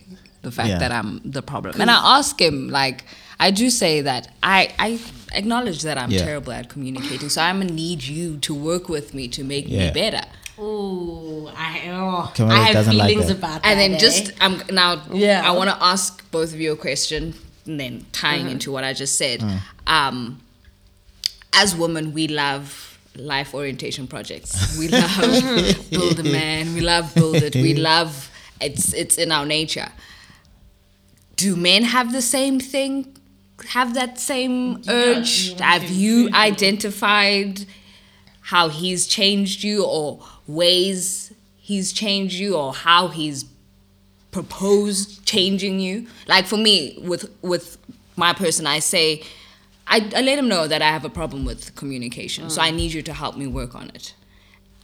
the 0.43 0.51
fact 0.53 0.69
Yeah. 0.69 0.79
that 0.79 0.93
I'm 0.93 1.21
the 1.25 1.43
problem. 1.43 1.81
And 1.81 1.91
I 1.91 2.19
ask 2.19 2.41
him, 2.41 2.69
like, 2.69 3.05
I 3.41 3.51
do 3.51 3.69
say 3.71 4.03
that 4.03 4.29
I 4.43 4.71
I 4.79 5.01
acknowledge 5.33 5.83
that 5.83 5.99
I'm 5.99 6.11
Yeah. 6.11 6.25
terrible 6.25 6.53
at 6.53 6.69
communicating, 6.69 7.29
so 7.31 7.43
I'm 7.43 7.61
gonna 7.61 7.73
need 7.73 8.03
you 8.05 8.37
to 8.39 8.55
work 8.55 8.89
with 8.89 9.13
me 9.15 9.29
to 9.29 9.43
make 9.45 9.67
Yeah. 9.69 9.87
me 9.87 9.91
better. 9.93 10.23
Ooh, 10.59 11.49
I, 11.57 11.81
oh, 11.91 12.31
Kamala 12.35 12.55
I 12.61 12.65
have 12.65 12.73
doesn't 12.75 12.97
like 12.97 13.09
feelings 13.09 13.29
that. 13.29 13.39
about 13.39 13.63
that. 13.63 13.69
And 13.69 13.81
then 13.81 13.95
eh? 13.95 13.99
just 13.99 14.33
I'm 14.41 14.63
now. 14.71 15.03
Yeah. 15.13 15.43
I 15.45 15.51
want 15.53 15.71
to 15.71 15.83
ask 15.83 16.23
both 16.31 16.53
of 16.53 16.61
you 16.61 16.73
a 16.73 16.77
question, 16.77 17.35
and 17.67 17.81
then 17.81 18.05
tying 18.13 18.49
into 18.51 18.71
what 18.71 18.85
I 18.85 18.93
just 18.93 19.17
said. 19.17 19.43
Um, 19.87 20.41
as 21.55 21.75
women, 21.75 22.13
we 22.13 22.29
love 22.29 22.90
life 23.21 23.55
orientation 23.55 24.07
projects. 24.07 24.79
We 24.79 24.89
love 24.89 25.11
build 25.91 26.19
a 26.19 26.25
man. 26.25 26.75
We 26.75 26.81
love 26.81 27.15
build 27.15 27.37
it. 27.37 27.55
We 27.55 27.75
love 27.75 28.31
it's 28.61 28.93
it's 28.93 29.17
in 29.17 29.33
our 29.33 29.47
nature. 29.47 29.91
Do 31.37 31.57
men 31.57 31.85
have 31.85 32.13
the 32.13 32.23
same 32.23 32.61
thing? 32.61 33.17
Have 33.69 33.95
that 33.95 34.19
same 34.19 34.83
urge? 34.89 35.51
you 35.51 35.57
Have 35.57 35.87
to 35.87 35.93
you 35.93 36.27
improve 36.27 36.35
identified 36.35 37.67
how 38.43 38.69
he's 38.69 39.07
changed 39.07 39.63
you, 39.63 39.85
or 39.85 40.23
ways 40.47 41.33
he's 41.57 41.93
changed 41.93 42.35
you, 42.37 42.57
or 42.57 42.75
how 42.75 43.09
he's 43.09 43.45
proposed 44.33 45.25
changing 45.25 45.81
you? 45.81 46.07
Like 46.27 46.47
for 46.47 46.57
me, 46.57 46.99
with 47.03 47.31
with 47.43 47.79
my 48.17 48.33
person, 48.33 48.67
I 48.67 48.81
say 48.81 49.23
I, 49.91 50.09
I 50.17 50.21
let 50.23 50.39
him 50.39 50.49
know 50.49 50.67
that 50.69 50.81
I 50.81 50.89
have 50.89 51.05
a 51.05 51.11
problem 51.11 51.45
with 51.45 51.75
communication, 51.75 52.49
so 52.49 52.63
I 52.63 52.71
need 52.71 52.93
you 52.93 53.03
to 53.03 53.13
help 53.13 53.37
me 53.37 53.47
work 53.47 53.75
on 53.75 53.91
it. 53.91 54.15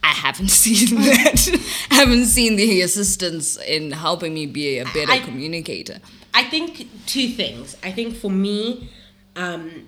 I 0.03 0.09
haven't 0.09 0.49
seen 0.63 0.97
that. 1.01 1.49
I 1.91 1.95
haven't 1.95 2.27
seen 2.27 2.57
the 2.57 2.83
assistance 2.83 3.57
in 3.57 3.93
helping 3.93 4.35
me 4.35 4.47
be 4.47 4.79
a 4.79 4.85
better 4.87 5.13
I- 5.13 5.21
communicator. 5.21 6.01
I 6.35 6.43
think 6.45 6.87
two 7.07 7.29
things. 7.29 7.77
I 7.83 7.93
think 7.93 8.15
for 8.15 8.31
me, 8.31 8.91
um, 9.37 9.87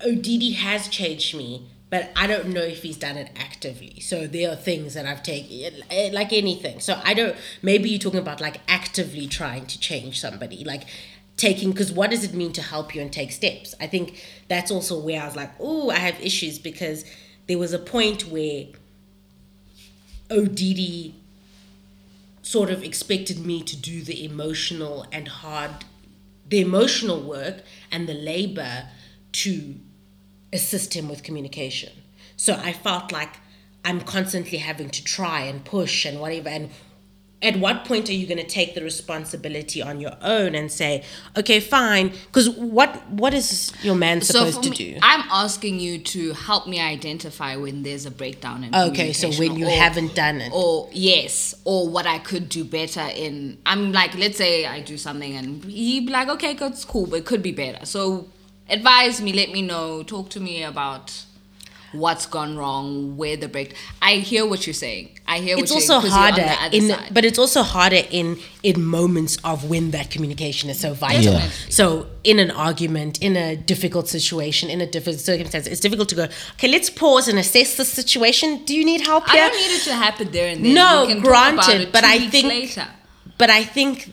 Odidi 0.00 0.54
has 0.56 0.88
changed 0.88 1.34
me, 1.34 1.66
but 1.90 2.10
I 2.14 2.26
don't 2.26 2.48
know 2.48 2.60
if 2.62 2.82
he's 2.82 2.98
done 2.98 3.16
it 3.16 3.30
actively. 3.34 4.00
So 4.00 4.26
there 4.26 4.52
are 4.52 4.56
things 4.56 4.94
that 4.94 5.06
I've 5.06 5.22
taken, 5.22 5.82
like 6.12 6.32
anything. 6.32 6.80
So 6.80 7.00
I 7.04 7.14
don't. 7.14 7.34
Maybe 7.62 7.88
you're 7.88 7.98
talking 7.98 8.20
about 8.20 8.40
like 8.40 8.60
actively 8.68 9.26
trying 9.26 9.66
to 9.66 9.80
change 9.80 10.20
somebody, 10.20 10.62
like 10.64 10.84
taking. 11.38 11.70
Because 11.70 11.90
what 11.90 12.10
does 12.10 12.24
it 12.24 12.34
mean 12.34 12.52
to 12.52 12.62
help 12.62 12.94
you 12.94 13.00
and 13.00 13.10
take 13.10 13.32
steps? 13.32 13.74
I 13.80 13.86
think 13.86 14.22
that's 14.48 14.70
also 14.70 14.98
where 14.98 15.22
I 15.22 15.24
was 15.24 15.36
like, 15.36 15.52
oh, 15.58 15.88
I 15.90 15.96
have 15.96 16.20
issues 16.20 16.58
because 16.58 17.06
there 17.46 17.58
was 17.58 17.72
a 17.72 17.78
point 17.78 18.28
where 18.28 18.66
Odidi 20.28 21.14
sort 22.42 22.70
of 22.70 22.82
expected 22.82 23.44
me 23.44 23.62
to 23.62 23.76
do 23.76 24.02
the 24.02 24.24
emotional 24.24 25.04
and 25.12 25.28
hard 25.28 25.70
the 26.48 26.60
emotional 26.60 27.20
work 27.20 27.62
and 27.92 28.08
the 28.08 28.14
labor 28.14 28.88
to 29.32 29.74
assist 30.50 30.94
him 30.94 31.10
with 31.10 31.22
communication 31.22 31.92
so 32.38 32.58
i 32.64 32.72
felt 32.72 33.12
like 33.12 33.34
i'm 33.84 34.00
constantly 34.00 34.56
having 34.56 34.88
to 34.88 35.04
try 35.04 35.42
and 35.42 35.66
push 35.66 36.06
and 36.06 36.20
whatever 36.20 36.48
and 36.48 36.70
at 37.40 37.56
what 37.56 37.84
point 37.84 38.08
are 38.08 38.14
you 38.14 38.26
going 38.26 38.38
to 38.38 38.46
take 38.46 38.74
the 38.74 38.82
responsibility 38.82 39.80
on 39.80 40.00
your 40.00 40.12
own 40.22 40.56
and 40.56 40.72
say 40.72 41.04
okay 41.36 41.60
fine 41.60 42.08
because 42.26 42.50
what 42.50 43.08
what 43.10 43.32
is 43.32 43.72
your 43.82 43.94
man 43.94 44.20
supposed 44.20 44.56
for 44.56 44.62
to 44.64 44.70
me, 44.70 44.76
do? 44.76 44.98
I'm 45.02 45.24
asking 45.30 45.78
you 45.78 45.98
to 46.00 46.32
help 46.32 46.66
me 46.66 46.80
identify 46.80 47.54
when 47.56 47.84
there's 47.84 48.06
a 48.06 48.10
breakdown 48.10 48.64
in 48.64 48.74
okay 48.74 49.12
so 49.12 49.28
when 49.28 49.38
you 49.38 49.66
communication 49.66 49.82
haven't 49.82 50.14
done 50.14 50.40
it. 50.40 50.52
or 50.52 50.88
yes 50.92 51.54
or 51.64 51.88
what 51.88 52.06
i 52.06 52.18
could 52.18 52.48
do 52.48 52.64
better 52.64 53.08
in 53.14 53.58
i'm 53.66 53.92
like 53.92 54.16
let's 54.16 54.36
say 54.36 54.66
i 54.66 54.80
do 54.80 54.98
something 54.98 55.36
and 55.36 55.64
he'd 55.64 56.06
be 56.06 56.12
like 56.12 56.28
okay 56.28 56.56
it's 56.60 56.84
cool 56.84 57.06
but 57.06 57.20
it 57.20 57.24
could 57.24 57.42
be 57.42 57.52
better. 57.52 57.86
So 57.86 58.28
advise 58.68 59.20
me 59.20 59.32
let 59.32 59.50
me 59.50 59.62
know 59.62 60.02
talk 60.02 60.28
to 60.30 60.40
me 60.40 60.62
about 60.62 61.24
what's 61.92 62.26
gone 62.26 62.56
wrong 62.56 63.16
where 63.16 63.36
the 63.36 63.48
break 63.48 63.74
i 64.02 64.14
hear 64.14 64.46
what 64.46 64.66
you're 64.66 64.74
saying 64.74 65.08
i 65.26 65.38
hear 65.38 65.56
it's 65.56 65.70
what 65.70 65.76
also 65.76 65.94
you're 65.94 66.02
'cause 66.02 66.10
you're 66.10 66.18
on 66.18 66.32
harder 66.32 66.76
in 66.76 66.88
side. 66.88 67.08
but 67.14 67.24
it's 67.24 67.38
also 67.38 67.62
harder 67.62 68.02
in 68.10 68.38
in 68.62 68.84
moments 68.84 69.38
of 69.44 69.64
when 69.64 69.90
that 69.92 70.10
communication 70.10 70.68
is 70.68 70.78
so 70.78 70.92
vital 70.92 71.32
Yeah. 71.34 71.48
so 71.70 72.06
in 72.24 72.38
an 72.38 72.50
argument 72.50 73.18
in 73.22 73.36
a 73.36 73.56
difficult 73.56 74.08
situation 74.08 74.68
in 74.68 74.80
a 74.80 74.86
difficult 74.86 75.20
circumstance 75.20 75.66
it's 75.66 75.80
difficult 75.80 76.08
to 76.10 76.14
go 76.14 76.24
okay 76.54 76.68
let's 76.68 76.90
pause 76.90 77.26
and 77.28 77.38
assess 77.38 77.76
the 77.76 77.84
situation 77.84 78.64
do 78.64 78.74
you 78.74 78.84
need 78.84 79.00
help 79.00 79.24
i 79.28 79.32
here 79.32 79.48
don't 79.48 79.56
need 79.56 79.74
it 79.78 79.82
to 79.84 79.94
happen 79.94 80.30
there 80.30 80.48
and 80.52 80.64
then 80.64 80.74
no 80.74 81.06
We 81.06 81.14
can 81.14 81.22
talk 81.22 81.52
about 81.52 81.64
granted 81.66 81.92
but 81.92 82.04
i 82.04 82.18
think 82.28 82.46
later. 82.48 82.86
but 83.38 83.48
i 83.50 83.64
think 83.64 84.12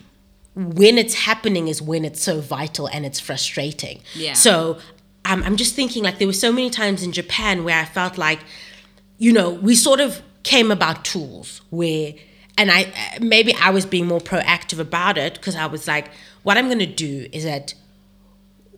when 0.54 0.96
it's 0.96 1.12
happening 1.12 1.68
is 1.68 1.82
when 1.82 2.02
it's 2.06 2.22
so 2.22 2.40
vital 2.40 2.86
and 2.88 3.04
it's 3.04 3.20
frustrating 3.20 4.00
Yeah. 4.14 4.32
so 4.32 4.78
um, 5.26 5.42
i'm 5.44 5.56
just 5.56 5.74
thinking 5.74 6.02
like 6.02 6.18
there 6.18 6.26
were 6.26 6.32
so 6.32 6.52
many 6.52 6.70
times 6.70 7.02
in 7.02 7.12
japan 7.12 7.64
where 7.64 7.78
i 7.78 7.84
felt 7.84 8.16
like 8.16 8.40
you 9.18 9.32
know 9.32 9.50
we 9.50 9.74
sort 9.74 10.00
of 10.00 10.22
came 10.42 10.70
about 10.70 11.04
tools 11.04 11.60
where 11.70 12.14
and 12.56 12.70
i 12.70 12.92
maybe 13.20 13.54
i 13.60 13.70
was 13.70 13.84
being 13.84 14.06
more 14.06 14.20
proactive 14.20 14.78
about 14.78 15.18
it 15.18 15.34
because 15.34 15.56
i 15.56 15.66
was 15.66 15.86
like 15.86 16.08
what 16.42 16.56
i'm 16.56 16.66
going 16.66 16.78
to 16.78 16.86
do 16.86 17.26
is 17.32 17.44
that 17.44 17.74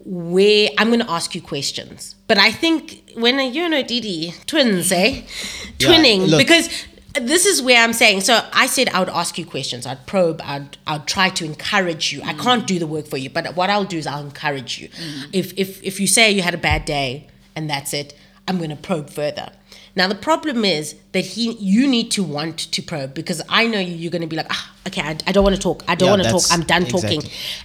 where 0.09 0.71
I'm 0.79 0.89
going 0.89 1.01
to 1.01 1.11
ask 1.11 1.35
you 1.35 1.43
questions. 1.43 2.15
But 2.29 2.39
I 2.39 2.51
think 2.51 3.11
when 3.15 3.39
you 3.53 3.69
know 3.69 3.83
Didi 3.83 4.33
twins, 4.47 4.91
eh, 4.91 5.23
twinning 5.79 6.29
look. 6.29 6.39
because 6.39 6.69
this 7.15 7.47
is 7.47 7.63
where 7.63 7.83
I'm 7.83 7.93
saying. 7.93 8.21
So 8.23 8.41
I 8.53 8.67
said 8.67 8.89
I 8.91 9.01
would 9.01 9.09
ask 9.09 9.39
you 9.39 9.47
questions. 9.47 9.87
I'd 9.87 10.07
probe. 10.07 10.41
I'd 10.45 10.77
I'd 10.87 11.07
try 11.07 11.31
to 11.31 11.45
encourage 11.45 12.13
you. 12.13 12.23
I 12.23 12.35
can't 12.35 12.67
do 12.67 12.79
the 12.79 12.87
work 12.87 13.07
for 13.07 13.17
you, 13.17 13.31
but 13.31 13.57
what 13.57 13.71
I'll 13.71 13.85
do 13.85 13.99
is 13.99 14.07
I'll 14.07 14.25
encourage 14.25 14.79
you. 14.79 14.89
If 15.33 15.53
if 15.57 15.83
if 15.83 16.01
you 16.01 16.07
say 16.07 16.31
you 16.31 16.43
had 16.43 16.55
a 16.55 16.59
bad 16.59 16.85
day 16.85 17.29
and 17.57 17.69
that's 17.69 17.93
it, 17.93 18.15
I'm 18.47 18.59
going 18.59 18.71
to 18.71 18.77
probe 18.77 19.11
further. 19.11 19.51
Now 19.97 20.07
the 20.07 20.15
problem 20.15 20.65
is 20.65 20.95
that 21.13 21.25
he, 21.25 21.53
you 21.55 21.89
need 21.89 22.11
to 22.13 22.23
want 22.23 22.59
to 22.59 22.83
probe 22.83 23.15
because 23.15 23.43
I 23.49 23.67
know 23.67 23.81
you. 23.81 23.97
You're 23.97 24.13
going 24.13 24.23
to 24.23 24.29
be 24.29 24.37
like, 24.37 24.47
ah, 24.51 24.73
okay, 24.87 25.01
I, 25.03 25.17
I 25.27 25.33
don't 25.33 25.43
want 25.43 25.57
to 25.57 25.61
talk. 25.63 25.83
I 25.89 25.95
don't 25.97 26.07
Yeah, 26.07 26.13
want 26.13 26.23
to 26.25 26.31
talk. 26.31 26.43
I'm 26.53 26.63
done 26.63 26.85
talking, 26.85 27.23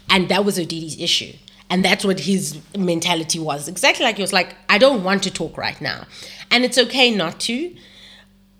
and 0.09 0.29
that 0.29 0.43
was 0.43 0.57
Odidi's 0.57 0.99
issue. 0.99 1.33
And 1.69 1.83
that's 1.83 2.03
what 2.05 2.19
his 2.21 2.59
mentality 2.77 3.39
was. 3.39 3.67
Exactly 3.67 4.03
like 4.05 4.17
he 4.17 4.21
was 4.21 4.33
like, 4.33 4.55
I 4.69 4.77
don't 4.77 5.03
want 5.03 5.23
to 5.23 5.31
talk 5.31 5.57
right 5.57 5.79
now. 5.81 6.05
And 6.51 6.63
it's 6.63 6.77
okay 6.77 7.09
not 7.09 7.39
to, 7.41 7.75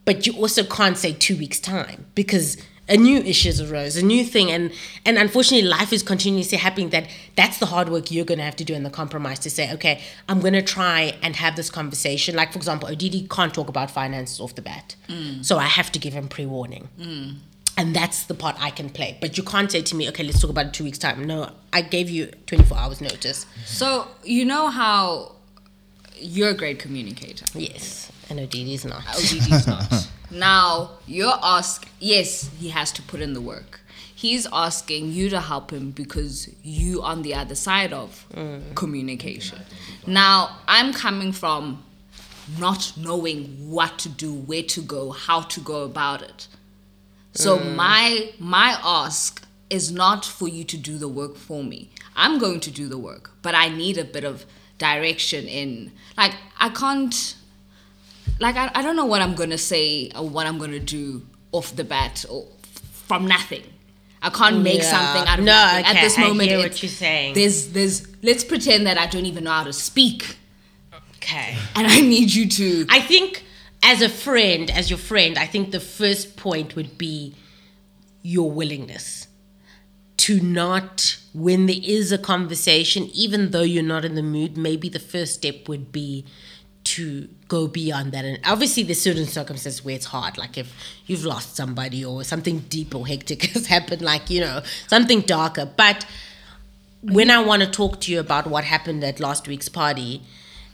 but 0.06 0.28
you 0.28 0.34
also 0.34 0.64
can't 0.64 0.97
say 0.97 1.14
two 1.14 1.38
weeks' 1.38 1.60
time 1.60 2.06
because 2.16 2.58
a 2.89 2.97
new 2.97 3.20
issues 3.20 3.62
arose, 3.62 3.95
a 3.95 4.04
new 4.04 4.26
thing, 4.26 4.51
and 4.51 4.72
and 5.06 5.18
unfortunately 5.18 5.68
life 5.68 5.93
is 5.93 6.04
continuously 6.04 6.58
happening 6.58 6.89
that 6.89 7.08
that's 7.36 7.58
the 7.58 7.68
hard 7.68 7.88
work 7.89 8.12
you're 8.12 8.26
gonna 8.26 8.43
have 8.43 8.58
to 8.58 8.66
do 8.66 8.74
in 8.74 8.84
the 8.84 8.89
compromise 8.89 9.39
to 9.39 9.49
say, 9.49 9.72
okay, 9.74 10.01
I'm 10.28 10.41
gonna 10.41 10.62
try 10.62 11.18
and 11.22 11.36
have 11.38 11.56
this 11.56 11.70
conversation. 11.70 12.36
Like 12.36 12.51
for 12.51 12.58
example, 12.58 12.89
Odidi 12.89 13.30
can't 13.30 13.54
talk 13.54 13.70
about 13.70 13.89
finances 13.89 14.39
off 14.39 14.56
the 14.56 14.62
bat. 14.62 14.95
Mm. 15.08 15.45
So 15.45 15.58
I 15.58 15.66
have 15.66 15.91
to 15.93 15.99
give 15.99 16.14
him 16.14 16.28
pre-warning. 16.28 16.89
Mm. 16.99 17.36
And 17.76 17.95
that's 17.95 18.26
the 18.26 18.36
part 18.36 18.56
I 18.60 18.70
can 18.70 18.89
play. 18.89 19.18
But 19.20 19.36
you 19.36 19.43
can't 19.43 19.72
say 19.72 19.82
to 19.82 19.95
me, 19.95 20.08
okay, 20.10 20.24
let's 20.24 20.39
talk 20.39 20.51
about 20.51 20.68
it 20.68 20.74
two 20.74 20.84
weeks' 20.84 20.99
time. 20.99 21.24
No, 21.24 21.49
I 21.72 21.82
gave 21.82 22.10
you 22.10 22.28
24 22.45 22.78
hours 22.78 23.01
notice. 23.01 23.45
so 23.66 24.08
you 24.24 24.43
know 24.45 24.68
how 24.70 25.32
you're 26.18 26.49
a 26.49 26.54
great 26.54 26.80
communicator 26.80 27.45
Yes. 27.54 28.12
And 28.38 28.49
Odidi's 28.49 28.84
not. 28.84 29.01
Odidi's 29.05 29.67
not. 29.67 30.09
now 30.31 30.89
you're 31.05 31.38
ask 31.43 31.88
yes, 31.99 32.49
he 32.59 32.69
has 32.69 32.91
to 32.93 33.03
put 33.03 33.21
in 33.21 33.34
the 33.34 33.41
work. 33.41 33.81
He's 34.15 34.47
asking 34.51 35.11
you 35.11 35.29
to 35.29 35.39
help 35.39 35.71
him 35.71 35.91
because 35.91 36.49
you 36.63 37.03
on 37.03 37.21
the 37.21 37.36
other 37.36 37.53
side 37.53 37.93
of 37.93 38.25
mm. 38.34 38.73
communication. 38.73 39.59
Now 40.07 40.57
I'm 40.67 40.93
coming 40.93 41.31
from 41.31 41.84
not 42.57 42.93
knowing 42.97 43.69
what 43.69 43.99
to 43.99 44.09
do, 44.09 44.34
where 44.34 44.63
to 44.63 44.81
go, 44.81 45.11
how 45.11 45.41
to 45.41 45.59
go 45.59 45.84
about 45.84 46.23
it. 46.23 46.47
So 47.34 47.59
mm. 47.59 47.75
my 47.75 48.31
my 48.39 48.79
ask 48.84 49.45
is 49.69 49.91
not 49.91 50.25
for 50.25 50.47
you 50.47 50.63
to 50.63 50.77
do 50.77 50.97
the 50.97 51.07
work 51.07 51.36
for 51.36 51.63
me. 51.63 51.91
I'm 52.15 52.39
going 52.39 52.61
to 52.61 52.71
do 52.71 52.88
the 52.88 52.97
work, 52.97 53.31
but 53.43 53.53
I 53.53 53.69
need 53.69 53.99
a 53.99 54.03
bit 54.03 54.23
of 54.23 54.45
direction 54.79 55.45
in 55.45 55.91
like 56.17 56.34
I 56.59 56.69
can't 56.69 57.36
like 58.39 58.55
I, 58.55 58.71
I 58.76 58.82
don't 58.82 58.95
know 58.95 59.05
what 59.05 59.21
I'm 59.21 59.36
gonna 59.36 59.57
say 59.57 60.11
or 60.15 60.28
what 60.28 60.45
I'm 60.47 60.57
gonna 60.57 60.80
do 60.80 61.26
off 61.51 61.76
the 61.76 61.84
bat 61.84 62.26
or 62.30 62.47
from 63.07 63.28
nothing. 63.28 63.63
I 64.21 64.30
can't 64.30 64.61
make 64.61 64.80
Yeah. 64.82 64.91
something 64.91 65.28
out 65.28 65.39
of 65.39 65.45
No, 65.45 65.51
nothing. 65.51 65.86
At 65.86 66.01
this 66.01 66.17
moment, 66.17 66.49
I 66.49 66.53
hear 66.53 66.59
what 66.59 66.82
you're 66.82 66.89
saying. 66.89 67.34
There's 67.36 67.67
there's 67.69 68.07
let's 68.24 68.43
pretend 68.43 68.88
that 68.88 68.97
I 68.97 69.05
don't 69.07 69.26
even 69.26 69.43
know 69.43 69.51
how 69.51 69.65
to 69.65 69.74
speak, 69.74 70.38
Okay. 71.17 71.57
and 71.76 71.88
I 71.88 71.99
need 72.01 72.34
you 72.34 72.47
to. 72.49 72.86
I 72.89 73.01
think 73.01 73.43
as 73.82 74.01
a 74.01 74.07
friend, 74.09 74.71
as 74.71 74.89
your 74.89 74.99
friend, 74.99 75.38
I 75.38 75.45
think 75.45 75.71
the 75.71 75.80
first 75.82 76.38
point 76.38 76.76
would 76.78 76.97
be 76.97 77.36
your 78.21 78.49
willingness 78.49 79.28
to 80.15 80.39
not, 80.39 81.17
when 81.34 81.65
there 81.65 81.76
is 81.84 82.13
a 82.13 82.17
conversation, 82.17 83.09
even 83.13 83.51
though 83.51 83.63
you're 83.63 83.84
not 83.84 84.05
in 84.05 84.15
the 84.15 84.24
mood, 84.24 84.55
maybe 84.55 84.88
the 84.88 84.99
first 84.99 85.34
step 85.34 85.67
would 85.67 85.91
be 85.91 86.24
to 86.95 87.27
go 87.47 87.67
beyond 87.67 88.11
that. 88.11 88.25
And 88.25 88.39
obviously, 88.45 88.83
there's 88.83 89.01
certain 89.01 89.25
circumstances 89.25 89.83
where 89.83 89.95
it's 89.95 90.05
hard, 90.05 90.37
like 90.37 90.57
if 90.57 90.73
you've 91.05 91.25
lost 91.25 91.55
somebody 91.55 92.03
or 92.05 92.23
something 92.23 92.59
deep 92.69 92.93
or 92.95 93.07
hectic 93.07 93.43
has 93.53 93.67
happened, 93.67 94.01
like, 94.01 94.29
you 94.29 94.41
know, 94.41 94.61
something 94.87 95.21
darker. 95.21 95.65
But 95.65 96.05
when 97.01 97.29
I 97.31 97.43
want 97.43 97.63
to 97.63 97.69
talk 97.69 97.99
to 98.01 98.11
you 98.11 98.19
about 98.19 98.47
what 98.47 98.63
happened 98.63 99.03
at 99.03 99.19
last 99.19 99.47
week's 99.47 99.69
party, 99.69 100.21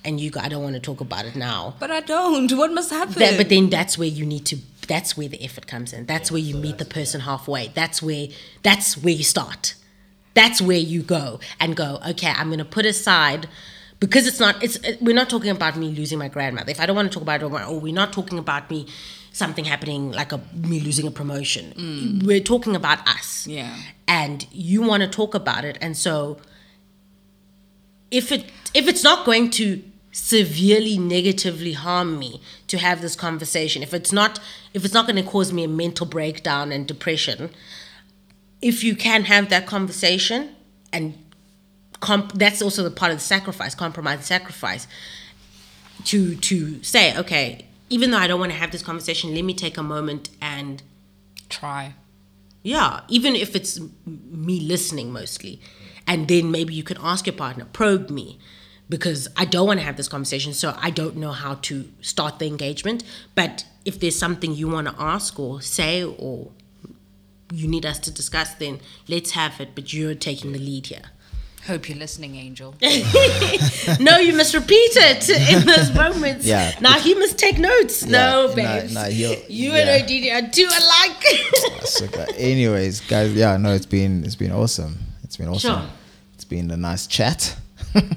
and 0.06 0.20
you 0.20 0.30
go, 0.30 0.40
I 0.40 0.48
don't 0.48 0.64
want 0.64 0.76
to 0.76 0.80
talk 0.80 1.02
about 1.02 1.26
it 1.26 1.36
now. 1.36 1.76
But 1.80 1.92
I 1.92 2.00
don't. 2.00 2.50
What 2.58 2.72
must 2.72 2.90
happen? 2.90 3.16
That, 3.16 3.38
but 3.38 3.50
then 3.50 3.70
that's 3.70 3.98
where 3.98 4.08
you 4.08 4.26
need 4.26 4.46
to. 4.46 4.58
That's 4.88 5.18
where 5.18 5.28
the 5.28 5.44
effort 5.44 5.68
comes 5.68 5.94
in. 5.94 6.06
That's 6.06 6.32
where 6.32 6.42
you 6.42 6.56
meet 6.56 6.78
the 6.78 6.86
person 6.86 7.22
halfway. 7.22 7.68
That's 7.68 8.02
where. 8.02 8.28
That's 8.64 8.98
where 8.98 9.14
you 9.14 9.24
start. 9.24 9.76
That's 10.34 10.62
where 10.62 10.78
you 10.78 11.02
go 11.02 11.40
and 11.60 11.76
go. 11.76 12.00
Okay, 12.12 12.32
I'm 12.36 12.50
gonna 12.50 12.66
put 12.66 12.86
aside 12.86 13.50
because 14.00 14.28
it's 14.28 14.40
not. 14.40 14.62
It's 14.64 14.78
uh, 14.78 14.94
we're 15.02 15.16
not 15.16 15.30
talking 15.30 15.50
about 15.50 15.76
me 15.76 15.90
losing 15.90 16.20
my 16.20 16.28
grandmother. 16.28 16.72
If 16.72 16.80
I 16.80 16.86
don't 16.86 16.96
want 16.96 17.12
to 17.12 17.14
talk 17.14 17.24
about 17.24 17.42
it, 17.42 17.46
or 17.46 17.62
oh, 17.62 17.78
we're 17.78 17.94
not 17.94 18.14
talking 18.14 18.38
about 18.38 18.70
me 18.70 18.88
something 19.32 19.66
happening 19.66 20.12
like 20.12 20.32
a 20.32 20.42
me 20.54 20.80
losing 20.80 21.08
a 21.08 21.12
promotion. 21.12 21.74
Mm. 21.78 22.24
We're 22.24 22.40
talking 22.40 22.76
about 22.76 23.08
us. 23.08 23.46
Yeah. 23.48 23.76
And 24.08 24.48
you 24.52 24.82
want 24.82 25.04
to 25.04 25.10
talk 25.10 25.36
about 25.36 25.66
it, 25.66 25.78
and 25.82 25.96
so 25.98 26.40
if 28.12 28.32
it 28.32 28.46
if 28.74 28.88
it's 28.88 29.04
not 29.04 29.26
going 29.26 29.50
to 29.52 29.84
severely 30.12 30.98
negatively 30.98 31.74
harm 31.74 32.18
me 32.18 32.42
to 32.68 32.78
have 32.78 33.02
this 33.02 33.16
conversation 33.16 33.84
if 33.84 33.94
it's 33.94 34.12
not 34.12 34.40
if 34.74 34.84
it's 34.84 34.94
not 34.94 35.06
going 35.06 35.16
to 35.16 35.30
cause 35.30 35.54
me 35.54 35.64
a 35.64 35.68
mental 35.68 36.06
breakdown 36.06 36.72
and 36.72 36.88
depression 36.88 37.50
if 38.60 38.84
you 38.84 38.96
can 38.96 39.26
have 39.26 39.50
that 39.50 39.68
conversation 39.68 40.50
and 40.92 41.14
comp- 42.00 42.34
that's 42.34 42.62
also 42.62 42.84
the 42.84 42.92
part 42.92 43.12
of 43.12 43.18
the 43.18 43.24
sacrifice, 43.24 43.76
compromise 43.76 44.26
sacrifice. 44.26 44.88
To 46.06 46.36
to 46.36 46.82
say, 46.84 47.18
okay, 47.18 47.66
even 47.90 48.12
though 48.12 48.18
I 48.18 48.28
don't 48.28 48.40
want 48.40 48.52
to 48.54 48.58
have 48.58 48.72
this 48.72 48.82
conversation, 48.84 49.36
let 49.36 49.44
me 49.44 49.54
take 49.54 49.78
a 49.78 49.84
moment 49.84 50.30
and 50.42 50.82
Try. 51.50 51.94
yeah, 52.64 53.02
even 53.10 53.36
if 53.36 53.56
it's 53.56 53.80
me 54.06 54.60
listening 54.62 55.12
mostly. 55.12 55.60
And 56.08 56.28
then 56.28 56.52
maybe 56.52 56.74
you 56.74 56.84
can 56.84 56.98
ask 57.02 57.28
your 57.28 57.36
partner, 57.36 57.66
probe 57.72 58.10
me, 58.10 58.40
because 58.88 59.28
I 59.36 59.46
don't 59.46 59.68
want 59.68 59.80
to 59.80 59.86
have 59.86 59.98
this 59.98 60.08
conversation, 60.08 60.54
so 60.54 60.76
I 60.80 60.90
don't 60.90 61.18
know 61.18 61.32
how 61.32 61.56
to 61.56 61.88
start 62.02 62.40
the 62.40 62.48
engagement. 62.48 63.04
But 63.36 63.66
if 63.86 64.00
there's 64.00 64.18
something 64.18 64.56
you 64.56 64.68
want 64.68 64.88
to 64.88 64.96
ask 64.98 65.38
or 65.40 65.62
say 65.62 66.04
or 66.04 66.50
you 67.52 67.68
need 67.68 67.86
us 67.86 68.00
to 68.00 68.12
discuss, 68.12 68.54
then 68.56 68.80
let's 69.08 69.32
have 69.32 69.60
it, 69.60 69.70
but 69.76 69.94
you're 69.94 70.16
taking 70.16 70.52
the 70.54 70.60
lead 70.60 70.88
here. 70.88 71.12
Hope 71.68 71.88
you're 71.90 71.98
listening, 72.00 72.36
Angel. 72.36 72.74
no, 74.00 74.18
you 74.18 74.34
must 74.36 74.54
repeat 74.56 74.92
it 74.96 75.30
in 75.30 75.66
those 75.68 75.94
moments. 75.94 76.46
Yeah. 76.46 76.74
Now 76.82 76.98
he 77.00 77.14
must 77.14 77.38
take 77.38 77.60
notes. 77.60 78.06
no, 78.06 78.48
Yeah, 78.50 78.56
babes. 78.82 78.94
no, 78.94 79.02
no, 79.04 79.08
you 79.08 79.38
yeah. 79.48 79.76
and 79.76 80.08
Odidi 80.10 80.34
are 80.34 80.50
too 80.50 80.68
alike. 80.68 81.86
So, 81.86 82.08
gu- 82.08 82.34
anyways, 82.38 83.02
guys, 83.02 83.34
yeah, 83.34 83.58
no, 83.58 83.74
it's 83.74 83.86
been 83.86 84.24
it's 84.24 84.36
been 84.36 84.52
awesome. 84.52 84.98
It's 85.24 85.38
been 85.38 85.48
awesome. 85.50 85.82
Sure. 85.82 85.90
It's 86.36 86.46
been 86.46 86.72
a 86.72 86.78
nice 86.78 87.06
chat. 87.08 87.56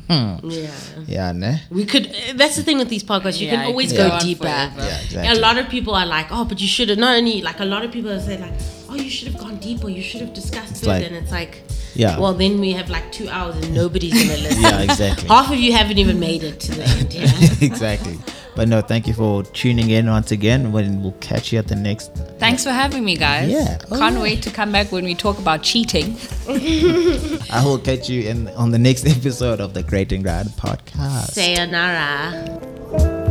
yeah. 0.09 0.39
Yeah, 1.07 1.33
ne? 1.33 1.61
We 1.71 1.85
could. 1.85 2.07
uh, 2.07 2.33
That's 2.35 2.57
the 2.57 2.63
thing 2.63 2.79
with 2.79 2.89
these 2.89 3.03
podcasts. 3.05 3.41
You 3.41 3.47
Yeah, 3.49 3.57
can 3.57 3.67
always 3.67 3.93
go 3.93 4.09
go 4.09 4.15
on 4.15 4.21
deeper. 4.21 4.45
forever. 4.45 4.99
Yeah, 5.11 5.33
A 5.35 5.39
lot 5.41 5.59
of 5.59 5.69
people 5.69 5.95
are 5.95 6.07
like, 6.07 6.27
"Oh, 6.31 6.45
but 6.45 6.61
you 6.61 6.69
should 6.69 6.89
have." 6.91 6.99
Not 6.99 7.17
only 7.17 7.43
like 7.43 7.61
a 7.61 7.65
lot 7.65 7.83
of 7.85 7.91
people 7.91 8.19
say 8.21 8.39
like, 8.39 8.53
"Oh, 8.89 8.95
you 8.95 9.11
should 9.11 9.29
have 9.29 9.39
gone 9.41 9.57
deeper. 9.59 9.89
You 9.89 10.03
should 10.03 10.21
have 10.21 10.33
discussed 10.35 10.83
it." 10.83 10.87
like- 10.87 11.05
and 11.07 11.17
it's 11.17 11.33
like, 11.33 11.63
Yeah. 11.95 12.19
Well, 12.19 12.35
then 12.35 12.61
we 12.61 12.73
have 12.73 12.91
like 12.91 13.11
two 13.13 13.29
hours 13.29 13.57
and 13.57 13.75
nobody's 13.75 14.13
gonna 14.13 14.41
listen. 14.43 14.63
Yeah, 14.63 14.81
exactly. 14.81 15.29
Half 15.29 15.51
of 15.53 15.59
you 15.59 15.73
haven't 15.73 15.99
even 15.99 16.19
made 16.21 16.43
it 16.43 16.61
to 16.61 16.73
the 16.73 16.85
end. 16.85 17.13
Yeah. 17.13 17.31
exactly. 17.67 18.19
But 18.55 18.69
no, 18.69 18.83
thank 18.83 19.07
you 19.07 19.15
for 19.15 19.43
tuning 19.45 19.91
in 19.91 20.07
once 20.09 20.31
again. 20.31 20.73
When 20.73 21.03
we'll 21.03 21.13
catch 21.21 21.53
you 21.53 21.59
at 21.59 21.69
the 21.69 21.77
next. 21.77 22.15
Thanks 22.39 22.65
for 22.65 22.71
having 22.71 23.03
me, 23.05 23.17
guys. 23.17 23.51
Yeah. 23.51 23.79
Oh, 23.91 23.99
Can't 23.99 24.17
yeah. 24.17 24.23
wait 24.23 24.43
to 24.43 24.51
come 24.51 24.71
back 24.71 24.93
when 24.93 25.05
we 25.05 25.15
talk 25.15 25.39
about 25.39 25.63
cheating. 25.63 26.19
I 27.51 27.63
will 27.65 27.79
catch 27.79 28.11
you 28.11 28.29
in 28.29 28.49
on 28.49 28.71
the 28.71 28.79
next 28.79 29.07
episode 29.07 29.61
of 29.61 29.73
the 29.73 29.83
Great 29.83 30.13
and 30.13 30.23
Grand 30.23 30.51
podcast. 30.51 31.31
Sayonara. 31.33 33.22